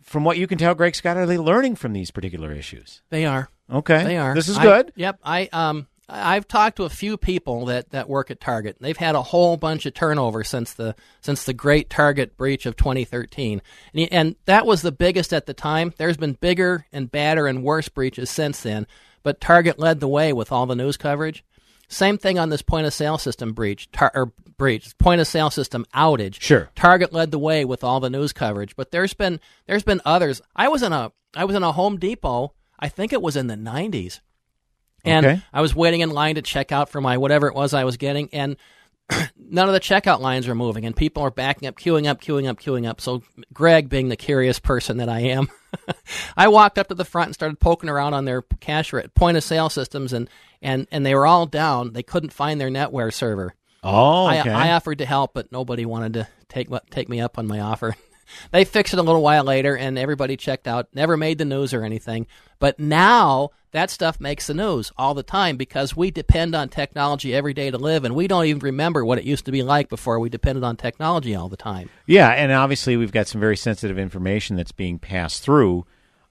from 0.02 0.24
what 0.24 0.38
you 0.38 0.46
can 0.46 0.58
tell, 0.58 0.74
Greg 0.74 0.94
Scott, 0.94 1.16
are 1.16 1.26
they 1.26 1.38
learning 1.38 1.76
from 1.76 1.92
these 1.92 2.10
particular 2.10 2.52
issues? 2.52 3.02
They 3.10 3.24
are. 3.26 3.48
Okay, 3.70 4.04
They 4.04 4.16
are. 4.16 4.34
This 4.34 4.48
is 4.48 4.56
I- 4.58 4.62
good. 4.62 4.92
yep. 4.94 5.18
I 5.24 5.48
um 5.52 5.88
I've 6.08 6.46
talked 6.46 6.76
to 6.76 6.84
a 6.84 6.90
few 6.90 7.16
people 7.16 7.66
that, 7.66 7.90
that 7.90 8.08
work 8.08 8.30
at 8.30 8.40
Target. 8.40 8.76
They've 8.80 8.96
had 8.96 9.16
a 9.16 9.22
whole 9.22 9.56
bunch 9.56 9.86
of 9.86 9.94
turnover 9.94 10.44
since 10.44 10.72
the 10.72 10.94
since 11.20 11.44
the 11.44 11.52
great 11.52 11.90
Target 11.90 12.36
breach 12.36 12.64
of 12.64 12.76
2013, 12.76 13.60
and, 13.92 14.08
and 14.12 14.36
that 14.44 14.66
was 14.66 14.82
the 14.82 14.92
biggest 14.92 15.32
at 15.32 15.46
the 15.46 15.54
time. 15.54 15.92
There's 15.98 16.16
been 16.16 16.34
bigger 16.34 16.86
and 16.92 17.10
badder 17.10 17.48
and 17.48 17.64
worse 17.64 17.88
breaches 17.88 18.30
since 18.30 18.60
then, 18.60 18.86
but 19.24 19.40
Target 19.40 19.80
led 19.80 19.98
the 19.98 20.08
way 20.08 20.32
with 20.32 20.52
all 20.52 20.66
the 20.66 20.76
news 20.76 20.96
coverage. 20.96 21.44
Same 21.88 22.18
thing 22.18 22.38
on 22.38 22.50
this 22.50 22.62
point 22.62 22.86
of 22.86 22.94
sale 22.94 23.18
system 23.18 23.52
breach 23.52 23.90
tar- 23.90 24.12
or 24.14 24.32
breach 24.56 24.96
point 24.98 25.20
of 25.20 25.26
sale 25.26 25.50
system 25.50 25.84
outage. 25.94 26.40
Sure. 26.40 26.70
Target 26.76 27.12
led 27.12 27.30
the 27.32 27.38
way 27.38 27.64
with 27.64 27.82
all 27.82 27.98
the 27.98 28.10
news 28.10 28.32
coverage, 28.32 28.76
but 28.76 28.92
there's 28.92 29.14
been 29.14 29.40
there's 29.66 29.84
been 29.84 30.00
others. 30.04 30.40
I 30.54 30.68
was 30.68 30.84
in 30.84 30.92
a 30.92 31.10
I 31.34 31.44
was 31.44 31.56
in 31.56 31.64
a 31.64 31.72
Home 31.72 31.98
Depot. 31.98 32.52
I 32.78 32.88
think 32.88 33.12
it 33.12 33.22
was 33.22 33.36
in 33.36 33.46
the 33.46 33.54
90s 33.54 34.20
And 35.04 35.26
Okay. 35.26 35.40
I 35.52 35.60
was 35.60 35.74
waiting 35.74 36.00
in 36.00 36.10
line 36.10 36.34
to 36.36 36.42
check 36.42 36.72
out 36.72 36.88
for 36.88 37.00
my 37.00 37.18
whatever 37.18 37.46
it 37.48 37.54
was 37.54 37.74
I 37.74 37.84
was 37.84 37.96
getting, 37.96 38.28
and 38.32 38.56
none 39.38 39.68
of 39.68 39.72
the 39.72 39.80
checkout 39.80 40.20
lines 40.20 40.48
were 40.48 40.54
moving, 40.54 40.84
and 40.84 40.96
people 40.96 41.22
are 41.22 41.30
backing 41.30 41.68
up, 41.68 41.76
queuing 41.76 42.06
up, 42.08 42.20
queuing 42.20 42.48
up, 42.48 42.58
queuing 42.58 42.88
up. 42.88 43.00
So, 43.00 43.22
Greg, 43.52 43.88
being 43.88 44.08
the 44.08 44.16
curious 44.16 44.58
person 44.58 44.96
that 44.96 45.08
I 45.08 45.20
am, 45.20 45.48
I 46.36 46.48
walked 46.48 46.76
up 46.78 46.88
to 46.88 46.94
the 46.94 47.04
front 47.04 47.28
and 47.28 47.34
started 47.34 47.60
poking 47.60 47.88
around 47.88 48.14
on 48.14 48.24
their 48.24 48.42
cash 48.60 48.92
point 49.14 49.36
of 49.36 49.44
sale 49.44 49.68
systems, 49.68 50.12
and, 50.12 50.28
and, 50.60 50.88
and 50.90 51.06
they 51.06 51.14
were 51.14 51.26
all 51.26 51.46
down. 51.46 51.92
They 51.92 52.02
couldn't 52.02 52.32
find 52.32 52.60
their 52.60 52.70
NetWare 52.70 53.12
server. 53.12 53.54
Oh, 53.84 54.26
I. 54.26 54.38
I 54.38 54.72
offered 54.72 54.98
to 54.98 55.06
help, 55.06 55.34
but 55.34 55.52
nobody 55.52 55.86
wanted 55.86 56.14
to 56.14 56.28
take 56.48 56.68
take 56.90 57.08
me 57.08 57.20
up 57.20 57.38
on 57.38 57.46
my 57.46 57.60
offer. 57.60 57.94
they 58.50 58.64
fixed 58.64 58.92
it 58.92 58.98
a 58.98 59.02
little 59.02 59.22
while 59.22 59.44
later, 59.44 59.76
and 59.76 59.98
everybody 59.98 60.36
checked 60.36 60.66
out. 60.66 60.88
Never 60.94 61.16
made 61.16 61.38
the 61.38 61.44
news 61.44 61.72
or 61.74 61.84
anything. 61.84 62.26
But 62.58 62.78
now 62.78 63.50
that 63.72 63.90
stuff 63.90 64.18
makes 64.20 64.46
the 64.46 64.54
news 64.54 64.90
all 64.96 65.12
the 65.12 65.22
time 65.22 65.56
because 65.56 65.94
we 65.96 66.10
depend 66.10 66.54
on 66.54 66.68
technology 66.68 67.34
every 67.34 67.52
day 67.52 67.70
to 67.70 67.78
live, 67.78 68.04
and 68.04 68.14
we 68.14 68.26
don't 68.26 68.46
even 68.46 68.60
remember 68.60 69.04
what 69.04 69.18
it 69.18 69.24
used 69.24 69.44
to 69.46 69.52
be 69.52 69.62
like 69.62 69.88
before 69.88 70.18
we 70.18 70.28
depended 70.28 70.64
on 70.64 70.76
technology 70.76 71.34
all 71.34 71.48
the 71.48 71.56
time. 71.56 71.90
Yeah, 72.06 72.30
and 72.30 72.52
obviously 72.52 72.96
we've 72.96 73.12
got 73.12 73.26
some 73.26 73.40
very 73.40 73.56
sensitive 73.56 73.98
information 73.98 74.56
that's 74.56 74.72
being 74.72 74.98
passed 74.98 75.42
through 75.42 75.84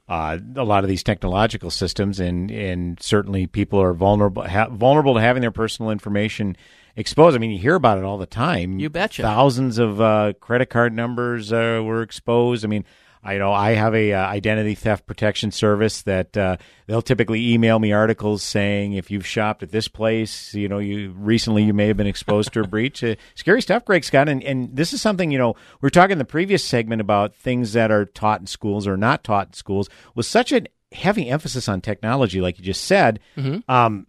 uh, 0.07 0.37
a 0.55 0.63
lot 0.63 0.83
of 0.83 0.87
these 0.87 1.03
technological 1.03 1.71
systems, 1.71 2.19
and 2.19 2.51
and 2.51 3.01
certainly 3.01 3.47
people 3.47 3.81
are 3.81 3.93
vulnerable 3.93 4.47
ha- 4.47 4.69
vulnerable 4.69 5.15
to 5.15 5.21
having 5.21 5.41
their 5.41 5.51
personal 5.51 5.91
information 5.91 6.55
exposed. 6.95 7.35
I 7.35 7.39
mean, 7.39 7.51
you 7.51 7.59
hear 7.59 7.75
about 7.75 7.97
it 7.97 8.03
all 8.03 8.17
the 8.17 8.25
time. 8.25 8.79
You 8.79 8.89
betcha. 8.89 9.21
Thousands 9.21 9.77
of 9.77 10.01
uh, 10.01 10.33
credit 10.39 10.69
card 10.69 10.93
numbers 10.93 11.51
uh, 11.51 11.81
were 11.83 12.01
exposed. 12.01 12.63
I 12.65 12.67
mean. 12.67 12.85
I 13.27 13.39
know 13.39 13.51
I 13.51 13.71
have 13.71 13.95
a 13.95 14.13
uh, 14.13 14.27
identity 14.27 14.75
theft 14.75 15.07
protection 15.07 15.49
service 15.49 16.03
that 16.03 16.37
uh, 16.37 16.57
they'll 16.85 17.01
typically 17.01 17.53
email 17.53 17.79
me 17.79 17.91
articles 17.91 18.43
saying 18.43 18.93
if 18.93 19.09
you've 19.09 19.25
shopped 19.25 19.63
at 19.63 19.71
this 19.71 19.87
place, 19.87 20.53
you 20.53 20.69
know, 20.69 20.77
you 20.77 21.09
recently 21.17 21.63
you 21.63 21.73
may 21.73 21.87
have 21.87 21.97
been 21.97 22.05
exposed 22.05 22.53
to 22.53 22.59
a 22.59 22.67
breach. 22.67 23.03
Uh, 23.03 23.15
scary 23.33 23.63
stuff, 23.63 23.83
Greg 23.83 24.03
Scott, 24.03 24.29
and, 24.29 24.43
and 24.43 24.75
this 24.75 24.93
is 24.93 25.01
something 25.01 25.31
you 25.31 25.39
know 25.39 25.53
we 25.53 25.87
we're 25.87 25.89
talking 25.89 26.11
in 26.11 26.17
the 26.19 26.23
previous 26.23 26.63
segment 26.63 27.01
about 27.01 27.33
things 27.33 27.73
that 27.73 27.89
are 27.89 28.05
taught 28.05 28.41
in 28.41 28.45
schools 28.45 28.85
or 28.85 28.95
not 28.95 29.23
taught 29.23 29.47
in 29.47 29.53
schools 29.53 29.89
with 30.13 30.27
such 30.27 30.51
a 30.51 30.61
heavy 30.91 31.27
emphasis 31.27 31.67
on 31.67 31.81
technology, 31.81 32.41
like 32.41 32.59
you 32.59 32.63
just 32.63 32.83
said. 32.83 33.19
Mhm. 33.37 33.67
Um, 33.67 34.05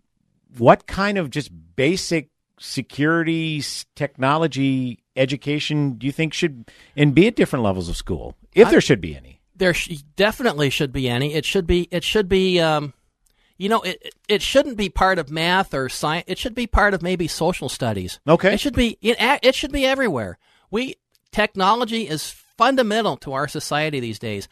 what 0.58 0.86
kind 0.86 1.16
of 1.16 1.30
just 1.30 1.50
basic 1.74 2.28
security 2.58 3.62
technology 3.94 5.02
education 5.16 5.92
do 5.92 6.06
you 6.06 6.12
think 6.12 6.32
should 6.34 6.70
and 6.96 7.14
be 7.14 7.26
at 7.26 7.36
different 7.36 7.64
levels 7.64 7.88
of 7.88 7.96
school, 7.96 8.34
if 8.54 8.68
I- 8.68 8.70
there 8.70 8.80
should 8.80 9.00
be 9.00 9.16
any? 9.16 9.40
There 9.54 9.72
sh- 9.72 10.02
definitely 10.16 10.68
should 10.68 10.92
be 10.92 11.08
any. 11.08 11.32
It 11.32 11.44
should 11.46 11.66
be. 11.66 11.88
It 11.90 12.04
should 12.04 12.28
be. 12.28 12.60
Um, 12.60 12.92
you 13.56 13.70
know, 13.70 13.80
it 13.80 14.14
it- 14.28 14.42
shouldn't 14.42 14.76
be 14.76 14.90
part 14.90 15.18
of 15.18 15.30
math 15.30 15.72
or 15.72 15.88
science. 15.88 16.24
It 16.28 16.36
should 16.38 16.54
be 16.54 16.66
part 16.66 16.92
of 16.92 17.00
maybe 17.02 17.26
social 17.26 17.70
studies. 17.70 18.20
Okay. 18.28 18.52
It 18.54 18.60
should 18.60 18.74
be. 18.76 18.98
It 19.00 19.16
it 19.42 19.54
should 19.54 19.72
be 19.72 19.86
everywhere. 19.86 20.36
We 20.70 20.96
technology 21.32 22.06
is 22.06 22.28
fundamental 22.58 23.16
to 23.18 23.32
our 23.32 23.48
society 23.48 23.98
these 24.00 24.18
days. 24.18 24.46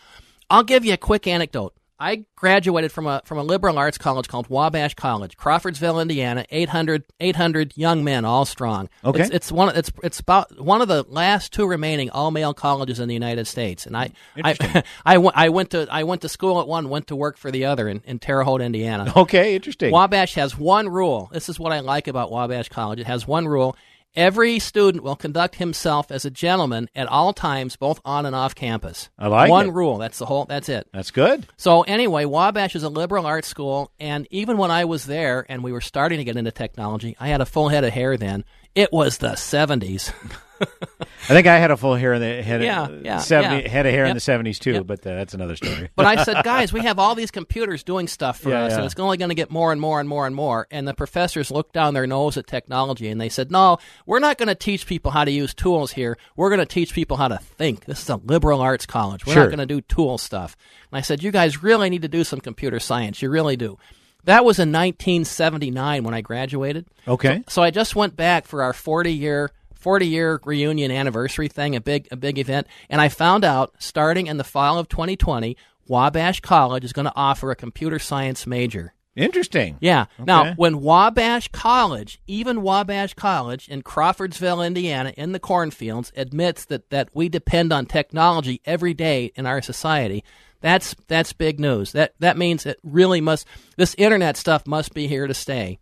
I'll 0.48 0.62
give 0.62 0.84
you 0.86 0.94
a 0.94 0.98
quick 0.98 1.26
anecdote. 1.26 1.74
I 1.98 2.24
graduated 2.34 2.90
from 2.90 3.06
a 3.06 3.22
from 3.24 3.38
a 3.38 3.42
liberal 3.42 3.78
arts 3.78 3.98
college 3.98 4.26
called 4.26 4.48
Wabash 4.48 4.94
College, 4.94 5.36
Crawfordsville, 5.36 6.00
Indiana. 6.00 6.44
800, 6.50 7.04
800 7.20 7.76
young 7.76 8.02
men, 8.02 8.24
all 8.24 8.44
strong. 8.44 8.88
Okay. 9.04 9.22
it's, 9.22 9.30
it's 9.30 9.52
one. 9.52 9.74
It's 9.76 9.92
it's 10.02 10.18
about 10.20 10.60
one 10.60 10.82
of 10.82 10.88
the 10.88 11.04
last 11.08 11.52
two 11.52 11.66
remaining 11.66 12.10
all 12.10 12.30
male 12.30 12.52
colleges 12.52 12.98
in 12.98 13.08
the 13.08 13.14
United 13.14 13.46
States. 13.46 13.86
And 13.86 13.96
I 13.96 14.10
I, 14.42 14.82
I, 15.06 15.18
went, 15.18 15.36
I 15.36 15.48
went 15.50 15.70
to 15.70 15.86
I 15.90 16.02
went 16.02 16.22
to 16.22 16.28
school 16.28 16.60
at 16.60 16.66
one, 16.66 16.88
went 16.88 17.06
to 17.08 17.16
work 17.16 17.36
for 17.36 17.50
the 17.50 17.66
other 17.66 17.88
in, 17.88 18.02
in 18.04 18.18
Terre 18.18 18.42
Haute, 18.42 18.62
Indiana. 18.62 19.12
Okay, 19.16 19.54
interesting. 19.54 19.92
Wabash 19.92 20.34
has 20.34 20.58
one 20.58 20.88
rule. 20.88 21.30
This 21.32 21.48
is 21.48 21.58
what 21.58 21.72
I 21.72 21.80
like 21.80 22.08
about 22.08 22.30
Wabash 22.30 22.68
College. 22.68 22.98
It 22.98 23.06
has 23.06 23.26
one 23.26 23.46
rule. 23.46 23.76
Every 24.16 24.58
student 24.60 25.02
will 25.02 25.16
conduct 25.16 25.56
himself 25.56 26.12
as 26.12 26.24
a 26.24 26.30
gentleman 26.30 26.88
at 26.94 27.08
all 27.08 27.32
times, 27.32 27.76
both 27.76 28.00
on 28.04 28.26
and 28.26 28.34
off 28.34 28.54
campus. 28.54 29.10
I 29.18 29.26
like 29.26 29.50
one 29.50 29.68
it. 29.68 29.72
rule. 29.72 29.98
That's 29.98 30.18
the 30.18 30.26
whole. 30.26 30.44
That's 30.44 30.68
it. 30.68 30.86
That's 30.92 31.10
good. 31.10 31.46
So 31.56 31.82
anyway, 31.82 32.24
Wabash 32.24 32.76
is 32.76 32.84
a 32.84 32.88
liberal 32.88 33.26
arts 33.26 33.48
school, 33.48 33.90
and 33.98 34.28
even 34.30 34.56
when 34.56 34.70
I 34.70 34.84
was 34.84 35.06
there 35.06 35.44
and 35.48 35.64
we 35.64 35.72
were 35.72 35.80
starting 35.80 36.18
to 36.18 36.24
get 36.24 36.36
into 36.36 36.52
technology, 36.52 37.16
I 37.18 37.28
had 37.28 37.40
a 37.40 37.46
full 37.46 37.68
head 37.68 37.84
of 37.84 37.92
hair 37.92 38.16
then. 38.16 38.44
It 38.74 38.92
was 38.92 39.18
the 39.18 39.36
seventies. 39.36 40.12
I 40.60 41.26
think 41.28 41.46
I 41.46 41.58
had 41.58 41.70
a 41.70 41.76
full 41.76 41.94
hair 41.94 42.14
in 42.14 42.20
the 42.20 42.42
head, 42.42 42.62
Yeah, 42.62 42.88
yeah, 43.02 43.18
70, 43.18 43.62
yeah. 43.64 43.68
head 43.68 43.86
of 43.86 43.92
hair 43.92 44.04
in 44.06 44.14
the 44.14 44.20
seventies 44.20 44.58
too, 44.58 44.72
Yep. 44.72 44.86
but 44.86 45.00
uh, 45.00 45.14
that's 45.16 45.34
another 45.34 45.56
story. 45.56 45.90
But 45.96 46.06
I 46.06 46.22
said, 46.24 46.42
guys, 46.44 46.72
we 46.72 46.80
have 46.82 46.98
all 46.98 47.14
these 47.14 47.30
computers 47.30 47.82
doing 47.82 48.06
stuff 48.08 48.38
for 48.40 48.50
Yeah, 48.50 48.62
us, 48.64 48.70
yeah. 48.72 48.76
and 48.78 48.84
it's 48.86 48.98
only 48.98 49.16
going 49.16 49.30
to 49.30 49.34
get 49.34 49.50
more 49.50 49.72
and 49.72 49.80
more 49.80 50.00
and 50.00 50.08
more 50.08 50.26
and 50.26 50.34
more. 50.34 50.66
And 50.70 50.86
the 50.86 50.94
professors 50.94 51.50
looked 51.50 51.72
down 51.72 51.92
their 51.94 52.06
nose 52.06 52.36
at 52.36 52.46
technology 52.46 53.08
and 53.08 53.20
they 53.20 53.28
said, 53.28 53.50
no, 53.50 53.78
we're 54.06 54.20
not 54.20 54.38
going 54.38 54.48
to 54.48 54.54
teach 54.54 54.86
people 54.86 55.10
how 55.10 55.24
to 55.24 55.30
use 55.30 55.54
tools 55.54 55.92
here. 55.92 56.16
We're 56.36 56.50
going 56.50 56.60
to 56.60 56.66
teach 56.66 56.94
people 56.94 57.16
how 57.16 57.28
to 57.28 57.38
think. 57.38 57.84
This 57.84 58.00
is 58.02 58.08
a 58.08 58.16
liberal 58.16 58.60
arts 58.60 58.86
college. 58.86 59.26
We're 59.26 59.32
Sure. 59.34 59.42
not 59.44 59.56
going 59.56 59.66
to 59.68 59.74
do 59.74 59.80
tool 59.82 60.18
stuff. 60.18 60.56
And 60.92 60.98
I 60.98 61.00
said, 61.02 61.22
you 61.22 61.30
guys 61.32 61.62
really 61.62 61.90
need 61.90 62.02
to 62.02 62.08
do 62.08 62.22
some 62.24 62.40
computer 62.40 62.78
science. 62.80 63.20
You 63.20 63.28
really 63.30 63.56
do. 63.56 63.76
That 64.24 64.44
was 64.44 64.58
in 64.58 64.72
1979 64.72 66.04
when 66.04 66.14
I 66.14 66.20
graduated. 66.20 66.86
Okay. 67.06 67.38
So, 67.48 67.54
so 67.54 67.62
I 67.62 67.70
just 67.70 67.94
went 67.94 68.16
back 68.16 68.46
for 68.46 68.62
our 68.62 68.72
40 68.72 69.12
year 69.12 69.50
40 69.74 70.06
year 70.06 70.40
reunion 70.44 70.90
anniversary 70.90 71.48
thing, 71.48 71.76
a 71.76 71.80
big 71.80 72.08
a 72.10 72.16
big 72.16 72.38
event, 72.38 72.66
and 72.88 73.00
I 73.00 73.08
found 73.08 73.44
out 73.44 73.74
starting 73.78 74.28
in 74.28 74.38
the 74.38 74.44
fall 74.44 74.78
of 74.78 74.88
2020, 74.88 75.56
Wabash 75.86 76.40
College 76.40 76.84
is 76.84 76.94
going 76.94 77.04
to 77.04 77.12
offer 77.14 77.50
a 77.50 77.56
computer 77.56 77.98
science 77.98 78.46
major. 78.46 78.94
Interesting. 79.16 79.76
Yeah. 79.80 80.06
Now, 80.18 80.54
when 80.54 80.80
Wabash 80.80 81.48
College, 81.48 82.20
even 82.26 82.62
Wabash 82.62 83.14
College 83.14 83.68
in 83.68 83.82
Crawfordsville, 83.82 84.60
Indiana, 84.60 85.12
in 85.16 85.32
the 85.32 85.38
cornfields, 85.38 86.12
admits 86.16 86.64
that, 86.64 86.90
that 86.90 87.10
we 87.14 87.28
depend 87.28 87.72
on 87.72 87.86
technology 87.86 88.60
every 88.64 88.92
day 88.92 89.30
in 89.36 89.46
our 89.46 89.62
society, 89.62 90.24
that's 90.64 90.96
that's 91.08 91.34
big 91.34 91.60
news. 91.60 91.92
That 91.92 92.14
that 92.20 92.38
means 92.38 92.64
it 92.64 92.78
really 92.82 93.20
must 93.20 93.46
this 93.76 93.94
internet 93.98 94.38
stuff 94.38 94.66
must 94.66 94.94
be 94.94 95.06
here 95.06 95.26
to 95.26 95.34
stay. 95.34 95.78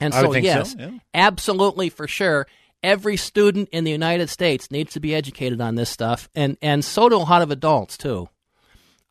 And 0.00 0.14
so 0.14 0.32
think 0.32 0.46
so, 0.46 0.52
yes, 0.52 0.74
yeah. 0.78 0.92
absolutely 1.12 1.90
for 1.90 2.08
sure. 2.08 2.46
Every 2.82 3.18
student 3.18 3.68
in 3.70 3.84
the 3.84 3.90
United 3.90 4.30
States 4.30 4.70
needs 4.70 4.94
to 4.94 5.00
be 5.00 5.14
educated 5.14 5.60
on 5.60 5.74
this 5.74 5.90
stuff, 5.90 6.30
and, 6.34 6.56
and 6.62 6.82
so 6.82 7.08
do 7.10 7.16
a 7.16 7.18
lot 7.18 7.42
of 7.42 7.50
adults 7.50 7.98
too. 7.98 8.30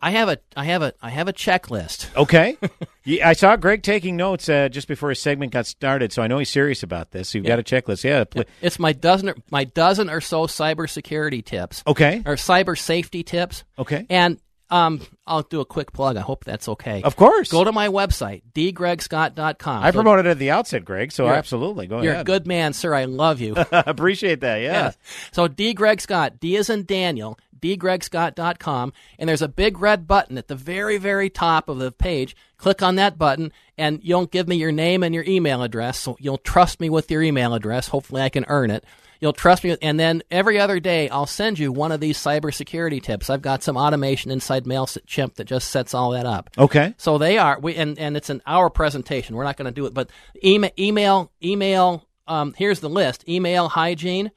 I 0.02 0.12
have 0.12 0.30
a 0.30 0.38
I 0.56 0.64
have 0.66 0.82
a 0.82 0.94
I 1.00 1.10
have 1.12 1.28
a 1.28 1.34
checklist. 1.34 2.08
Okay. 2.18 2.58
yeah, 3.04 3.30
I 3.30 3.34
saw 3.34 3.56
Greg 3.56 3.84
taking 3.84 4.16
notes 4.16 4.50
uh, 4.50 4.70
just 4.70 4.88
before 4.88 5.10
his 5.10 5.20
segment 5.20 5.52
got 5.52 5.68
started, 5.68 6.12
so 6.12 6.24
I 6.24 6.28
know 6.28 6.40
he's 6.40 6.50
serious 6.50 6.82
about 6.82 7.12
this. 7.12 7.30
So 7.30 7.38
you've 7.38 7.46
got 7.46 7.60
a 7.60 7.64
checklist. 7.64 8.04
Yeah. 8.04 8.24
pl- 8.24 8.46
It's 8.62 8.80
my 8.80 8.94
dozen 8.94 9.30
or, 9.30 9.36
my 9.52 9.66
dozen 9.66 10.10
or 10.10 10.22
so 10.22 10.48
cybersecurity 10.48 11.46
tips. 11.46 11.84
Okay. 11.86 12.24
Or 12.26 12.36
cyber 12.36 12.76
safety 12.78 13.22
tips. 13.22 13.64
Okay. 13.78 14.08
And 14.10 14.40
um, 14.70 15.02
I'll 15.26 15.44
do 15.44 15.60
a 15.62 15.66
quick 15.66 15.92
plug. 15.94 16.18
I 16.18 16.22
hope 16.22 16.44
that's 16.46 16.68
okay. 16.70 17.02
Of 17.04 17.16
course. 17.16 17.50
Go 17.52 17.64
to 17.64 17.72
my 17.72 17.88
website, 17.88 18.42
dgregscott.com. 18.54 19.84
I 19.84 19.90
So 19.90 19.94
promoted 19.94 20.26
it 20.26 20.30
at 20.32 20.40
the 20.40 20.52
outset, 20.52 20.84
Greg, 20.86 21.12
so 21.12 21.26
you're- 21.26 21.38
absolutely. 21.38 21.88
Go 21.88 21.96
ahead. 21.96 22.06
You're 22.06 22.16
a 22.16 22.24
good 22.24 22.46
man, 22.48 22.74
sir. 22.74 22.94
I 22.94 23.06
love 23.06 23.40
you. 23.42 23.56
Appreciate 23.72 24.42
that. 24.42 24.58
Yeah. 24.58 24.72
Yes. 24.86 24.98
So 25.32 25.48
D. 25.48 25.74
Greg 25.74 26.02
Scott, 26.02 26.40
D 26.40 26.56
is 26.56 26.70
in 26.70 26.86
Daniel, 26.86 27.38
dgregscott.com, 27.60 28.94
and 29.20 29.30
there's 29.30 29.42
a 29.42 29.48
big 29.48 29.80
red 29.80 30.08
button 30.08 30.38
at 30.38 30.48
the 30.48 30.56
very, 30.56 30.98
very 30.98 31.30
top 31.30 31.70
of 31.70 31.78
the 31.80 31.92
page. 31.92 32.36
Click 32.58 32.82
on 32.82 32.96
that 32.96 33.18
button, 33.18 33.52
and 33.78 34.00
you'll 34.04 34.26
give 34.26 34.48
me 34.48 34.56
your 34.56 34.72
name 34.72 35.04
and 35.04 35.14
your 35.14 35.24
email 35.28 35.62
address. 35.64 36.00
So 36.00 36.18
you'll 36.20 36.38
trust 36.40 36.80
me 36.80 36.90
with 36.90 37.10
your 37.12 37.22
email 37.22 37.54
address. 37.54 37.88
Hopefully, 37.88 38.22
I 38.22 38.30
can 38.30 38.46
earn 38.48 38.72
it. 38.72 38.84
You'll 39.20 39.34
trust 39.34 39.64
me, 39.64 39.78
and 39.82 40.00
then 40.00 40.24
every 40.30 40.60
other 40.60 40.80
day 40.80 41.10
I'll 41.10 41.26
send 41.26 41.60
you 41.60 41.72
one 41.72 41.92
of 41.92 42.00
these 42.00 42.18
cybersecurity 42.18 43.02
tips. 43.02 43.30
I've 43.30 43.42
got 43.42 43.64
some 43.64 43.78
automation 43.78 44.32
inside 44.32 44.66
MailChimp 44.66 45.36
that 45.36 45.46
just 45.46 45.70
sets 45.70 45.94
all 45.94 46.12
that 46.12 46.26
up. 46.26 46.50
Okay. 46.58 46.94
So 46.98 47.18
they 47.18 47.38
are 47.38 47.60
we 47.60 47.76
and, 47.76 47.98
and 47.98 48.16
it's 48.16 48.30
an 48.30 48.42
hour 48.46 48.70
presentation. 48.70 49.36
We're 49.36 49.44
not 49.44 49.58
going 49.58 49.66
to 49.66 49.72
do 49.72 49.86
it, 49.86 49.94
but 49.94 50.10
email 50.44 50.72
email 50.78 51.32
email. 51.44 52.06
Um, 52.28 52.54
here's 52.58 52.80
the 52.80 52.90
list: 52.90 53.28
email 53.28 53.70
hygiene. 53.70 54.32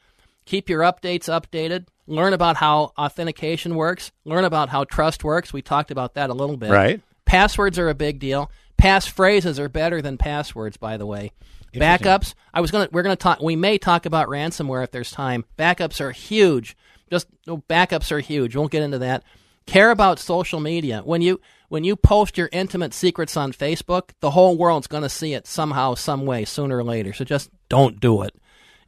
Keep 0.47 0.69
your 0.69 0.81
updates 0.83 1.29
updated. 1.29 1.87
Learn 2.07 2.33
about 2.33 2.57
how 2.57 2.93
authentication 2.99 3.77
works. 3.77 4.11
Learn 4.25 4.45
about 4.45 4.69
how 4.69 4.85
trust 4.85 5.23
works. 5.23 5.53
We 5.53 5.63
talked 5.63 5.91
about 5.91 6.15
that 6.15 6.31
a 6.31 6.35
little 6.35 6.57
bit. 6.57 6.71
Right. 6.71 7.01
Passwords 7.25 7.79
are 7.79 7.89
a 7.89 7.95
big 7.95 8.19
deal. 8.19 8.51
Passphrases 8.81 9.59
are 9.59 9.69
better 9.69 10.01
than 10.01 10.19
passwords, 10.19 10.77
by 10.77 10.97
the 10.97 11.07
way. 11.07 11.33
Backups. 11.75 12.35
I 12.53 12.61
was 12.61 12.71
gonna. 12.71 12.89
We're 12.91 13.03
gonna 13.03 13.17
talk. 13.17 13.41
We 13.41 13.57
may 13.57 13.79
talk 13.79 14.07
about 14.07 14.29
ransomware 14.29 14.83
if 14.83 14.91
there's 14.91 15.11
time. 15.13 15.45
Backups 15.57 16.01
are 16.01 16.11
huge. 16.11 16.77
Just 17.11 17.29
no, 17.47 17.59
backups 17.59 18.11
are 18.11 18.21
huge. 18.21 18.55
We 18.55 18.59
won't 18.59 18.73
get 18.73 18.83
into 18.83 18.99
that. 18.99 19.23
Care 19.67 19.91
about 19.91 20.19
social 20.19 20.59
media. 20.59 21.03
When 21.05 21.23
you 21.23 21.41
when 21.69 21.85
you 21.85 21.95
post 21.95 22.37
your 22.37 22.49
intimate 22.53 22.93
secrets 22.93 23.37
on 23.37 23.53
Facebook, 23.53 24.11
the 24.21 24.33
whole 24.33 24.57
world's 24.57 24.89
going 24.89 25.05
to 25.05 25.09
see 25.09 25.35
it 25.35 25.47
somehow, 25.47 25.95
some 25.95 26.27
way, 26.27 26.45
sooner 26.45 26.79
or 26.79 26.85
later. 26.85 27.13
So 27.13 27.25
just 27.25 27.51
don't 27.69 28.01
do 28.01 28.23
it. 28.23 28.35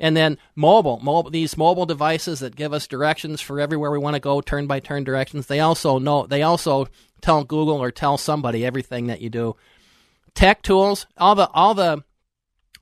And 0.01 0.16
then 0.16 0.36
mobile, 0.57 0.99
mobile, 1.01 1.30
these 1.30 1.57
mobile 1.57 1.86
devices 1.86 2.40
that 2.40 2.57
give 2.57 2.72
us 2.72 2.88
directions 2.88 3.40
for 3.40 3.61
everywhere 3.61 3.93
we 3.93 4.01
want 4.01 4.14
to 4.14 4.20
go, 4.20 4.40
turn 4.40 4.66
by 4.66 4.80
turn 4.80 5.05
directions. 5.05 5.47
They 5.47 5.61
also 5.61 6.01
know. 6.01 6.26
They 6.26 6.43
also 6.43 6.88
tell 7.20 7.45
Google 7.45 7.80
or 7.80 7.93
tell 7.93 8.18
somebody 8.18 8.66
everything 8.66 9.07
that 9.07 9.20
you 9.20 9.30
do. 9.30 9.55
Tech 10.35 10.62
tools, 10.62 11.07
all 11.16 11.35
the 11.35 11.49
all 11.51 11.74
the 11.74 12.05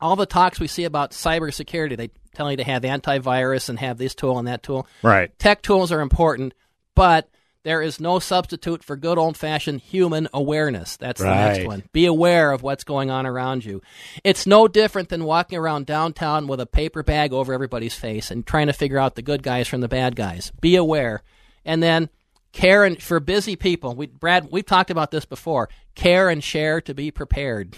all 0.01 0.17
the 0.17 0.27
talks 0.27 0.59
we 0.59 0.67
see 0.67 0.85
about 0.85 1.13
cybersecurity, 1.13 1.97
they 1.97 2.11
tell 2.35 2.51
you 2.51 2.57
to 2.57 2.65
have 2.65 2.83
antivirus 2.83 3.69
and 3.69 3.79
have 3.79 3.99
this 3.99 4.15
tool 4.15 4.39
and 4.39 4.49
that 4.49 4.63
tool. 4.63 4.87
Right. 5.03 5.37
Tech 5.39 5.63
tools 5.63 5.93
are 5.93 6.01
important, 6.01 6.55
but 6.95 7.29
there 7.63 7.83
is 7.83 8.01
no 8.01 8.19
substitute 8.19 8.83
for 8.83 8.97
good 8.97 9.19
old 9.19 9.37
fashioned 9.37 9.83
human 9.83 10.29
awareness. 10.33 10.97
That's 10.97 11.21
the 11.21 11.35
next 11.35 11.67
one. 11.67 11.83
Be 11.93 12.07
aware 12.07 12.53
of 12.53 12.63
what's 12.63 12.85
going 12.85 13.11
on 13.11 13.27
around 13.27 13.65
you. 13.65 13.83
It's 14.25 14.47
no 14.47 14.67
different 14.67 15.11
than 15.11 15.25
walking 15.25 15.59
around 15.59 15.85
downtown 15.85 16.47
with 16.47 16.61
a 16.61 16.67
paper 16.67 17.03
bag 17.03 17.35
over 17.35 17.53
everybody's 17.53 17.95
face 17.95 18.31
and 18.31 18.47
trying 18.47 18.69
to 18.69 18.73
figure 18.73 18.99
out 18.99 19.15
the 19.15 19.23
good 19.23 19.43
guys 19.43 19.69
from 19.69 19.83
the 19.83 19.89
bad 19.89 20.17
guys. 20.17 20.53
Be 20.61 20.77
aware. 20.77 21.23
And 21.65 21.83
then 21.83 22.09
care 22.53 22.85
and 22.85 23.01
for 23.03 23.21
busy 23.21 23.57
people. 23.57 23.95
We 23.95 24.07
Brad, 24.07 24.49
we've 24.51 24.67
talked 24.67 24.91
about 24.91 25.11
this 25.11 25.25
before. 25.25 25.69
Care 25.95 26.29
and 26.29 26.43
share 26.43 26.81
to 26.83 26.95
be 26.95 27.11
prepared. 27.11 27.77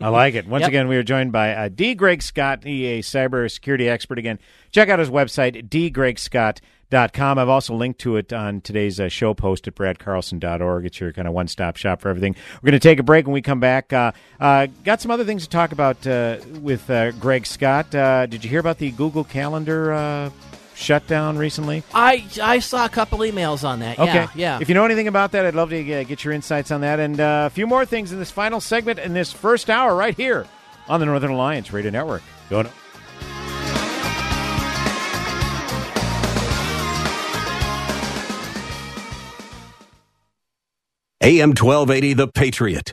I 0.00 0.08
like 0.08 0.34
it. 0.34 0.46
Once 0.46 0.62
Yep. 0.62 0.68
again, 0.68 0.88
we 0.88 0.96
are 0.96 1.02
joined 1.04 1.30
by 1.32 1.54
uh, 1.54 1.68
D. 1.68 1.94
Greg 1.94 2.20
Scott, 2.20 2.64
he 2.64 2.86
a 2.86 3.00
cybersecurity 3.00 3.88
expert. 3.88 4.18
Again, 4.18 4.38
check 4.72 4.88
out 4.88 4.98
his 4.98 5.08
website, 5.08 5.68
dgregscott.com. 5.68 7.38
I've 7.38 7.48
also 7.48 7.74
linked 7.74 8.00
to 8.00 8.16
it 8.16 8.32
on 8.32 8.60
today's 8.60 8.98
uh, 8.98 9.08
show 9.08 9.34
post 9.34 9.68
at 9.68 9.74
bradcarlson.org. 9.76 10.84
It's 10.86 11.00
your 11.00 11.12
kind 11.12 11.28
of 11.28 11.34
one 11.34 11.48
stop 11.48 11.76
shop 11.76 12.00
for 12.00 12.08
everything. 12.08 12.34
We're 12.60 12.70
going 12.70 12.80
to 12.80 12.88
take 12.88 12.98
a 12.98 13.02
break 13.04 13.26
when 13.26 13.34
we 13.34 13.40
come 13.42 13.60
back. 13.60 13.92
Uh, 13.92 14.12
uh, 14.40 14.66
got 14.84 15.00
some 15.00 15.10
other 15.12 15.24
things 15.24 15.44
to 15.44 15.48
talk 15.48 15.70
about 15.72 16.04
uh, 16.06 16.38
with 16.60 16.90
uh, 16.90 17.12
Greg 17.12 17.46
Scott. 17.46 17.94
Uh, 17.94 18.26
did 18.26 18.42
you 18.44 18.50
hear 18.50 18.60
about 18.60 18.78
the 18.78 18.90
Google 18.90 19.24
Calendar 19.24 19.92
uh, 19.92 20.30
shutdown 20.74 21.38
recently? 21.38 21.82
I 21.94 22.26
I 22.42 22.58
saw 22.58 22.84
a 22.84 22.88
couple 22.88 23.20
emails 23.20 23.66
on 23.66 23.80
that. 23.80 23.98
Okay. 23.98 24.12
Yeah, 24.12 24.28
yeah. 24.34 24.58
If 24.60 24.68
you 24.68 24.74
know 24.74 24.84
anything 24.84 25.08
about 25.08 25.32
that, 25.32 25.46
I'd 25.46 25.54
love 25.54 25.70
to 25.70 25.92
uh, 26.00 26.04
get 26.04 26.24
your 26.24 26.32
insights 26.32 26.70
on 26.70 26.80
that 26.82 27.00
and 27.00 27.20
uh, 27.20 27.44
a 27.46 27.50
few 27.50 27.66
more 27.66 27.84
things 27.86 28.12
in 28.12 28.18
this 28.18 28.30
final 28.30 28.60
segment 28.60 28.98
in 28.98 29.14
this 29.14 29.32
first 29.32 29.70
hour 29.70 29.94
right 29.94 30.16
here 30.16 30.46
on 30.88 31.00
the 31.00 31.06
Northern 31.06 31.30
Alliance 31.30 31.72
Radio 31.72 31.90
Network. 31.90 32.22
Go 32.50 32.62
Going. 32.62 32.72
AM 41.24 41.50
1280, 41.50 42.12
The 42.12 42.28
Patriot. 42.28 42.92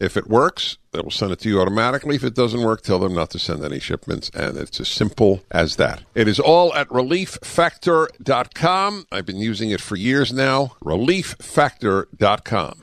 If 0.00 0.16
it 0.16 0.28
works, 0.28 0.78
they 0.92 1.00
will 1.00 1.10
send 1.10 1.32
it 1.32 1.40
to 1.40 1.48
you 1.48 1.60
automatically. 1.60 2.16
If 2.16 2.24
it 2.24 2.34
doesn't 2.34 2.62
work, 2.62 2.82
tell 2.82 2.98
them 2.98 3.14
not 3.14 3.30
to 3.30 3.38
send 3.38 3.62
any 3.62 3.78
shipments. 3.78 4.30
And 4.34 4.56
it's 4.56 4.80
as 4.80 4.88
simple 4.88 5.42
as 5.50 5.76
that. 5.76 6.02
It 6.14 6.26
is 6.26 6.40
all 6.40 6.74
at 6.74 6.88
relieffactor.com. 6.88 9.06
I've 9.12 9.26
been 9.26 9.38
using 9.38 9.70
it 9.70 9.80
for 9.80 9.96
years 9.96 10.32
now. 10.32 10.72
Relieffactor.com. 10.82 12.82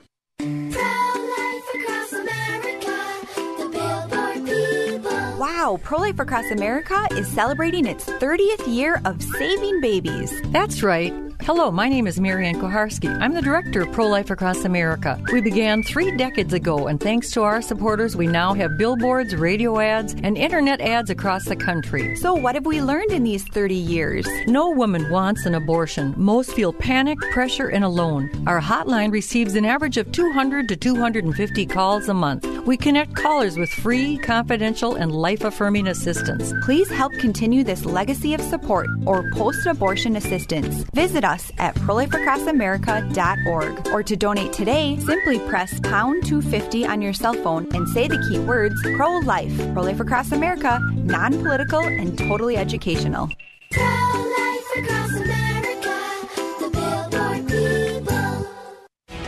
Wow, 5.39 5.79
Pro 5.83 5.99
Life 5.99 6.19
Across 6.19 6.51
America 6.51 7.07
is 7.11 7.27
celebrating 7.27 7.85
its 7.85 8.05
30th 8.05 8.67
year 8.67 9.01
of 9.05 9.21
saving 9.21 9.81
babies. 9.81 10.33
That's 10.51 10.83
right. 10.83 11.13
Hello, 11.41 11.71
my 11.71 11.87
name 11.87 12.07
is 12.07 12.19
Mary 12.19 12.45
Ann 12.45 12.55
Kuharski. 12.55 13.07
I'm 13.21 13.33
the 13.33 13.41
director 13.41 13.81
of 13.81 13.91
Pro 13.93 14.07
Life 14.07 14.29
Across 14.29 14.65
America. 14.65 15.21
We 15.31 15.39
began 15.39 15.81
three 15.81 16.15
decades 16.17 16.51
ago, 16.51 16.87
and 16.87 16.99
thanks 16.99 17.31
to 17.31 17.43
our 17.43 17.61
supporters, 17.61 18.17
we 18.17 18.27
now 18.27 18.53
have 18.53 18.77
billboards, 18.77 19.33
radio 19.33 19.79
ads, 19.79 20.13
and 20.23 20.37
internet 20.37 20.81
ads 20.81 21.09
across 21.09 21.45
the 21.45 21.55
country. 21.55 22.17
So, 22.17 22.33
what 22.33 22.55
have 22.55 22.65
we 22.65 22.81
learned 22.81 23.11
in 23.11 23.23
these 23.23 23.45
30 23.45 23.75
years? 23.75 24.27
No 24.47 24.69
woman 24.69 25.09
wants 25.09 25.45
an 25.45 25.55
abortion. 25.55 26.13
Most 26.17 26.51
feel 26.51 26.73
panic, 26.73 27.19
pressure, 27.31 27.69
and 27.69 27.85
alone. 27.85 28.29
Our 28.45 28.59
hotline 28.59 29.13
receives 29.13 29.55
an 29.55 29.63
average 29.63 29.97
of 29.97 30.11
200 30.11 30.67
to 30.67 30.75
250 30.75 31.65
calls 31.67 32.09
a 32.09 32.13
month. 32.13 32.45
We 32.65 32.75
connect 32.75 33.15
callers 33.15 33.57
with 33.57 33.69
free, 33.69 34.17
confidential, 34.17 34.95
and 34.95 35.13
life 35.13 35.45
affirming 35.45 35.87
assistance. 35.87 36.51
Please 36.63 36.89
help 36.89 37.13
continue 37.13 37.63
this 37.63 37.85
legacy 37.85 38.33
of 38.33 38.41
support 38.41 38.87
or 39.05 39.31
post 39.31 39.65
abortion 39.65 40.17
assistance. 40.17 40.83
Visit 40.93 41.23
us 41.27 41.51
at 41.57 41.75
prolifeacrossamerica.org 41.75 43.87
or 43.89 44.01
to 44.01 44.15
donate 44.15 44.53
today, 44.53 44.97
simply 44.99 45.39
press 45.39 45.81
pound 45.81 46.25
250 46.25 46.85
on 46.85 47.01
your 47.01 47.11
cell 47.13 47.33
phone 47.33 47.67
and 47.75 47.87
say 47.89 48.07
the 48.07 48.25
key 48.29 48.39
words 48.39 48.81
pro 48.95 49.17
life. 49.19 49.55
Pro 49.73 49.83
Life 49.83 49.99
Across 49.99 50.31
America, 50.31 50.79
non 50.95 51.33
political 51.43 51.81
and 51.81 52.17
totally 52.17 52.57
educational. 52.57 53.29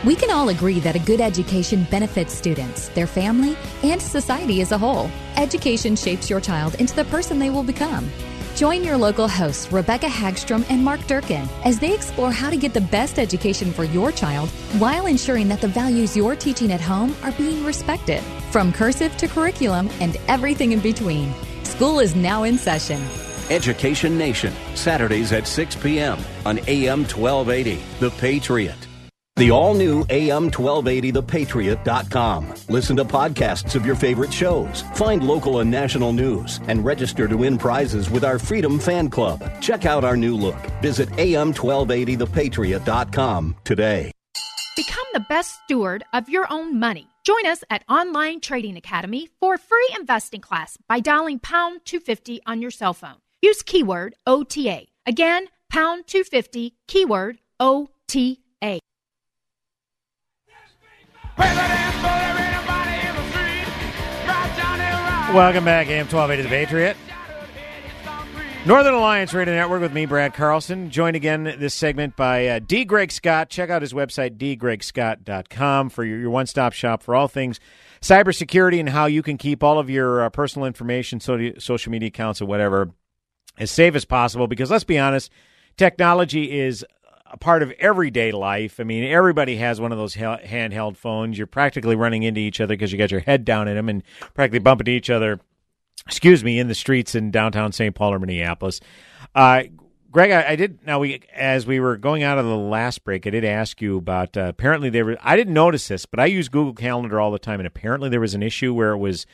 We 0.06 0.16
can 0.16 0.32
all 0.32 0.50
agree 0.50 0.80
that 0.80 0.96
a 0.96 1.00
good 1.00 1.20
education 1.20 1.86
benefits 1.92 2.34
students, 2.34 2.88
their 2.90 3.06
family, 3.06 3.58
and 3.84 4.02
society 4.02 4.62
as 4.62 4.72
a 4.72 4.78
whole. 4.78 5.10
Education 5.36 5.96
shapes 5.96 6.30
your 6.30 6.40
child 6.40 6.76
into 6.76 6.96
the 6.96 7.04
person 7.06 7.38
they 7.38 7.50
will 7.50 7.64
become. 7.64 8.10
Join 8.60 8.84
your 8.84 8.98
local 8.98 9.30
hosts, 9.30 9.72
Rebecca 9.72 10.08
Hagstrom 10.08 10.66
and 10.70 10.84
Mark 10.84 11.00
Durkin, 11.08 11.48
as 11.64 11.80
they 11.80 11.94
explore 11.94 12.30
how 12.30 12.50
to 12.50 12.58
get 12.58 12.74
the 12.74 12.82
best 12.82 13.18
education 13.18 13.72
for 13.72 13.86
your 13.86 14.12
child 14.12 14.50
while 14.80 15.06
ensuring 15.06 15.48
that 15.48 15.62
the 15.62 15.70
values 15.70 16.14
you're 16.18 16.36
teaching 16.36 16.74
at 16.74 16.82
home 16.82 17.16
are 17.24 17.32
being 17.32 17.64
respected. 17.64 18.22
From 18.52 18.74
cursive 18.74 19.16
to 19.16 19.30
curriculum 19.30 19.90
and 20.02 20.18
everything 20.28 20.74
in 20.74 20.82
between. 20.82 21.34
School 21.64 22.02
is 22.02 22.18
now 22.18 22.44
in 22.44 22.58
session. 22.58 23.02
Education 23.50 24.18
Nation, 24.18 24.54
Saturdays 24.76 25.32
at 25.32 25.48
6 25.48 25.78
p.m. 25.78 26.20
on 26.46 26.60
AM 26.68 27.06
1280, 27.06 27.82
The 28.02 28.10
Patriot. 28.10 28.89
The 29.40 29.50
all 29.52 29.74
new 29.74 30.06
AM 30.10 30.52
1280thepatriot.com. 30.52 32.54
Listen 32.68 32.98
to 32.98 33.06
podcasts 33.06 33.74
of 33.74 33.86
your 33.86 33.96
favorite 33.96 34.34
shows, 34.34 34.82
find 34.96 35.24
local 35.24 35.62
and 35.62 35.72
national 35.72 36.12
news, 36.12 36.60
and 36.68 36.84
register 36.84 37.26
to 37.26 37.38
win 37.38 37.58
prizes 37.58 38.10
with 38.10 38.26
our 38.26 38.38
Freedom 38.38 38.78
Fan 38.78 39.10
Club. 39.10 39.50
Check 39.62 39.86
out 39.86 40.04
our 40.04 40.18
new 40.18 40.36
look. 40.36 40.58
Visit 40.82 41.08
AM1280thepatriot.com 41.12 43.56
today. 43.64 44.12
Become 44.76 45.06
the 45.14 45.26
best 45.30 45.58
steward 45.64 46.04
of 46.12 46.28
your 46.28 46.46
own 46.52 46.78
money. 46.78 47.08
Join 47.24 47.46
us 47.46 47.64
at 47.70 47.86
Online 47.88 48.42
Trading 48.42 48.76
Academy 48.76 49.30
for 49.40 49.54
a 49.54 49.58
free 49.58 49.88
investing 49.98 50.42
class 50.42 50.78
by 50.90 51.00
dialing 51.00 51.40
pound 51.40 51.86
250 51.86 52.42
on 52.46 52.62
your 52.62 52.72
cell 52.72 52.94
phone. 52.94 53.16
Use 53.42 53.62
keyword 53.62 54.16
OTA. 54.28 54.88
Again, 55.06 55.46
pound 55.70 56.08
250, 56.08 56.76
keyword 56.88 57.40
OTA. 57.58 58.36
Welcome 65.34 65.64
back, 65.64 65.88
AM 65.88 66.08
1280 66.08 66.44
The 66.44 66.50
Patriot. 66.50 66.98
Northern 68.66 68.94
Alliance 68.94 69.34
Radio 69.34 69.56
Network 69.56 69.82
with 69.82 69.94
me, 69.94 70.06
Brad 70.06 70.34
Carlson. 70.34 70.90
Joined 70.90 71.16
again 71.16 71.44
this 71.44 71.74
segment 71.74 72.16
by 72.18 72.48
uh, 72.48 72.60
D. 72.60 72.84
Greg 72.84 73.12
Scott. 73.12 73.50
Check 73.50 73.70
out 73.70 73.82
his 73.82 73.94
website, 73.94 74.38
dgregscott.com, 74.38 75.90
for 75.90 76.04
your, 76.04 76.20
your 76.20 76.30
one 76.30 76.46
stop 76.46 76.74
shop 76.74 77.02
for 77.04 77.16
all 77.16 77.28
things 77.28 77.60
cybersecurity 78.02 78.80
and 78.80 78.90
how 78.90 79.06
you 79.06 79.22
can 79.22 79.38
keep 79.38 79.64
all 79.64 79.80
of 79.80 79.90
your 79.90 80.24
uh, 80.24 80.30
personal 80.30 80.66
information, 80.66 81.20
so, 81.20 81.52
social 81.58 81.92
media 81.92 82.08
accounts, 82.08 82.42
or 82.42 82.46
whatever, 82.46 82.92
as 83.58 83.72
safe 83.72 83.96
as 83.96 84.06
possible. 84.06 84.48
Because 84.48 84.72
let's 84.72 84.84
be 84.84 84.98
honest, 84.98 85.32
technology 85.78 86.60
is 86.60 86.86
a 87.32 87.38
part 87.38 87.64
of 87.64 87.72
everyday 87.72 88.32
life. 88.32 88.80
I 88.80 88.84
mean, 88.84 89.04
everybody 89.04 89.58
has 89.58 89.80
one 89.80 89.92
of 89.92 89.98
those 89.98 90.16
hel- 90.16 90.40
handheld 90.40 90.98
phones. 90.98 91.38
You're 91.38 91.48
practically 91.48 91.96
running 91.96 92.24
into 92.24 92.42
each 92.42 92.60
other 92.60 92.74
because 92.74 92.92
you 92.92 92.98
got 92.98 93.12
your 93.12 93.20
head 93.20 93.46
down 93.46 93.68
in 93.68 93.76
them 93.76 93.90
and 93.90 94.04
practically 94.34 94.60
bumping 94.60 94.88
into 94.88 94.98
each 94.98 95.10
other. 95.10 95.40
Excuse 96.06 96.44
me, 96.44 96.60
in 96.60 96.68
the 96.68 96.76
streets 96.76 97.14
in 97.14 97.30
downtown 97.30 97.72
St. 97.72 97.94
Paul 97.94 98.14
or 98.14 98.20
Minneapolis. 98.20 98.80
Uh, 99.36 99.64
Greg, 100.12 100.32
I, 100.32 100.52
I, 100.52 100.56
did. 100.56 100.80
Now 100.86 101.00
we, 101.00 101.22
as 101.34 101.68
we 101.68 101.80
were 101.80 101.98
going 101.98 102.24
out 102.24 102.40
of 102.40 102.46
the 102.46 102.58
last 102.58 103.04
break, 103.04 103.28
I 103.28 103.30
did 103.30 103.46
ask 103.46 103.80
you 103.80 103.98
about. 103.98 104.36
Uh, 104.36 104.46
apparently, 104.46 104.90
there 104.90 105.06
were. 105.06 105.18
I 105.22 105.36
didn't 105.36 105.54
notice 105.54 105.88
this, 105.88 106.08
but 106.08 106.20
I 106.20 106.26
use 106.26 106.50
Google 106.50 106.74
Calendar 106.74 107.20
all 107.20 107.32
the 107.32 107.38
time, 107.38 107.60
and 107.60 107.68
apparently 107.68 108.10
there 108.10 108.20
was 108.20 108.34
an 108.34 108.42
issue 108.42 108.74
where 108.74 108.92
it 108.92 108.98
was 108.98 109.28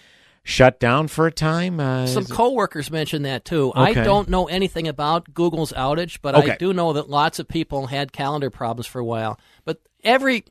shut 0.46 0.80
down 0.80 1.08
for 1.08 1.26
a 1.26 1.32
time. 1.32 1.80
Uh, 1.80 2.06
Some 2.06 2.24
coworkers 2.24 2.90
mentioned 2.90 3.26
that 3.26 3.44
too. 3.44 3.74
Okay. 3.76 4.00
I 4.00 4.04
don't 4.06 4.30
know 4.30 4.46
anything 4.46 4.88
about 4.88 5.34
Google's 5.34 5.74
outage, 5.74 6.20
but 6.22 6.36
okay. 6.36 6.52
I 6.52 6.56
do 6.56 6.72
know 6.72 6.94
that 6.94 7.10
lots 7.10 7.40
of 7.40 7.48
people 7.48 7.88
had 7.88 8.14
calendar 8.14 8.50
problems 8.50 8.86
for 8.88 9.00
a 9.00 9.06
while. 9.06 9.38
But 9.66 9.82
every 10.04 10.46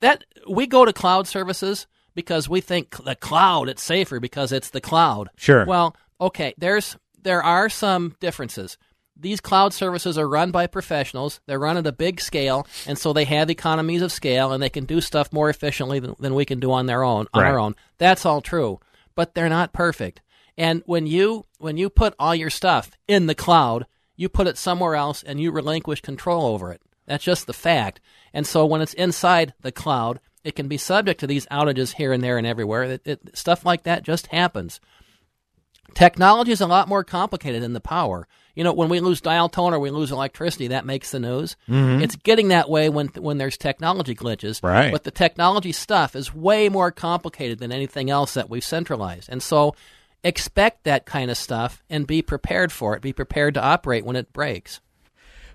that 0.00 0.24
we 0.50 0.66
go 0.66 0.84
to 0.84 0.92
cloud 0.92 1.28
services 1.28 1.86
because 2.14 2.48
we 2.48 2.60
think 2.60 3.02
the 3.04 3.14
cloud 3.14 3.68
it's 3.70 3.82
safer 3.82 4.20
because 4.20 4.52
it's 4.52 4.70
the 4.70 4.80
cloud. 4.80 5.30
Sure. 5.36 5.64
Well, 5.64 5.96
okay, 6.20 6.52
there's 6.58 6.96
there 7.22 7.42
are 7.42 7.68
some 7.68 8.16
differences. 8.20 8.76
These 9.14 9.40
cloud 9.40 9.72
services 9.72 10.18
are 10.18 10.28
run 10.28 10.50
by 10.50 10.66
professionals. 10.66 11.40
They're 11.46 11.60
run 11.60 11.76
at 11.76 11.86
a 11.86 11.92
big 11.92 12.20
scale, 12.20 12.66
and 12.88 12.98
so 12.98 13.12
they 13.12 13.24
have 13.26 13.50
economies 13.50 14.02
of 14.02 14.10
scale, 14.10 14.50
and 14.50 14.60
they 14.60 14.70
can 14.70 14.84
do 14.84 15.00
stuff 15.00 15.32
more 15.32 15.48
efficiently 15.48 16.00
than, 16.00 16.16
than 16.18 16.34
we 16.34 16.44
can 16.44 16.58
do 16.58 16.72
on 16.72 16.86
their 16.86 17.04
own. 17.04 17.28
On 17.32 17.42
right. 17.42 17.52
our 17.52 17.60
own, 17.60 17.76
that's 17.98 18.26
all 18.26 18.40
true 18.40 18.80
but 19.14 19.34
they're 19.34 19.48
not 19.48 19.72
perfect. 19.72 20.20
And 20.56 20.82
when 20.86 21.06
you 21.06 21.46
when 21.58 21.76
you 21.76 21.88
put 21.88 22.14
all 22.18 22.34
your 22.34 22.50
stuff 22.50 22.92
in 23.08 23.26
the 23.26 23.34
cloud, 23.34 23.86
you 24.16 24.28
put 24.28 24.46
it 24.46 24.58
somewhere 24.58 24.94
else 24.94 25.22
and 25.22 25.40
you 25.40 25.50
relinquish 25.50 26.00
control 26.00 26.46
over 26.46 26.72
it. 26.72 26.82
That's 27.06 27.24
just 27.24 27.46
the 27.46 27.52
fact. 27.52 28.00
And 28.32 28.46
so 28.46 28.64
when 28.66 28.80
it's 28.80 28.94
inside 28.94 29.54
the 29.60 29.72
cloud, 29.72 30.20
it 30.44 30.54
can 30.54 30.68
be 30.68 30.76
subject 30.76 31.20
to 31.20 31.26
these 31.26 31.46
outages 31.46 31.94
here 31.94 32.12
and 32.12 32.22
there 32.22 32.38
and 32.38 32.46
everywhere. 32.46 32.84
It, 32.84 33.02
it, 33.04 33.36
stuff 33.36 33.64
like 33.64 33.84
that 33.84 34.02
just 34.02 34.28
happens. 34.28 34.80
Technology 35.94 36.52
is 36.52 36.60
a 36.60 36.66
lot 36.66 36.88
more 36.88 37.04
complicated 37.04 37.62
than 37.62 37.72
the 37.72 37.80
power. 37.80 38.26
You 38.54 38.64
know, 38.64 38.72
when 38.72 38.88
we 38.88 39.00
lose 39.00 39.20
dial 39.20 39.48
tone 39.48 39.72
or 39.72 39.78
we 39.78 39.90
lose 39.90 40.12
electricity, 40.12 40.68
that 40.68 40.84
makes 40.84 41.10
the 41.10 41.20
news. 41.20 41.56
Mm-hmm. 41.68 42.02
It's 42.02 42.16
getting 42.16 42.48
that 42.48 42.68
way 42.68 42.88
when 42.88 43.08
when 43.08 43.38
there's 43.38 43.56
technology 43.56 44.14
glitches. 44.14 44.62
Right. 44.62 44.92
But 44.92 45.04
the 45.04 45.10
technology 45.10 45.72
stuff 45.72 46.14
is 46.14 46.34
way 46.34 46.68
more 46.68 46.90
complicated 46.90 47.58
than 47.58 47.72
anything 47.72 48.10
else 48.10 48.34
that 48.34 48.50
we've 48.50 48.64
centralized. 48.64 49.28
And 49.30 49.42
so 49.42 49.74
expect 50.24 50.84
that 50.84 51.06
kind 51.06 51.30
of 51.30 51.36
stuff 51.36 51.82
and 51.90 52.06
be 52.06 52.22
prepared 52.22 52.72
for 52.72 52.94
it. 52.94 53.02
Be 53.02 53.12
prepared 53.12 53.54
to 53.54 53.62
operate 53.62 54.04
when 54.04 54.16
it 54.16 54.32
breaks. 54.32 54.80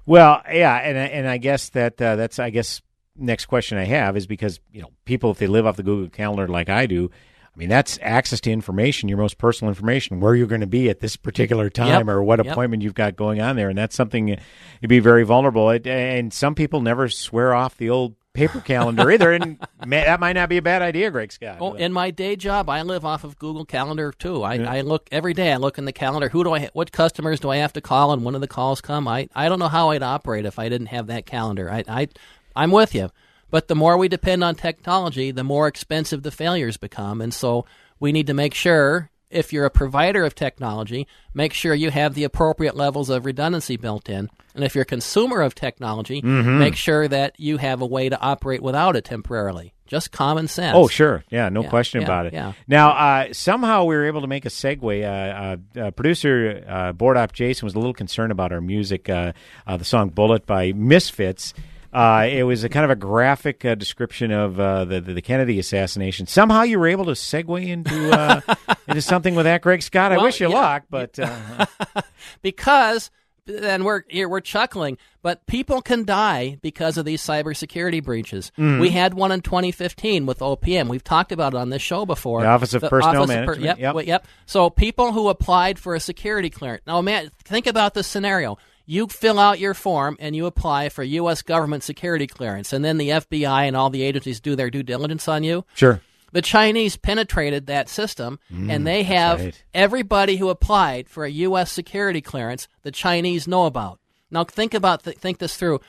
Well, 0.05 0.41
yeah, 0.51 0.75
and 0.75 0.97
and 0.97 1.27
I 1.27 1.37
guess 1.37 1.69
that 1.69 2.01
uh, 2.01 2.15
that's 2.15 2.39
I 2.39 2.49
guess 2.49 2.81
next 3.15 3.45
question 3.45 3.77
I 3.77 3.85
have 3.85 4.15
is 4.15 4.25
because 4.27 4.59
you 4.71 4.81
know 4.81 4.91
people 5.05 5.31
if 5.31 5.37
they 5.37 5.47
live 5.47 5.65
off 5.65 5.75
the 5.75 5.83
Google 5.83 6.09
Calendar 6.09 6.47
like 6.47 6.69
I 6.69 6.85
do, 6.85 7.11
I 7.57 7.59
mean, 7.59 7.69
that's 7.69 7.97
access 8.03 8.39
to 8.41 8.51
information, 8.51 9.09
your 9.09 9.17
most 9.17 9.39
personal 9.39 9.69
information, 9.69 10.19
where 10.19 10.35
you're 10.35 10.45
going 10.45 10.61
to 10.61 10.67
be 10.67 10.91
at 10.91 10.99
this 10.99 11.15
particular 11.15 11.71
time 11.71 11.87
yep. 11.87 12.07
or 12.07 12.21
what 12.21 12.37
yep. 12.37 12.51
appointment 12.51 12.83
you've 12.83 12.93
got 12.93 13.15
going 13.15 13.41
on 13.41 13.55
there. 13.55 13.69
And 13.69 13.75
that's 13.75 13.95
something 13.95 14.27
you'd 14.27 14.39
be 14.87 14.99
very 14.99 15.23
vulnerable. 15.23 15.71
And 15.71 16.31
some 16.31 16.53
people 16.53 16.81
never 16.81 17.09
swear 17.09 17.55
off 17.55 17.75
the 17.75 17.89
old 17.89 18.13
paper 18.33 18.61
calendar 18.61 19.09
either. 19.11 19.31
And 19.31 19.57
that 19.87 20.19
might 20.19 20.33
not 20.33 20.49
be 20.49 20.57
a 20.57 20.61
bad 20.61 20.83
idea, 20.83 21.09
Greg 21.09 21.31
Scott. 21.31 21.57
Oh, 21.59 21.73
in 21.73 21.91
my 21.91 22.11
day 22.11 22.35
job, 22.35 22.69
I 22.69 22.83
live 22.83 23.03
off 23.03 23.23
of 23.23 23.39
Google 23.39 23.65
Calendar 23.65 24.11
too. 24.11 24.43
I, 24.43 24.53
yeah. 24.53 24.71
I 24.71 24.81
look 24.81 25.09
every 25.11 25.33
day. 25.33 25.51
I 25.51 25.57
look 25.57 25.79
in 25.79 25.85
the 25.85 25.91
calendar. 25.91 26.29
Who 26.29 26.43
do 26.43 26.53
I? 26.53 26.69
What 26.73 26.91
customers 26.91 27.39
do 27.39 27.49
I 27.49 27.57
have 27.57 27.73
to 27.73 27.81
call? 27.81 28.13
And 28.13 28.23
when 28.23 28.35
do 28.35 28.39
the 28.39 28.47
calls 28.47 28.81
come? 28.81 29.07
I 29.07 29.29
I 29.33 29.49
don't 29.49 29.57
know 29.57 29.67
how 29.67 29.89
I'd 29.89 30.03
operate 30.03 30.45
if 30.45 30.59
I 30.59 30.69
didn't 30.69 30.87
have 30.87 31.07
that 31.07 31.25
calendar. 31.25 31.71
I 31.71 31.83
I 31.87 32.07
I'm 32.55 32.69
with 32.69 32.93
you. 32.93 33.09
But 33.49 33.67
the 33.67 33.75
more 33.75 33.97
we 33.97 34.07
depend 34.07 34.43
on 34.43 34.55
technology, 34.55 35.31
the 35.31 35.43
more 35.43 35.67
expensive 35.67 36.23
the 36.23 36.31
failures 36.31 36.77
become. 36.77 37.21
And 37.21 37.33
so 37.33 37.65
we 37.99 38.11
need 38.11 38.27
to 38.27 38.33
make 38.33 38.53
sure, 38.53 39.09
if 39.29 39.53
you're 39.53 39.65
a 39.65 39.69
provider 39.69 40.25
of 40.25 40.35
technology, 40.35 41.07
make 41.33 41.53
sure 41.53 41.73
you 41.73 41.91
have 41.91 42.13
the 42.13 42.23
appropriate 42.25 42.75
levels 42.75 43.09
of 43.09 43.25
redundancy 43.25 43.77
built 43.77 44.09
in. 44.09 44.29
And 44.53 44.63
if 44.63 44.75
you're 44.75 44.83
a 44.83 44.85
consumer 44.85 45.41
of 45.41 45.55
technology, 45.55 46.21
mm-hmm. 46.21 46.59
make 46.59 46.75
sure 46.75 47.07
that 47.07 47.39
you 47.39 47.57
have 47.57 47.81
a 47.81 47.85
way 47.85 48.09
to 48.09 48.19
operate 48.19 48.61
without 48.61 48.95
it 48.95 49.05
temporarily. 49.05 49.73
Just 49.85 50.11
common 50.11 50.49
sense. 50.49 50.75
Oh, 50.75 50.89
sure. 50.89 51.23
Yeah, 51.29 51.47
no 51.47 51.63
yeah, 51.63 51.69
question 51.69 52.01
yeah, 52.01 52.07
about 52.07 52.25
it. 52.25 52.33
Yeah. 52.33 52.53
Now, 52.67 52.89
uh, 52.91 53.33
somehow 53.33 53.85
we 53.85 53.95
were 53.95 54.05
able 54.05 54.19
to 54.21 54.27
make 54.27 54.45
a 54.45 54.49
segue. 54.49 55.03
Uh, 55.03 55.79
uh, 55.79 55.91
producer 55.91 56.65
uh, 56.67 56.91
Board 56.91 57.15
Op 57.15 57.31
Jason 57.31 57.65
was 57.65 57.73
a 57.73 57.79
little 57.79 57.93
concerned 57.93 58.33
about 58.33 58.51
our 58.51 58.59
music, 58.59 59.07
uh, 59.07 59.31
uh, 59.65 59.77
the 59.77 59.85
song 59.85 60.09
Bullet 60.09 60.45
by 60.45 60.73
Misfits. 60.73 61.53
Uh, 61.93 62.27
it 62.29 62.43
was 62.43 62.63
a 62.63 62.69
kind 62.69 62.83
of 62.83 62.91
a 62.91 62.95
graphic 62.95 63.63
uh, 63.65 63.75
description 63.75 64.31
of 64.31 64.59
uh, 64.59 64.85
the, 64.85 65.01
the, 65.01 65.13
the 65.13 65.21
Kennedy 65.21 65.59
assassination. 65.59 66.27
Somehow 66.27 66.63
you 66.63 66.79
were 66.79 66.87
able 66.87 67.05
to 67.05 67.11
segue 67.11 67.65
into 67.65 68.11
uh, 68.11 68.41
into 68.87 69.01
something 69.01 69.35
with 69.35 69.45
that, 69.45 69.61
Greg 69.61 69.81
Scott. 69.81 70.11
I 70.11 70.17
well, 70.17 70.25
wish 70.25 70.39
you 70.39 70.49
yeah. 70.49 70.55
luck, 70.55 70.83
but 70.89 71.17
uh, 71.19 71.65
because 72.41 73.11
and 73.47 73.85
we're 73.85 74.03
here 74.07 74.27
we're 74.27 74.41
chuckling, 74.41 74.97
but 75.21 75.45
people 75.47 75.81
can 75.81 76.03
die 76.03 76.57
because 76.61 76.97
of 76.97 77.05
these 77.05 77.21
cybersecurity 77.21 78.03
breaches. 78.03 78.51
Mhm. 78.57 78.79
We 78.79 78.89
had 78.89 79.13
one 79.13 79.31
in 79.31 79.41
2015 79.41 80.25
with 80.25 80.39
OPM. 80.39 80.87
We've 80.87 81.03
talked 81.03 81.31
about 81.31 81.53
it 81.53 81.57
on 81.57 81.69
this 81.69 81.81
show 81.81 82.05
before. 82.05 82.41
The 82.41 82.47
Office 82.47 82.73
of 82.73 82.83
Personnel 82.83 83.23
Office 83.23 83.27
Management, 83.29 83.61
yep, 83.61 83.79
yep. 83.79 83.95
well, 83.95 84.03
yep. 84.03 84.27
So 84.45 84.69
people 84.69 85.13
who 85.13 85.29
applied 85.29 85.79
for 85.79 85.95
a 85.95 85.99
security 85.99 86.49
clearance. 86.49 86.83
Now, 86.85 87.01
man, 87.01 87.31
think 87.43 87.67
about 87.67 87.93
this 87.93 88.07
scenario. 88.07 88.57
You 88.87 89.07
fill 89.07 89.37
out 89.37 89.59
your 89.59 89.73
form 89.75 90.15
and 90.19 90.35
you 90.35 90.45
apply 90.47 90.89
for 90.89 91.03
U.S. 91.03 91.41
government 91.43 91.83
security 91.83 92.25
clearance, 92.25 92.71
and 92.73 92.83
then 92.85 92.97
the 92.97 93.09
FBI 93.09 93.67
and 93.67 93.75
all 93.75 93.89
the 93.91 94.01
agencies 94.01 94.39
do 94.39 94.55
their 94.55 94.69
due 94.71 94.81
diligence 94.83 95.27
on 95.27 95.43
you. 95.43 95.65
sure. 95.75 96.01
The 96.33 96.41
Chinese 96.41 96.97
penetrated 96.97 97.67
that 97.67 97.87
system, 97.89 98.37
Mm, 98.53 98.69
and 98.71 98.85
they 98.87 99.03
have 99.03 99.39
right. 99.39 99.63
everybody 99.73 100.35
who 100.37 100.49
applied 100.49 101.07
for 101.09 101.23
a 101.23 101.29
U.S. 101.31 101.71
security 101.71 102.19
clearance. 102.21 102.67
The 102.83 102.91
Chinese 102.91 103.47
know 103.47 103.65
about. 103.65 103.99
Now 104.29 104.43
think 104.43 104.73
about 104.73 105.03
th- 105.03 105.17
think 105.17 105.37
this 105.39 105.55
through. 105.55 105.79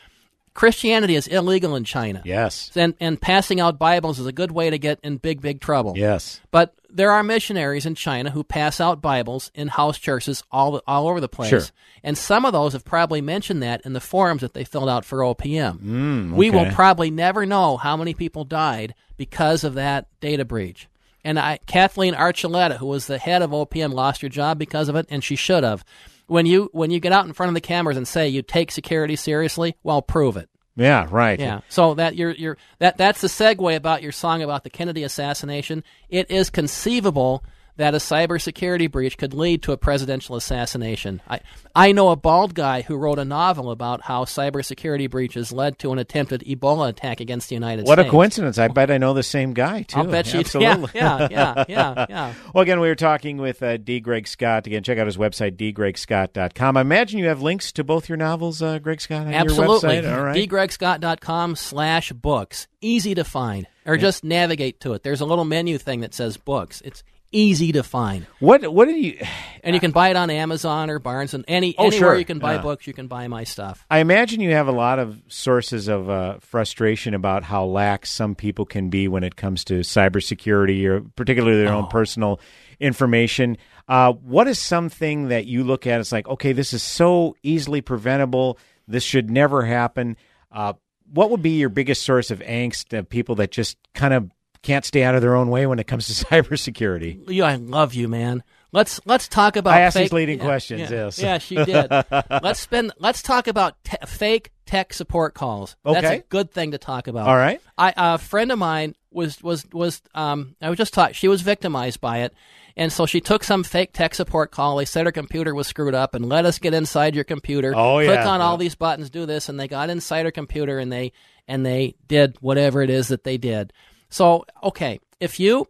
Christianity 0.59 1.15
is 1.15 1.29
illegal 1.29 1.77
in 1.77 1.85
China. 1.85 2.21
Yes. 2.25 2.73
And, 2.75 2.95
and 2.99 3.21
passing 3.21 3.61
out 3.61 3.79
Bibles 3.79 4.19
is 4.19 4.27
a 4.27 4.33
good 4.33 4.51
way 4.51 4.71
to 4.71 4.77
get 4.77 4.99
in 5.05 5.19
big, 5.19 5.41
big 5.41 5.61
trouble. 5.61 5.95
Yes. 5.97 6.41
But 6.51 6.75
there 6.91 7.13
are 7.13 7.23
missionaries 7.23 7.87
in 7.87 7.95
China 7.95 8.31
who 8.31 8.43
pass 8.43 8.81
out 8.81 9.01
Bibles 9.01 9.53
in 9.55 9.69
house 9.69 9.99
churches 9.99 10.43
all 10.51 10.83
all 10.85 11.07
over 11.07 11.21
the 11.21 11.29
place. 11.29 11.51
Sure. 11.51 11.63
And 12.03 12.19
some 12.19 12.45
of 12.45 12.53
those 12.53 12.73
have 12.73 12.85
probably 12.85 13.21
mentioned 13.21 13.63
that 13.63 13.83
in 13.85 13.93
the 13.93 14.01
forms 14.01 14.41
that 14.41 14.53
they 14.53 14.65
filled 14.65 14.89
out 14.89 15.05
for 15.05 15.19
OPM. 15.21 15.79
Mm, 15.79 16.33
We 16.33 16.51
will 16.51 16.67
probably 16.73 17.13
never 17.13 17.47
know 17.47 17.77
how 17.77 17.97
many 17.97 18.13
people 18.13 18.43
died 18.43 18.97
because 19.17 19.63
of 19.63 19.75
that 19.75 20.09
data 20.19 20.45
breach. 20.45 20.89
And 21.23 21.39
I, 21.39 21.61
Kathleen 21.69 22.15
Archuleta, 22.15 22.79
who 22.79 22.87
was 22.87 23.07
the 23.07 23.19
head 23.19 23.43
of 23.43 23.51
OPM, 23.53 23.93
lost 23.93 24.23
her 24.23 24.29
job 24.29 24.59
because 24.59 24.89
of 24.89 24.97
it, 24.97 25.07
and 25.09 25.23
she 25.23 25.37
should 25.37 25.63
have. 25.63 25.85
When 26.29 26.47
you 26.47 26.71
when 26.73 26.91
you 26.91 27.01
get 27.01 27.13
out 27.13 27.27
in 27.27 27.33
front 27.33 27.49
of 27.49 27.55
the 27.55 27.61
cameras 27.61 27.97
and 27.97 28.07
say 28.07 28.29
you 28.29 28.43
take 28.43 28.71
security 28.71 29.17
seriously, 29.17 29.77
well, 29.83 30.01
prove 30.01 30.37
it. 30.37 30.49
Yeah, 30.77 31.09
right. 31.11 31.41
Yeah. 31.41 31.61
So 31.69 31.95
that 31.95 32.15
you're 32.15 32.31
you're 32.31 32.57
that 32.79 32.97
that's 32.97 33.21
the 33.21 33.29
segue 33.29 33.75
about 33.75 34.03
your 34.03 34.13
song 34.13 34.43
about 34.43 34.63
the 34.63 34.71
Kennedy 34.71 35.03
assassination. 35.03 35.83
It 36.09 36.31
is 36.31 36.51
conceivable 36.51 37.43
that 37.79 37.95
a 37.95 37.99
cybersecurity 37.99 38.91
breach 38.91 39.17
could 39.17 39.33
lead 39.33 39.63
to 39.63 39.73
a 39.73 39.77
presidential 39.77 40.37
assassination. 40.37 41.23
I 41.27 41.41
I 41.75 41.93
know 41.93 42.11
a 42.11 42.17
bald 42.17 42.55
guy 42.55 42.83
who 42.83 42.97
wrote 42.97 43.19
a 43.19 43.25
novel 43.25 43.71
about 43.71 44.03
how 44.03 44.25
cybersecurity 44.25 45.09
breaches 45.09 45.53
led 45.53 45.79
to 45.79 45.93
an 45.93 45.99
attempted 45.99 46.43
Ebola 46.43 46.89
attack 46.89 47.21
against 47.21 47.49
the 47.49 47.55
United 47.55 47.87
What 47.87 47.95
States. 47.95 48.05
What 48.05 48.07
a 48.07 48.11
coincidence! 48.11 48.59
I 48.59 48.69
bet 48.69 48.91
I 48.91 48.99
know 48.99 49.15
the 49.15 49.23
same 49.23 49.55
guy 49.55 49.83
too. 49.83 49.99
I'll 49.99 50.07
bet 50.07 50.33
you- 50.35 50.41
Absolutely. 50.41 50.91
yeah, 50.95 51.29
yeah, 51.31 51.65
yeah, 51.69 52.07
yeah. 52.09 52.35
well, 52.55 52.63
again, 52.63 52.81
we 52.81 52.89
were 52.89 52.95
talking 52.95 53.39
with 53.39 53.63
uh, 53.63 53.77
D. 53.77 54.01
Greg 54.01 54.27
Scott. 54.27 54.67
Again, 54.67 54.83
check 54.83 54.99
out 54.99 55.07
his 55.07 55.17
website, 55.17 55.57
dgregscott.com. 55.57 56.77
I 56.77 56.81
imagine 56.81 57.19
you 57.19 57.27
have 57.27 57.43
links 57.43 57.73
to 57.73 57.85
both 57.85 58.09
your 58.09 58.19
novels, 58.19 58.61
uh, 58.61 58.79
Greg 58.81 59.01
Scott, 59.01 59.27
on 59.27 59.35
Absolutely. 59.35 59.95
your 59.97 60.03
website. 60.05 60.17
All 60.17 60.25
right. 60.25 60.37
dgregscott.com 60.49 61.57
slash 61.57 62.13
books. 62.13 62.67
Easy 62.81 63.15
to 63.15 63.25
find. 63.25 63.67
Or 63.87 63.97
just 63.97 64.23
navigate 64.23 64.81
to 64.81 64.93
it. 64.93 65.03
There's 65.03 65.23
a 65.23 65.25
little 65.25 65.47
menu 65.47 65.79
thing 65.79 66.01
that 66.01 66.13
says 66.13 66.37
books. 66.37 66.83
It's 66.85 67.03
easy 67.33 67.73
to 67.73 67.83
find. 67.83 68.27
What 68.41 68.73
what 68.73 68.87
did 68.87 68.97
you 68.97 69.19
And 69.65 69.75
you 69.75 69.81
can 69.81 69.91
buy 69.91 70.09
it 70.11 70.17
on 70.17 70.31
Amazon 70.31 70.89
or 70.89 70.99
Barnes 70.99 71.35
and 71.35 71.45
any 71.49 71.75
Oh, 71.77 71.87
anywhere 71.89 72.11
sure. 72.13 72.19
you 72.19 72.25
can 72.25 72.39
buy 72.39 72.55
Yeah. 72.55 72.63
books, 72.63 72.87
you 72.87 72.93
can 72.95 73.07
buy 73.09 73.27
my 73.29 73.45
stuff. 73.45 73.85
I 73.91 73.99
imagine 73.99 74.41
you 74.41 74.53
have 74.53 74.69
a 74.69 74.73
lot 74.73 74.99
of 74.99 75.21
sources 75.29 75.89
of 75.89 76.09
uh, 76.09 76.39
frustration 76.41 77.13
about 77.13 77.43
how 77.43 77.65
lax 77.65 78.11
some 78.11 78.35
people 78.35 78.65
can 78.65 78.89
be 78.89 79.09
when 79.09 79.25
it 79.25 79.37
comes 79.37 79.65
to 79.65 79.81
cybersecurity 79.81 80.87
or 80.87 81.01
particularly 81.17 81.63
their 81.63 81.73
own 81.75 81.85
Oh. 81.85 81.89
personal 81.89 82.41
information. 82.81 83.57
Uh, 83.89 84.13
what 84.13 84.47
is 84.49 84.59
something 84.59 85.29
that 85.29 85.47
you 85.47 85.65
look 85.65 85.87
at? 85.87 86.01
It's 86.01 86.13
like, 86.13 86.29
okay, 86.29 86.53
this 86.53 86.73
is 86.73 86.83
so 86.83 87.37
easily 87.43 87.81
preventable. 87.81 88.59
This 88.87 89.03
should 89.03 89.31
never 89.31 89.65
happen. 89.65 90.17
Uh, 90.53 90.75
what 91.13 91.31
would 91.31 91.43
be 91.43 91.59
your 91.59 91.69
biggest 91.69 92.05
source 92.05 92.31
of 92.31 92.41
angst 92.41 92.97
of 92.97 93.09
people 93.09 93.35
that 93.37 93.51
just 93.51 93.77
kind 93.95 94.15
of 94.15 94.31
can't 94.63 94.85
stay 94.85 95.03
out 95.03 95.15
of 95.15 95.23
their 95.23 95.35
own 95.37 95.49
way 95.49 95.67
when 95.67 95.79
it 95.79 95.87
comes 95.87 96.07
to 96.07 96.25
cybersecurity? 96.27 97.27
Leo, 97.27 97.45
I 97.45 97.57
love 97.57 97.95
you, 97.95 98.09
man. 98.09 98.43
let's 98.73 99.01
let's 99.07 99.29
talk 99.29 99.57
about. 99.57 99.75
I 99.75 99.81
asked 99.83 99.95
fake, 99.97 100.05
these 100.07 100.13
leading 100.13 100.39
yeah, 100.39 100.45
questions, 100.45 100.91
Yeah, 100.91 101.05
yes. 101.07 101.19
yeah, 101.19 101.39
she 101.39 101.55
did. 101.57 101.91
let's 102.43 102.61
spend. 102.61 102.93
Let's 102.99 103.23
talk 103.23 103.47
about 103.47 103.83
te- 103.85 103.97
fake 104.07 104.53
tech 104.67 104.93
support 104.93 105.35
calls. 105.35 105.77
That's 105.85 105.99
Okay. 106.07 106.17
a 106.19 106.23
good 106.29 106.51
thing 106.51 106.73
to 106.73 106.79
talk 106.79 107.07
about. 107.09 107.27
All 107.29 107.37
right. 107.37 107.61
I 107.77 107.93
a 107.97 108.19
friend 108.19 108.53
of 108.53 108.59
mine 108.59 108.95
was 109.11 109.43
was 109.43 109.65
was 109.73 110.03
um 110.15 110.55
I 110.61 110.69
was 110.69 110.77
just 110.79 110.93
taught 110.93 111.15
she 111.15 111.29
was 111.29 111.41
victimized 111.43 112.01
by 112.01 112.19
it. 112.19 112.35
And 112.77 112.93
so 112.93 113.07
she 113.07 113.21
took 113.21 113.43
some 113.43 113.65
fake 113.65 113.93
tech 113.93 114.15
support 114.15 114.53
call. 114.53 114.77
They 114.77 114.85
said 114.85 115.05
her 115.05 115.11
computer 115.11 115.53
was 115.53 115.67
screwed 115.67 115.97
up, 115.97 116.15
and 116.15 116.29
let 116.29 116.45
us 116.45 116.61
get 116.61 116.75
inside 116.75 117.17
your 117.17 117.25
computer. 117.25 117.75
Oh, 117.75 117.97
click 117.97 118.11
yeah, 118.11 118.29
on 118.29 118.41
all 118.41 118.57
these 118.57 118.77
buttons, 118.77 119.11
do 119.11 119.27
this, 119.27 119.49
and 119.49 119.59
they 119.59 119.67
got 119.67 119.91
inside 119.91 120.27
her 120.27 120.31
computer, 120.31 120.79
and 120.79 120.93
they 120.93 121.13
and 121.49 121.67
they 121.67 121.97
did 122.07 122.37
whatever 122.41 122.81
it 122.83 122.91
is 122.91 123.09
that 123.09 123.25
they 123.25 123.37
did. 123.37 123.73
So 124.09 124.45
okay, 124.63 125.01
if 125.21 125.41
you 125.41 125.69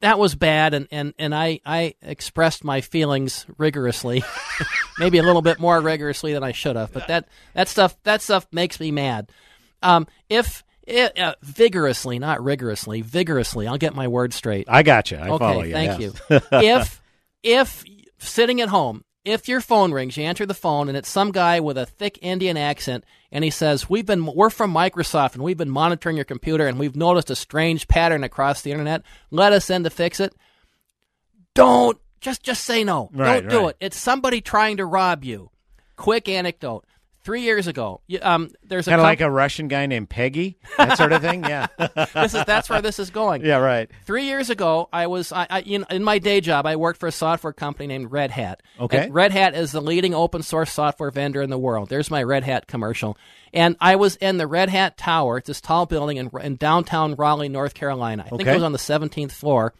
that 0.00 0.18
was 0.18 0.34
bad 0.34 0.74
and, 0.74 0.86
and, 0.90 1.12
and 1.18 1.34
I, 1.34 1.60
I 1.66 1.94
expressed 2.02 2.64
my 2.64 2.80
feelings 2.80 3.46
rigorously 3.56 4.22
maybe 4.98 5.18
a 5.18 5.22
little 5.22 5.42
bit 5.42 5.58
more 5.58 5.80
rigorously 5.80 6.32
than 6.32 6.44
I 6.44 6.52
should 6.52 6.76
have 6.76 6.92
but 6.92 7.08
that, 7.08 7.28
that 7.54 7.68
stuff 7.68 7.96
that 8.04 8.22
stuff 8.22 8.46
makes 8.52 8.78
me 8.78 8.90
mad 8.90 9.30
um, 9.82 10.06
if 10.28 10.64
it, 10.84 11.18
uh, 11.18 11.34
vigorously 11.42 12.18
not 12.18 12.42
rigorously 12.42 13.02
vigorously 13.02 13.66
I'll 13.66 13.78
get 13.78 13.94
my 13.94 14.08
words 14.08 14.36
straight 14.36 14.66
I 14.68 14.82
got 14.82 15.10
you. 15.10 15.18
I 15.18 15.28
okay 15.30 15.38
follow 15.38 15.62
you, 15.62 15.72
thank 15.72 16.00
yes. 16.00 16.14
you 16.30 16.40
if 16.52 17.02
if 17.42 17.84
sitting 18.18 18.60
at 18.60 18.68
home 18.68 19.04
if 19.24 19.48
your 19.48 19.60
phone 19.60 19.92
rings 19.92 20.16
you 20.16 20.24
answer 20.24 20.46
the 20.46 20.54
phone 20.54 20.88
and 20.88 20.96
it's 20.96 21.08
some 21.08 21.32
guy 21.32 21.60
with 21.60 21.76
a 21.76 21.86
thick 21.86 22.18
Indian 22.22 22.56
accent 22.56 23.04
and 23.30 23.44
he 23.44 23.50
says 23.50 23.88
we've 23.88 24.06
been 24.06 24.26
we're 24.26 24.50
from 24.50 24.72
Microsoft 24.72 25.34
and 25.34 25.42
we've 25.42 25.56
been 25.56 25.70
monitoring 25.70 26.16
your 26.16 26.24
computer 26.24 26.66
and 26.66 26.78
we've 26.78 26.96
noticed 26.96 27.30
a 27.30 27.36
strange 27.36 27.88
pattern 27.88 28.24
across 28.24 28.62
the 28.62 28.70
internet. 28.70 29.02
Let 29.30 29.52
us 29.52 29.70
in 29.70 29.84
to 29.84 29.90
fix 29.90 30.20
it. 30.20 30.34
Don't 31.54 31.98
just 32.20 32.42
just 32.42 32.64
say 32.64 32.84
no. 32.84 33.10
Right, 33.12 33.40
don't 33.40 33.50
do 33.50 33.60
right. 33.60 33.70
it. 33.70 33.76
It's 33.80 33.98
somebody 33.98 34.40
trying 34.40 34.78
to 34.78 34.86
rob 34.86 35.24
you. 35.24 35.50
Quick 35.96 36.28
anecdote 36.28 36.84
three 37.28 37.42
years 37.42 37.66
ago 37.66 38.00
um, 38.22 38.48
there's 38.64 38.86
Kind 38.86 38.98
of 38.98 39.04
like 39.04 39.20
a 39.20 39.30
Russian 39.30 39.68
guy 39.68 39.84
named 39.84 40.08
Peggy, 40.08 40.56
that 40.78 40.96
sort 40.96 41.12
of 41.12 41.20
thing. 41.20 41.44
Yeah. 41.44 41.66
this 42.14 42.32
is 42.32 42.42
that's 42.46 42.70
where 42.70 42.80
this 42.80 42.98
is 42.98 43.10
going. 43.10 43.44
Yeah, 43.44 43.58
right. 43.58 43.90
Three 44.06 44.24
years 44.24 44.48
ago, 44.48 44.88
I 44.90 45.08
was 45.08 45.30
I, 45.30 45.46
I 45.50 45.60
in, 45.60 45.84
in 45.90 46.02
my 46.02 46.18
day 46.20 46.40
job. 46.40 46.64
I 46.64 46.76
worked 46.76 46.98
for 46.98 47.06
a 47.06 47.12
software 47.12 47.52
company 47.52 47.86
named 47.86 48.10
Red 48.10 48.30
Hat. 48.30 48.62
Okay. 48.80 49.04
And 49.04 49.14
Red 49.14 49.32
Hat 49.32 49.54
is 49.54 49.72
the 49.72 49.82
leading 49.82 50.14
open 50.14 50.42
source 50.42 50.72
software 50.72 51.10
vendor 51.10 51.42
in 51.42 51.50
the 51.50 51.58
world. 51.58 51.90
There's 51.90 52.10
my 52.10 52.22
Red 52.22 52.44
Hat 52.44 52.66
commercial. 52.66 53.18
And 53.52 53.76
I 53.78 53.96
was 53.96 54.16
in 54.16 54.38
the 54.38 54.46
Red 54.46 54.70
Hat 54.70 54.96
Tower, 54.96 55.36
it's 55.36 55.48
this 55.48 55.60
tall 55.60 55.84
building 55.84 56.16
in, 56.16 56.30
in 56.40 56.56
downtown 56.56 57.14
Raleigh, 57.14 57.50
North 57.50 57.74
Carolina. 57.74 58.22
I 58.24 58.30
think 58.30 58.42
Okay. 58.42 58.52
it 58.52 58.54
was 58.54 58.62
on 58.62 58.72
the 58.72 58.78
17th 58.78 59.32
floor. 59.32 59.74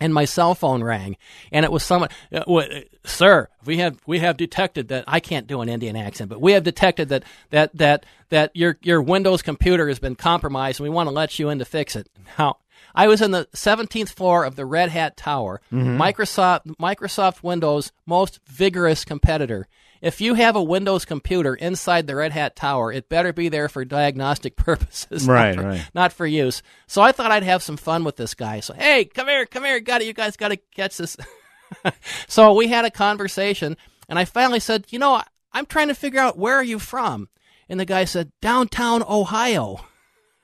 And 0.00 0.14
my 0.14 0.24
cell 0.24 0.54
phone 0.54 0.82
rang, 0.82 1.16
and 1.52 1.64
it 1.64 1.70
was 1.70 1.82
someone. 1.82 2.08
Uh, 2.32 2.38
w- 2.40 2.84
Sir, 3.04 3.48
we 3.66 3.76
have 3.78 4.00
we 4.06 4.20
have 4.20 4.38
detected 4.38 4.88
that 4.88 5.04
I 5.06 5.20
can't 5.20 5.46
do 5.46 5.60
an 5.60 5.68
Indian 5.68 5.94
accent, 5.94 6.30
but 6.30 6.40
we 6.40 6.52
have 6.52 6.62
detected 6.64 7.10
that 7.10 7.22
that 7.50 7.76
that 7.76 8.06
that 8.30 8.50
your 8.54 8.78
your 8.80 9.02
Windows 9.02 9.42
computer 9.42 9.88
has 9.88 9.98
been 9.98 10.16
compromised, 10.16 10.80
and 10.80 10.84
we 10.88 10.94
want 10.94 11.08
to 11.08 11.14
let 11.14 11.38
you 11.38 11.50
in 11.50 11.58
to 11.58 11.66
fix 11.66 11.96
it. 11.96 12.08
Now, 12.38 12.56
I 12.94 13.08
was 13.08 13.20
in 13.20 13.30
the 13.30 13.46
17th 13.54 14.08
floor 14.08 14.44
of 14.44 14.56
the 14.56 14.64
Red 14.64 14.88
Hat 14.88 15.16
Tower, 15.18 15.60
Mhm. 15.70 15.98
Microsoft 15.98 16.74
Microsoft 16.76 17.42
Windows 17.42 17.92
most 18.06 18.40
vigorous 18.46 19.04
competitor. 19.04 19.68
If 20.00 20.20
you 20.20 20.34
have 20.34 20.56
a 20.56 20.62
Windows 20.62 21.04
computer 21.04 21.54
inside 21.54 22.06
the 22.06 22.16
Red 22.16 22.32
Hat 22.32 22.56
Tower, 22.56 22.90
it 22.92 23.08
better 23.08 23.32
be 23.34 23.48
there 23.50 23.68
for 23.68 23.84
diagnostic 23.84 24.56
purposes, 24.56 25.26
not 25.26 25.32
Right, 25.34 25.54
for- 25.54 25.62
right. 25.62 25.90
not 25.94 26.12
for 26.12 26.26
use. 26.26 26.62
So 26.86 27.02
I 27.02 27.12
thought 27.12 27.30
I'd 27.30 27.42
have 27.42 27.62
some 27.62 27.76
fun 27.76 28.04
with 28.04 28.16
this 28.16 28.34
guy. 28.34 28.60
So 28.60 28.72
hey, 28.74 29.04
come 29.04 29.28
here, 29.28 29.44
come 29.46 29.64
here, 29.64 29.78
got 29.80 30.00
it. 30.00 30.06
You 30.06 30.12
guys 30.14 30.36
got 30.36 30.48
to 30.48 30.56
catch 30.56 30.96
this. 30.96 31.16
so 32.28 32.54
we 32.54 32.68
had 32.68 32.84
a 32.84 32.90
conversation, 32.90 33.76
and 34.08 34.18
I 34.18 34.24
finally 34.24 34.60
said, 34.60 34.86
you 34.90 34.98
know, 34.98 35.22
I'm 35.52 35.66
trying 35.66 35.88
to 35.88 35.94
figure 35.94 36.20
out 36.20 36.38
where 36.38 36.54
are 36.54 36.64
you 36.64 36.78
from, 36.78 37.28
and 37.68 37.78
the 37.78 37.84
guy 37.84 38.04
said 38.04 38.32
downtown 38.40 39.02
Ohio. 39.02 39.84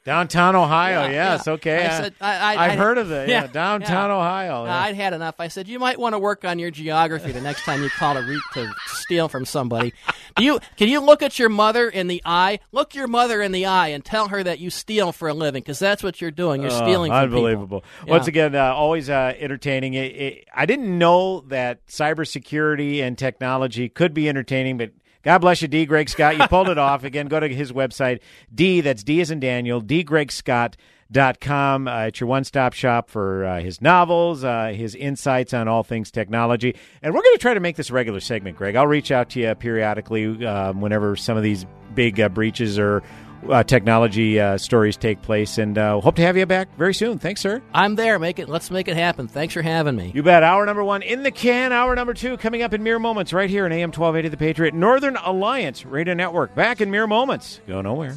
Downtown 0.07 0.55
Ohio, 0.55 1.03
Yeah, 1.03 1.11
yes, 1.11 1.43
yeah. 1.49 1.53
okay. 1.55 1.85
I 1.85 1.89
said, 1.89 2.15
I, 2.21 2.57
I, 2.57 2.69
have 2.69 2.79
heard 2.79 2.97
of 2.97 3.11
it. 3.11 3.29
Yeah, 3.29 3.49
downtown. 3.49 4.13
Ohio. 4.13 4.65
Uh. 4.65 4.69
I'd 4.69 4.95
had 4.95 5.13
enough. 5.13 5.35
I 5.41 5.49
said, 5.49 5.67
you 5.67 5.81
might 5.81 5.99
want 5.99 6.13
to 6.13 6.21
work 6.21 6.45
on 6.45 6.61
your 6.61 6.71
geography 6.71 7.33
the 7.33 7.41
next 7.41 7.65
time 7.65 7.83
you 7.83 7.91
call 7.91 8.15
to 8.15 8.21
re- 8.21 8.41
to 8.55 8.73
steal 8.87 9.29
from 9.29 9.45
somebody. 9.45 9.93
Do 10.37 10.45
you 10.45 10.61
can 10.77 10.89
you 10.89 11.01
look 11.01 11.23
at 11.23 11.41
your 11.41 11.49
mother 11.49 11.89
in 11.89 12.07
the 12.07 12.23
eye? 12.25 12.61
Look 12.71 12.95
your 12.95 13.09
mother 13.09 13.43
in 13.43 13.51
the 13.51 13.67
eye 13.67 13.89
and 13.89 14.05
tell 14.05 14.29
her 14.29 14.45
that 14.45 14.61
you 14.61 14.71
steal 14.71 15.11
for 15.11 15.27
a 15.27 15.35
living 15.35 15.63
because 15.63 15.81
that's 15.81 16.05
what 16.05 16.21
you're 16.21 16.31
doing. 16.31 16.63
You're 16.63 16.71
stealing. 16.71 17.11
From 17.11 17.25
people. 17.25 17.39
unbelievable. 17.39 17.85
Once 18.07 18.29
again, 18.29 18.55
uh, 18.55 18.73
always 18.73 19.11
uh, 19.11 19.35
entertaining. 19.37 19.95
It, 19.95 20.13
it, 20.15 20.49
I 20.55 20.67
didn't 20.67 20.97
know 20.97 21.41
that 21.49 21.85
cybersecurity 21.89 23.03
and 23.03 23.19
technology 23.19 23.89
could 23.89 24.15
be 24.15 24.29
entertaining, 24.29 24.79
but 24.79 24.93
God 25.27 25.41
bless 25.41 25.61
you, 25.61 25.67
D. 25.67 25.87
Greg 25.87 26.09
Scott. 26.09 26.39
You 26.39 26.47
pulled 26.47 26.69
it 26.69 26.79
off. 26.79 27.03
Again, 27.03 27.27
go 27.27 27.41
to 27.41 27.49
his 27.49 27.73
website, 27.73 28.21
D, 28.55 28.81
that's 28.81 29.03
D 29.03 29.21
as 29.21 29.33
in 29.33 29.41
Daniel, 29.41 29.81
D. 29.81 30.05
Greg 30.05 30.31
Scott. 30.31 30.77
dgregscott.com. 31.13 31.89
Uh, 31.89 32.07
it's 32.07 32.21
your 32.21 32.29
one 32.29 32.45
stop 32.45 32.73
shop 32.73 33.11
for 33.11 33.45
uh, 33.45 33.61
his 33.61 33.83
novels, 33.83 34.45
uh, 34.45 34.73
his 34.73 34.95
insights 34.95 35.53
on 35.53 35.67
all 35.67 35.83
things 35.83 36.13
technology. 36.13 36.77
And 37.03 37.13
we're 37.13 37.23
going 37.23 37.35
to 37.35 37.41
try 37.41 37.55
to 37.55 37.61
make 37.61 37.75
this 37.75 37.91
a 37.91 37.93
regular 37.93 38.21
segment, 38.21 38.57
Greg. 38.57 38.77
I'll 38.77 38.87
reach 38.87 39.11
out 39.11 39.31
to 39.31 39.41
you 39.41 39.53
periodically 39.57 40.47
um, 40.47 40.81
whenever 40.81 41.17
some 41.17 41.37
of 41.37 41.43
these 41.43 41.67
big 41.95 42.21
uh, 42.21 42.29
breaches 42.29 42.79
or 42.79 43.03
uh, 43.51 43.63
technology 43.63 44.39
uh, 44.41 44.59
stories 44.59 44.97
take 44.97 45.23
place, 45.23 45.59
and 45.59 45.77
uh, 45.79 46.01
hope 46.01 46.17
to 46.17 46.23
have 46.23 46.37
you 46.37 46.47
back 46.47 46.69
very 46.77 46.95
soon. 46.95 47.19
Thanks, 47.19 47.41
sir. 47.41 47.63
I'm 47.73 47.97
there. 47.97 48.19
Make 48.19 48.39
it. 48.39 48.49
Let's 48.49 48.71
make 48.71 48.89
it 48.89 48.97
happen. 48.97 49.29
Thanks 49.29 49.55
for 49.55 49.63
having 49.63 49.97
me. 49.97 50.13
You 50.15 50.23
bet. 50.23 50.43
Hour 50.43 50.67
number 50.67 50.85
one 50.85 51.03
in 51.03 51.23
the 51.23 51.31
can. 51.31 51.73
Hour 51.73 51.95
number 51.95 52.15
two 52.15 52.37
coming 52.37 52.63
up 52.63 52.73
in 52.75 52.83
mere 52.83 52.99
moments 52.99 53.33
right 53.33 53.51
here 53.51 53.67
in 53.67 53.73
AM 53.73 53.89
1280 53.89 54.29
The 54.29 54.37
Patriot 54.37 54.75
Northern 54.75 55.17
Alliance 55.17 55.85
Radio 55.85 56.15
Network. 56.15 56.55
Back 56.55 56.81
in 56.81 56.91
mere 56.91 57.07
moments. 57.07 57.61
Go 57.67 57.81
nowhere. 57.81 58.17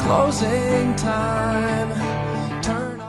Closing 0.00 0.94
time. 0.96 2.62
Turn 2.62 3.02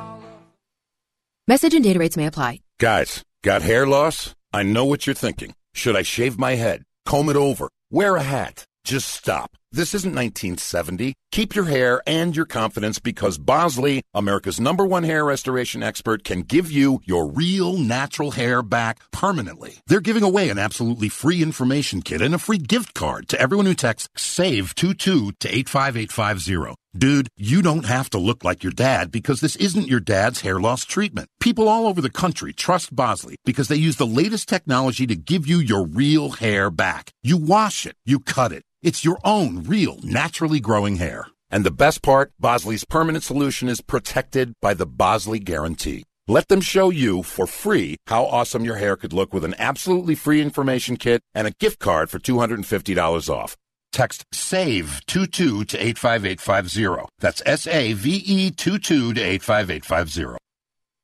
Message 1.47 1.73
and 1.73 1.83
data 1.83 1.99
rates 1.99 2.17
may 2.17 2.25
apply. 2.25 2.61
Guys, 2.79 3.23
got 3.43 3.61
hair 3.61 3.85
loss? 3.85 4.33
I 4.51 4.63
know 4.63 4.85
what 4.85 5.05
you're 5.05 5.13
thinking. 5.13 5.53
Should 5.73 5.95
I 5.95 6.01
shave 6.01 6.39
my 6.39 6.55
head? 6.55 6.83
Comb 7.05 7.29
it 7.29 7.35
over? 7.35 7.69
Wear 7.89 8.17
a 8.17 8.23
hat? 8.23 8.65
Just 8.83 9.07
stop. 9.07 9.51
This 9.73 9.93
isn't 9.93 10.15
1970. 10.15 11.13
Keep 11.33 11.53
your 11.53 11.65
hair 11.65 12.01
and 12.07 12.33
your 12.33 12.45
confidence 12.45 12.99
because 12.99 13.37
Bosley, 13.37 14.01
America's 14.13 14.61
number 14.61 14.85
one 14.85 15.03
hair 15.03 15.25
restoration 15.25 15.83
expert, 15.83 16.23
can 16.23 16.41
give 16.43 16.71
you 16.71 17.01
your 17.03 17.27
real 17.27 17.77
natural 17.77 18.31
hair 18.31 18.61
back 18.61 18.99
permanently. 19.11 19.75
They're 19.85 19.99
giving 19.99 20.23
away 20.23 20.49
an 20.49 20.57
absolutely 20.57 21.09
free 21.09 21.43
information 21.43 22.01
kit 22.01 22.21
and 22.21 22.33
a 22.33 22.39
free 22.39 22.59
gift 22.59 22.93
card 22.93 23.27
to 23.27 23.41
everyone 23.41 23.65
who 23.65 23.73
texts 23.73 24.07
SAVE22 24.15 25.37
to 25.39 25.55
85850. 25.55 26.75
Dude, 26.97 27.27
you 27.35 27.61
don't 27.61 27.85
have 27.85 28.09
to 28.11 28.17
look 28.17 28.45
like 28.45 28.63
your 28.63 28.71
dad 28.71 29.11
because 29.11 29.41
this 29.41 29.57
isn't 29.57 29.89
your 29.89 29.99
dad's 29.99 30.41
hair 30.41 30.61
loss 30.61 30.85
treatment. 30.85 31.27
People 31.41 31.67
all 31.67 31.87
over 31.87 31.99
the 31.99 32.09
country 32.09 32.53
trust 32.53 32.95
Bosley 32.95 33.35
because 33.43 33.67
they 33.67 33.75
use 33.75 33.97
the 33.97 34.07
latest 34.07 34.47
technology 34.47 35.05
to 35.05 35.15
give 35.15 35.45
you 35.45 35.59
your 35.59 35.85
real 35.85 36.29
hair 36.29 36.71
back. 36.71 37.11
You 37.21 37.35
wash 37.35 37.85
it, 37.85 37.97
you 38.05 38.21
cut 38.21 38.53
it. 38.53 38.63
It's 38.87 39.03
your 39.03 39.19
own 39.25 39.63
real, 39.63 39.99
naturally 40.01 40.61
growing 40.61 40.95
hair. 40.95 41.27
And 41.51 41.65
the 41.65 41.71
best 41.71 42.01
part, 42.01 42.31
Bosley's 42.39 42.85
permanent 42.85 43.21
solution 43.21 43.67
is 43.67 43.81
protected 43.81 44.53
by 44.61 44.75
the 44.75 44.85
Bosley 44.85 45.39
Guarantee. 45.39 46.05
Let 46.29 46.47
them 46.47 46.61
show 46.61 46.89
you 46.89 47.21
for 47.21 47.47
free 47.47 47.97
how 48.07 48.23
awesome 48.23 48.63
your 48.63 48.77
hair 48.77 48.95
could 48.95 49.11
look 49.11 49.33
with 49.33 49.43
an 49.43 49.55
absolutely 49.59 50.15
free 50.15 50.41
information 50.41 50.95
kit 50.95 51.19
and 51.35 51.45
a 51.47 51.57
gift 51.59 51.79
card 51.79 52.09
for 52.09 52.17
$250 52.17 53.29
off. 53.29 53.57
Text 53.91 54.23
SAVE22 54.33 55.67
to 55.67 55.77
85850. 55.77 57.09
That's 57.19 57.43
S 57.45 57.67
A 57.67 57.91
V 57.91 58.23
E 58.25 58.51
22 58.51 59.15
to 59.15 59.21
85850. 59.21 60.37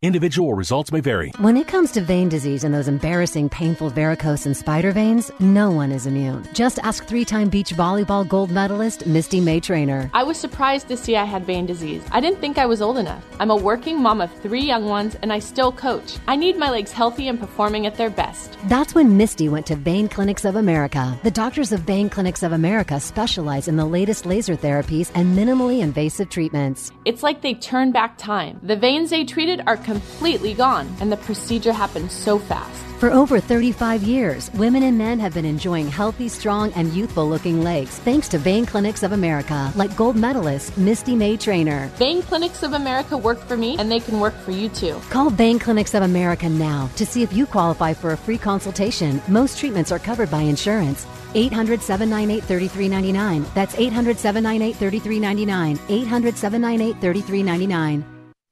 Individual 0.04 0.54
results 0.54 0.91
may 0.91 0.99
vary. 0.99 1.32
When 1.38 1.56
it 1.56 1.66
comes 1.66 1.93
to 1.93 2.01
vein 2.01 2.28
disease 2.28 2.66
and 2.66 2.76
those 2.76 2.89
embarrassing, 2.89 3.47
painful 3.47 3.89
varicose 3.89 4.45
and 4.45 4.56
spider 4.56 4.91
veins, 4.91 5.32
no 5.39 5.72
one 5.72 5.93
is 5.93 6.06
immune. 6.06 6.45
Just 6.51 6.78
ask 6.80 7.06
three 7.06 7.24
time 7.24 7.47
beach 7.47 7.74
volleyball 7.74 8.28
gold 8.28 8.51
medalist 8.51 9.08
Misty 9.08 9.39
May-Treanor. 9.39 10.10
I 10.14 10.24
was 10.24 10.38
surprised 10.38 10.89
to 10.89 10.97
see 10.97 11.16
I 11.16 11.24
had 11.24 11.45
vein 11.45 11.66
disease. 11.66 12.04
I 12.12 12.20
didn't 12.20 12.41
think 12.41 12.58
I 12.58 12.66
was 12.66 12.82
old 12.82 12.97
enough. 12.97 13.24
I'm 13.39 13.49
a 13.49 13.56
working 13.56 14.01
mom 14.01 14.20
of 14.20 14.30
three 14.41 14.66
young 14.66 14.84
ones, 14.89 15.16
and 15.22 15.32
I 15.32 15.39
still 15.39 15.72
coach. 15.72 16.18
I 16.28 16.36
need 16.36 16.58
my 16.58 16.70
legs 16.70 16.91
healthy 16.91 17.30
and 17.30 17.39
performing 17.39 17.86
at 17.86 17.95
their 17.95 18.10
best. 18.10 18.58
That's 18.66 18.93
when 18.93 19.16
Misty 19.16 19.47
went 19.47 19.68
to 19.68 19.78
Vein 19.78 20.10
Clinics 20.10 20.43
of 20.43 20.58
America. 20.58 21.18
The 21.24 21.32
doctors 21.32 21.72
of 21.72 21.80
Vein 21.80 22.10
Clinics 22.10 22.43
of 22.43 22.51
America 22.51 22.99
specialize 22.99 23.70
in 23.70 23.78
the 23.78 23.86
latest 23.86 24.26
laser 24.26 24.58
therapies 24.58 25.12
and 25.16 25.38
minimally 25.38 25.80
invasive 25.80 26.30
treatments. 26.30 26.91
It's 27.06 27.24
like 27.24 27.41
they 27.41 27.54
turn 27.54 27.93
back 27.93 28.18
time. 28.18 28.60
The 28.64 28.76
veins 28.76 29.10
they 29.10 29.24
treated 29.24 29.62
are 29.66 29.78
completely 29.94 30.56
gone, 30.56 30.88
and 31.00 31.12
the 31.12 31.18
procedure 31.18 31.72
happened 31.72 32.12
so 32.12 32.39
fast. 32.39 32.84
For 33.00 33.12
over 33.12 33.39
35 33.39 34.02
years, 34.02 34.50
women 34.54 34.82
and 34.84 34.98
men 34.98 35.20
have 35.20 35.34
been 35.34 35.46
enjoying 35.46 35.88
healthy, 35.88 36.30
strong, 36.30 36.72
and 36.74 36.91
youthful 36.94 37.28
looking 37.30 37.62
legs 37.62 38.00
thanks 38.00 38.28
to 38.30 38.39
Vein 38.39 38.66
Clinics 38.66 39.04
of 39.04 39.12
America, 39.12 39.72
like 39.76 39.96
gold 39.96 40.16
medalist 40.16 40.76
Misty 40.78 41.16
May-Treanor. 41.16 41.89
Vein 42.06 42.24
Clinics 42.24 42.64
of 42.64 42.74
America 42.74 43.16
worked 43.16 43.44
for 43.44 43.58
me, 43.58 43.76
and 43.78 43.91
they 43.91 44.00
can 44.00 44.20
work 44.20 44.34
for 44.46 44.52
you 44.52 44.70
too. 44.70 45.00
Call 45.12 45.30
Vein 45.30 45.60
Clinics 45.60 45.94
of 45.94 46.04
America 46.04 46.50
now 46.50 46.89
to 46.96 47.06
see 47.06 47.22
if 47.22 47.34
you 47.34 47.46
qualify 47.46 47.94
for 47.94 48.14
a 48.14 48.18
free 48.18 48.38
consultation. 48.38 49.22
Most 49.28 49.60
treatments 49.60 49.91
are 49.91 50.00
covered 50.00 50.32
by 50.32 50.41
insurance. 50.41 51.06
800 51.36 51.82
798 51.82 52.44
3399. 52.46 53.46
That's 53.54 53.76
800 53.76 54.18
798 54.18 54.76
3399. 54.78 55.80
800 55.89 56.38
798 56.38 57.02
3399. 57.02 58.12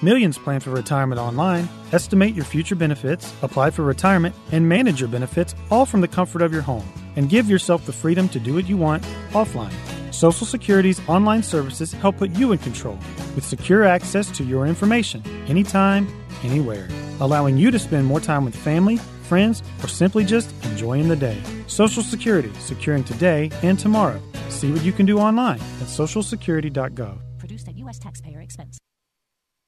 Millions 0.00 0.38
plan 0.38 0.60
for 0.60 0.70
retirement 0.70 1.18
online. 1.18 1.68
Estimate 1.90 2.34
your 2.34 2.44
future 2.44 2.76
benefits, 2.76 3.34
apply 3.42 3.70
for 3.70 3.82
retirement, 3.82 4.34
and 4.52 4.68
manage 4.68 5.00
your 5.00 5.08
benefits 5.08 5.56
all 5.70 5.84
from 5.84 6.00
the 6.00 6.08
comfort 6.08 6.40
of 6.40 6.52
your 6.52 6.62
home. 6.62 6.86
And 7.16 7.28
give 7.28 7.48
yourself 7.48 7.84
the 7.84 7.92
freedom 7.92 8.28
to 8.28 8.38
do 8.38 8.54
what 8.54 8.68
you 8.68 8.76
want 8.76 9.02
offline. 9.30 9.72
Social 10.14 10.46
Security's 10.46 11.00
online 11.08 11.42
services 11.42 11.92
help 11.92 12.18
put 12.18 12.30
you 12.30 12.52
in 12.52 12.58
control 12.58 12.96
with 13.34 13.44
secure 13.44 13.84
access 13.84 14.30
to 14.36 14.44
your 14.44 14.66
information 14.66 15.22
anytime, 15.48 16.06
anywhere, 16.44 16.88
allowing 17.18 17.56
you 17.56 17.72
to 17.72 17.78
spend 17.78 18.06
more 18.06 18.20
time 18.20 18.44
with 18.44 18.54
family, 18.54 18.98
friends, 19.24 19.64
or 19.82 19.88
simply 19.88 20.24
just 20.24 20.52
enjoying 20.64 21.08
the 21.08 21.16
day. 21.16 21.40
Social 21.66 22.04
Security, 22.04 22.52
securing 22.60 23.02
today 23.02 23.50
and 23.62 23.78
tomorrow. 23.78 24.20
See 24.48 24.70
what 24.70 24.82
you 24.82 24.92
can 24.92 25.06
do 25.06 25.18
online 25.18 25.60
at 25.80 25.88
socialsecurity.gov. 25.88 27.18
Produced 27.38 27.68
at 27.68 27.76
U.S. 27.78 27.98
taxpayer 27.98 28.40
expense. 28.40 28.78